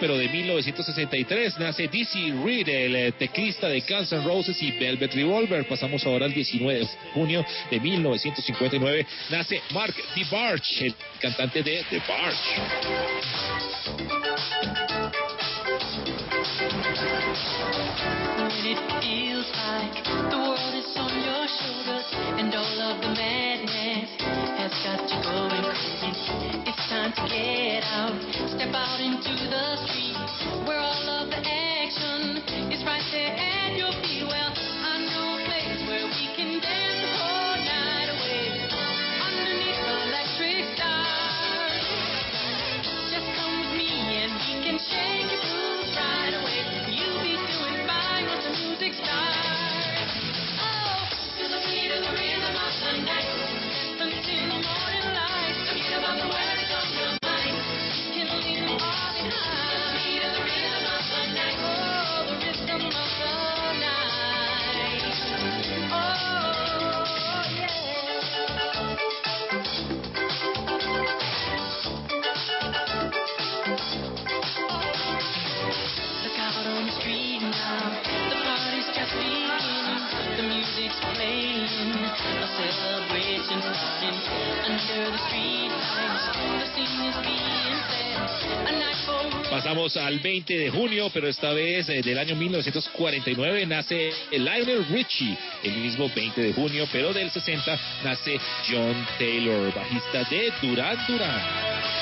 [0.00, 5.66] pero de 1963, nace Dizzy Reed, el eh, teclista de Guns Roses y Velvet Revolver.
[5.66, 12.02] Pasamos ahora al 19 de junio de 1959, nace Mark DeBarge, el cantante de The
[27.28, 27.67] When
[89.50, 95.38] Pasamos al 20 de junio, pero esta vez eh, del año 1949 nace Lionel Richie.
[95.62, 98.38] El mismo 20 de junio, pero del 60 nace
[98.68, 101.97] John Taylor, bajista de Duran Duran.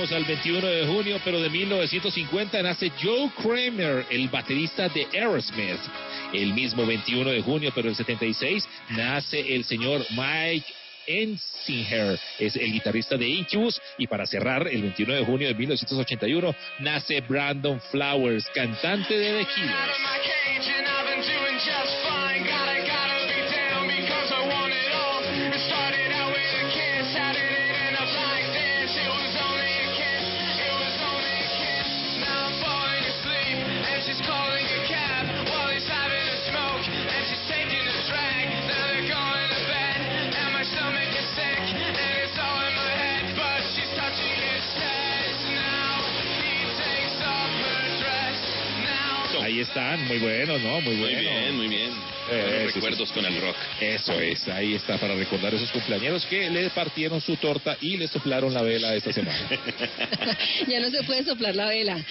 [0.00, 5.78] Al 21 de junio, pero de 1950 nace Joe Kramer, el baterista de Aerosmith.
[6.32, 10.64] El mismo 21 de junio, pero del 76, nace el señor Mike
[11.06, 13.78] Ensinger, es el guitarrista de Incubus.
[13.98, 19.46] Y para cerrar, el 21 de junio de 1981, nace Brandon Flowers, cantante de The
[19.54, 20.99] Killers.
[49.60, 50.80] Ahí están, muy buenos, ¿no?
[50.80, 51.20] Muy Muy bueno.
[51.20, 51.90] bien, muy bien.
[52.32, 53.14] Eh, recuerdos sí.
[53.14, 53.56] con el rock.
[53.78, 58.08] Eso es, ahí está para recordar esos cumpleaños que le partieron su torta y le
[58.08, 59.38] soplaron la vela esta semana.
[60.66, 62.02] Ya no se puede soplar la vela.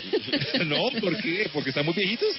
[0.66, 1.48] no, ¿por qué?
[1.54, 2.34] Porque están muy viejitos.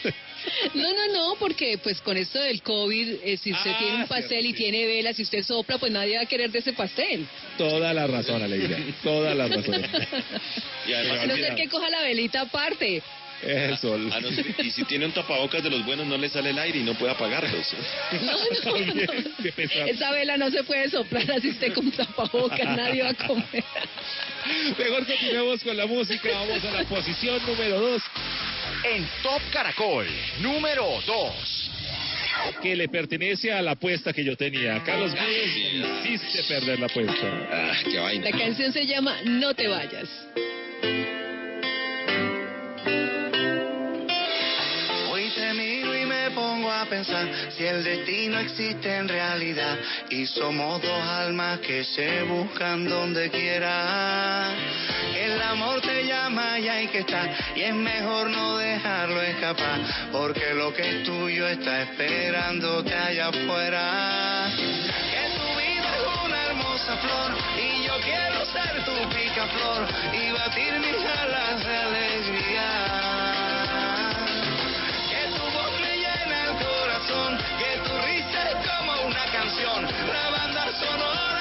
[0.75, 4.07] No, no, no, porque pues con esto del COVID, eh, si usted Ah, tiene un
[4.07, 7.25] pastel y tiene velas, si usted sopla, pues nadie va a querer de ese pastel.
[7.57, 8.77] Toda la razón, Aleida.
[9.03, 9.81] Toda la razón.
[10.87, 13.01] Y además- A no ser que coja la velita aparte.
[13.43, 13.95] Eso.
[13.95, 16.59] A no ser- y si tiene un tapabocas de los buenos, no le sale el
[16.59, 17.67] aire y no puede apagarlos.
[18.21, 18.31] No,
[18.71, 19.85] no, no.
[19.87, 23.63] Esa vela no se puede soplar así esté con tapabocas, nadie va a comer.
[24.77, 26.29] Mejor continuemos con la música.
[26.31, 28.01] Vamos a la posición número 2.
[28.93, 30.07] En Top Caracol,
[30.39, 31.71] número 2.
[32.61, 34.81] que le pertenece a la apuesta que yo tenía.
[34.83, 37.47] Carlos Vives hiciste perder la apuesta.
[37.51, 38.29] Ah, qué vaina.
[38.29, 40.07] La canción se llama No te vayas.
[46.33, 47.27] Pongo a pensar
[47.57, 49.77] si el destino existe en realidad
[50.09, 54.53] y somos dos almas que se buscan donde quiera.
[55.15, 59.79] El amor te llama y hay que estar y es mejor no dejarlo escapar
[60.11, 64.49] porque lo que es tuyo está esperándote allá afuera.
[64.55, 70.79] Que tu vida es una hermosa flor y yo quiero ser tu picaflor y batir
[70.79, 72.80] mis alas de alegría.
[78.31, 81.40] Como una canción, la banda sonora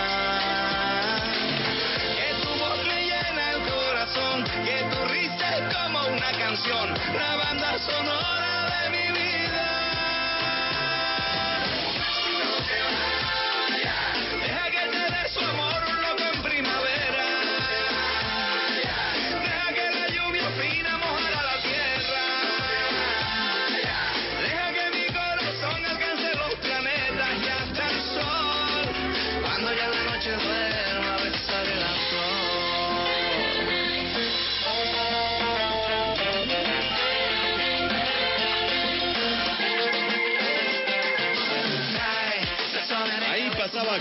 [6.21, 9.40] Una canción, la banda sonora de mi vida.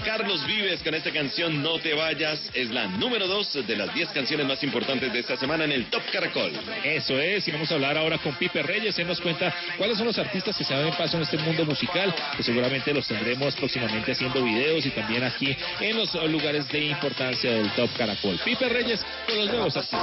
[0.04, 2.40] Carlos Vives con esta canción No te vayas.
[2.54, 5.86] Es la número dos de las 10 canciones más importantes de esta semana en el
[5.86, 6.52] Top Caracol.
[6.84, 8.98] Eso es, y vamos a hablar ahora con Pipe Reyes.
[8.98, 12.14] Él nos cuenta cuáles son los artistas que se dan paso en este mundo musical,
[12.36, 17.50] que seguramente los tendremos próximamente haciendo videos y también aquí en los lugares de importancia
[17.50, 18.38] del Top Caracol.
[18.44, 20.00] Pipe Reyes con los nuevos artistas.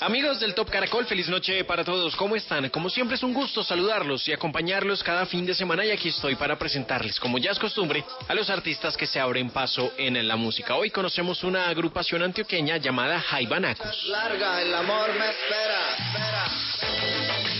[0.00, 2.14] Amigos del Top Caracol, feliz noche para todos.
[2.16, 2.68] ¿Cómo están?
[2.70, 6.36] Como siempre es un gusto saludarlos y acompañarlos cada fin de semana y aquí estoy
[6.36, 10.36] para presentarles, como ya es costumbre, a los artistas que se abren paso en la
[10.36, 10.74] música.
[10.74, 14.04] Hoy conocemos una agrupación antioqueña llamada Jaibanacus.
[14.08, 16.44] larga, el amor me espera, espera.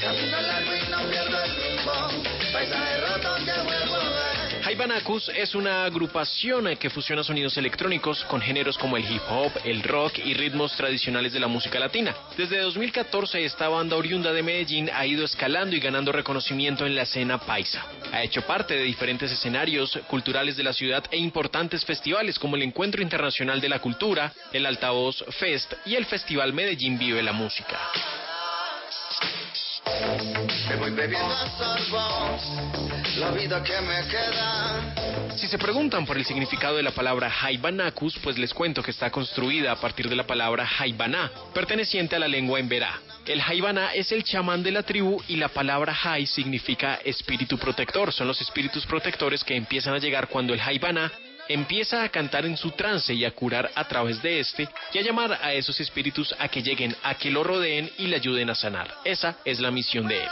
[0.03, 1.93] Camino largo y no pierdo el rumbo.
[2.53, 3.34] Paisaje roto
[4.75, 4.85] ver.
[4.85, 9.83] Jaibanacus es una agrupación que fusiona sonidos electrónicos con géneros como el hip hop, el
[9.83, 12.15] rock y ritmos tradicionales de la música latina.
[12.37, 17.03] Desde 2014 esta banda oriunda de Medellín ha ido escalando y ganando reconocimiento en la
[17.03, 17.85] escena paisa.
[18.13, 22.63] Ha hecho parte de diferentes escenarios culturales de la ciudad e importantes festivales como el
[22.63, 27.79] Encuentro Internacional de la Cultura, el Altavoz Fest y el Festival Medellín Vive la Música.
[35.36, 39.11] Si se preguntan por el significado de la palabra Jaibanacus, pues les cuento que está
[39.11, 42.98] construida a partir de la palabra Jaibaná, perteneciente a la lengua emberá.
[43.27, 48.12] El Jaibaná es el chamán de la tribu y la palabra Jai significa espíritu protector.
[48.12, 51.12] Son los espíritus protectores que empiezan a llegar cuando el Jaibaná
[51.49, 55.03] empieza a cantar en su trance y a curar a través de este y a
[55.03, 58.55] llamar a esos espíritus a que lleguen, a que lo rodeen y le ayuden a
[58.55, 58.95] sanar.
[59.05, 60.29] Esa es la misión de él.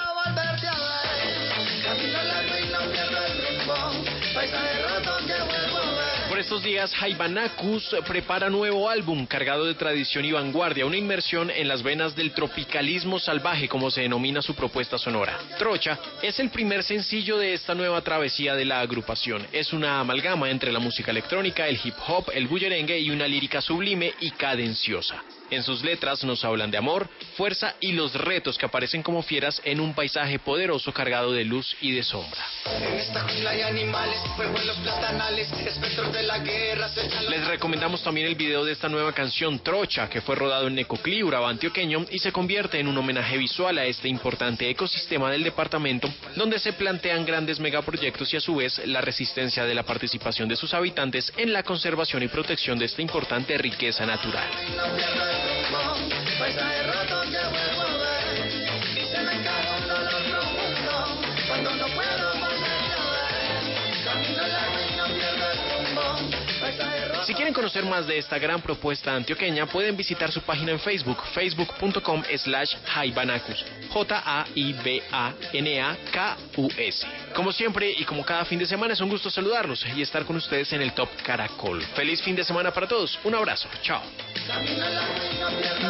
[6.43, 11.85] Estos días, Jaibanacus prepara nuevo álbum cargado de tradición y vanguardia, una inmersión en las
[11.85, 15.39] venas del tropicalismo salvaje, como se denomina su propuesta sonora.
[15.57, 19.47] Trocha es el primer sencillo de esta nueva travesía de la agrupación.
[19.53, 23.61] Es una amalgama entre la música electrónica, el hip hop, el bullerengue y una lírica
[23.61, 25.23] sublime y cadenciosa.
[25.53, 29.61] En sus letras nos hablan de amor, fuerza y los retos que aparecen como fieras
[29.67, 32.41] en un paisaje poderoso cargado de luz y de sombra.
[37.29, 41.23] Les recomendamos también el video de esta nueva canción Trocha, que fue rodado en Necoclí,
[41.23, 46.09] Urabá antioqueño, y se convierte en un homenaje visual a este importante ecosistema del departamento,
[46.35, 50.57] donde se plantean grandes megaproyectos y a su vez la resistencia de la participación de
[50.57, 54.49] sus habitantes en la conservación y protección de esta importante riqueza natural.
[55.43, 55.83] Rumbo,
[56.39, 57.22] paisaje roto
[67.25, 71.19] Si quieren conocer más de esta gran propuesta antioqueña, pueden visitar su página en Facebook,
[71.33, 74.67] facebook.com slash jaibanacus, J-A-I-B-A-N-A-K-U-S.
[77.35, 80.35] Como siempre y como cada fin de semana, es un gusto saludarlos y estar con
[80.37, 81.81] ustedes en el Top Caracol.
[81.95, 84.03] Feliz fin de semana para todos, un abrazo, chao.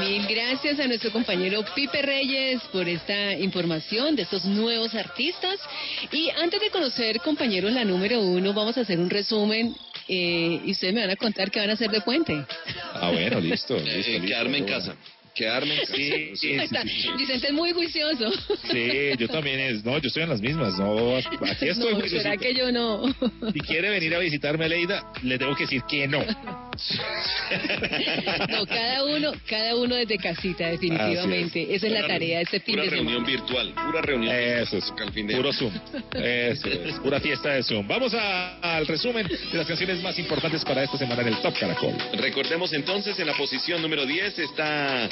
[0.00, 5.58] Mil gracias a nuestro compañero Pipe Reyes por esta información de estos nuevos artistas.
[6.10, 9.74] Y antes de conocer, compañeros, la número uno, vamos a hacer un resumen
[10.14, 12.44] eh, y ustedes me van a contar qué van a hacer de puente.
[12.94, 13.74] Ah, bueno, listo.
[13.76, 14.94] listo, Eh, listo, quedarme en bueno.
[15.34, 15.94] Quedarme en casa.
[15.96, 17.08] Sí, sí, sí.
[17.18, 18.30] Vicente es muy juicioso.
[18.70, 18.88] Sí,
[19.18, 22.00] yo también es, no, yo estoy en las mismas, no, aquí estoy no.
[22.08, 23.02] ¿será que yo no?
[23.52, 26.24] Si quiere venir a visitarme, Leida, le tengo que decir que no.
[28.48, 31.74] No, cada uno, cada uno desde casita, definitivamente.
[31.74, 33.10] Esa es la Pura- tarea de este fin Pura de semana.
[33.10, 34.34] reunión virtual, pura reunión.
[34.34, 35.72] Eso es, Al fin de puro Zoom.
[36.14, 37.86] Eso es, pura fiesta de Zoom.
[37.86, 41.54] Vamos a- al resumen de las canciones más importantes para esta semana en el Top
[41.58, 41.94] Caracol.
[42.14, 45.08] Recordemos entonces, en la posición número 10 está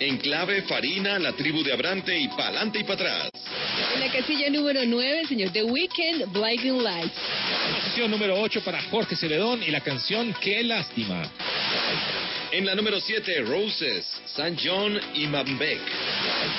[0.00, 3.30] Enclave, Farina, La Tribu de Abrante y Pa'lante y para atrás.
[3.94, 7.14] En la casilla número 9, el señor The Weeknd, Blinding Lights.
[7.76, 11.22] Posición número 8 para Jorge Celedón y la canción Qué lástima.
[12.54, 15.80] En la número 7, Roses, San John y Mambek.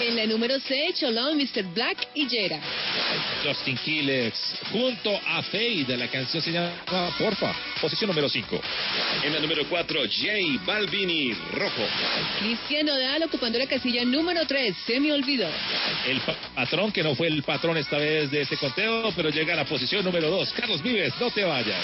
[0.02, 1.64] En la número 6, Cholón, Mr.
[1.74, 2.60] Black y Jera.
[3.46, 4.34] Justin Quiles
[4.74, 6.74] junto a Fade, la canción se llama
[7.18, 7.56] Porfa.
[7.80, 8.62] Posición número 5.
[9.24, 11.88] En la número 4, J Balvin y Rojo.
[12.40, 15.48] Cristian Nodal ocupando la casilla número 3, Se me olvidó.
[16.10, 19.54] El pa- patrón, que no fue el patrón esta vez de este conteo, pero llega
[19.54, 20.52] a la posición número 2.
[20.52, 21.78] Carlos Vives, no te vayas.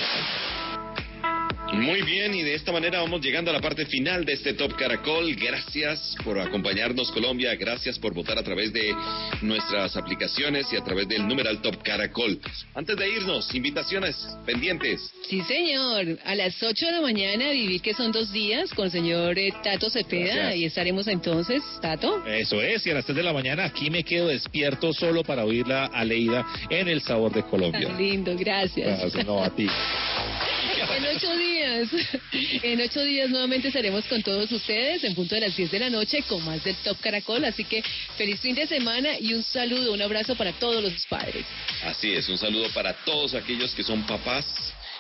[1.74, 4.76] Muy bien, y de esta manera vamos llegando a la parte final de este Top
[4.76, 5.34] Caracol.
[5.36, 7.56] Gracias por acompañarnos, Colombia.
[7.56, 8.94] Gracias por votar a través de
[9.42, 12.40] nuestras aplicaciones y a través del numeral Top Caracol.
[12.76, 15.00] Antes de irnos, invitaciones pendientes.
[15.30, 16.20] Sí, señor.
[16.26, 19.54] A las 8 de la mañana viví que son dos días con el señor eh,
[19.64, 20.56] Tato Cepeda Gracias.
[20.58, 22.26] y estaremos entonces, Tato.
[22.28, 25.46] Eso es, y a las 3 de la mañana aquí me quedo despierto solo para
[25.46, 27.88] oírla a Leida en El Sabor de Colombia.
[27.88, 29.00] Tan lindo, gracias.
[29.00, 29.68] Gracias, no, a ti.
[30.96, 31.90] En ocho días,
[32.64, 35.90] en ocho días nuevamente estaremos con todos ustedes en punto de las 10 de la
[35.90, 37.46] noche con más del Top Caracol.
[37.46, 37.82] Así que
[38.18, 41.46] feliz fin de semana y un saludo, un abrazo para todos los padres.
[41.84, 44.46] Así es, un saludo para todos aquellos que son papás,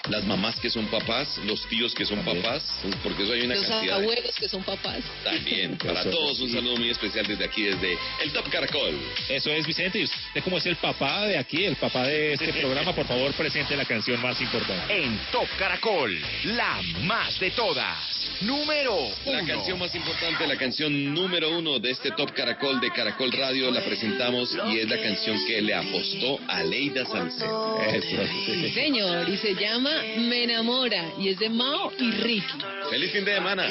[0.09, 2.63] las mamás que son papás, los tíos que son papás,
[3.03, 3.97] porque eso hay una Los cantidad.
[3.97, 4.99] de- abuelos que son papás.
[5.23, 8.97] También, para todos un saludo muy especial desde aquí, desde el Top Caracol.
[9.29, 9.99] Eso es, Vicente.
[9.99, 12.93] ¿Y usted cómo es el papá de aquí, el papá de este programa?
[12.95, 15.03] Por favor, presente la canción más importante.
[15.03, 17.97] En Top Caracol, la más de todas.
[18.41, 19.47] Número La uno.
[19.47, 23.81] canción más importante, la canción número uno de este Top Caracol de Caracol Radio, la
[23.81, 27.79] presentamos y es la canción que le apostó a Leida Salcedo.
[28.01, 32.57] Sí, señor, y se llama Me enamora y es de Mao y Ricky.
[32.89, 33.65] Feliz fin de semana.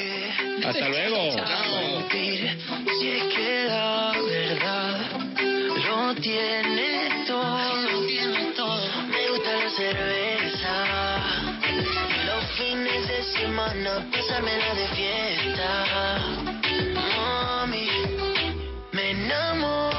[0.65, 1.35] Hasta luego.
[1.35, 2.09] Chao.
[2.99, 5.11] Si es que la verdad
[5.89, 8.77] lo tiene todo,
[9.07, 10.73] me gusta la cerveza.
[12.25, 16.19] Los fines de semana, pasármela de fiesta.
[16.93, 17.87] Mami,
[18.91, 19.90] me enamora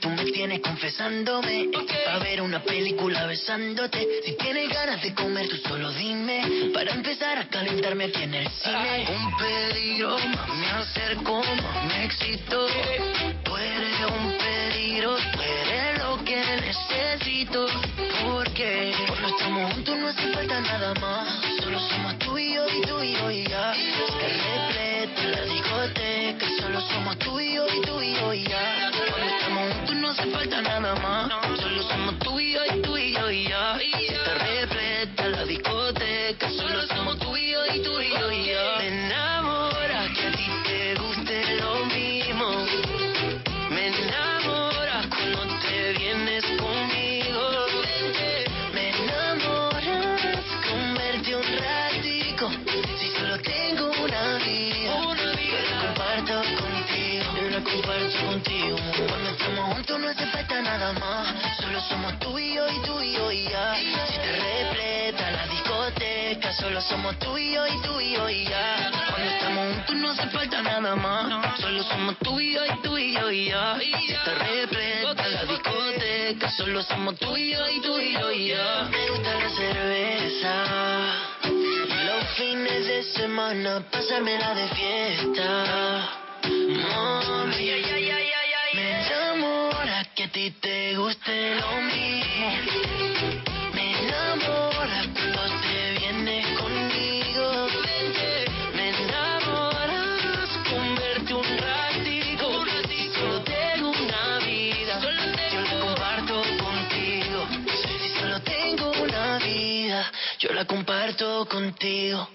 [0.00, 1.68] tú me tienes confesándome.
[2.08, 4.06] A ver una película besándote.
[4.24, 6.70] Si tienes ganas de comer, tú solo dime.
[6.72, 9.06] Para empezar a calentarme aquí en el cine.
[9.08, 11.42] Un peligro, me acerco,
[11.86, 12.66] me excito.
[13.44, 17.66] Tú eres un peligro, tú eres lo que necesito.
[18.24, 21.28] Porque cuando estamos juntos no hace falta nada más.
[21.62, 23.74] Solo somos tú y yo y tú y yo y ya.
[23.74, 24.49] Se repleta
[25.80, 26.46] discoteca.
[26.60, 28.90] Solo somos tú y yo y tú y yo y ya.
[29.08, 31.60] Cuando estamos juntos no hace falta nada más.
[31.60, 33.99] Solo somos tú y yo y tú y yo y ya.
[59.80, 61.56] Juntos no hace falta nada más.
[61.56, 63.74] Solo somos tú y yo y tú y yo y ya.
[64.08, 68.44] Si te repleta la discoteca, solo somos tú y yo y tú y yo y
[68.44, 68.90] ya.
[69.08, 71.60] Cuando estamos juntos no hace falta nada más.
[71.60, 73.78] Solo somos tú y yo y tú y yo y ya.
[73.78, 78.48] Si te repleta la discoteca, solo somos tú y yo y tú y yo y
[78.48, 78.88] ya.
[78.90, 80.54] Me gusta la cerveza.
[81.42, 86.20] Los fines de semana, pasármela de fiesta.
[86.42, 88.39] Mami, me
[90.08, 92.48] que a ti te guste lo mismo.
[93.74, 97.68] Me enamora cuando te vienes conmigo.
[98.74, 102.64] Me enamoras con verte un ratito.
[103.14, 105.00] Solo tengo una vida,
[105.52, 107.48] yo la comparto contigo.
[107.82, 112.28] Si solo tengo una vida, yo la comparto contigo.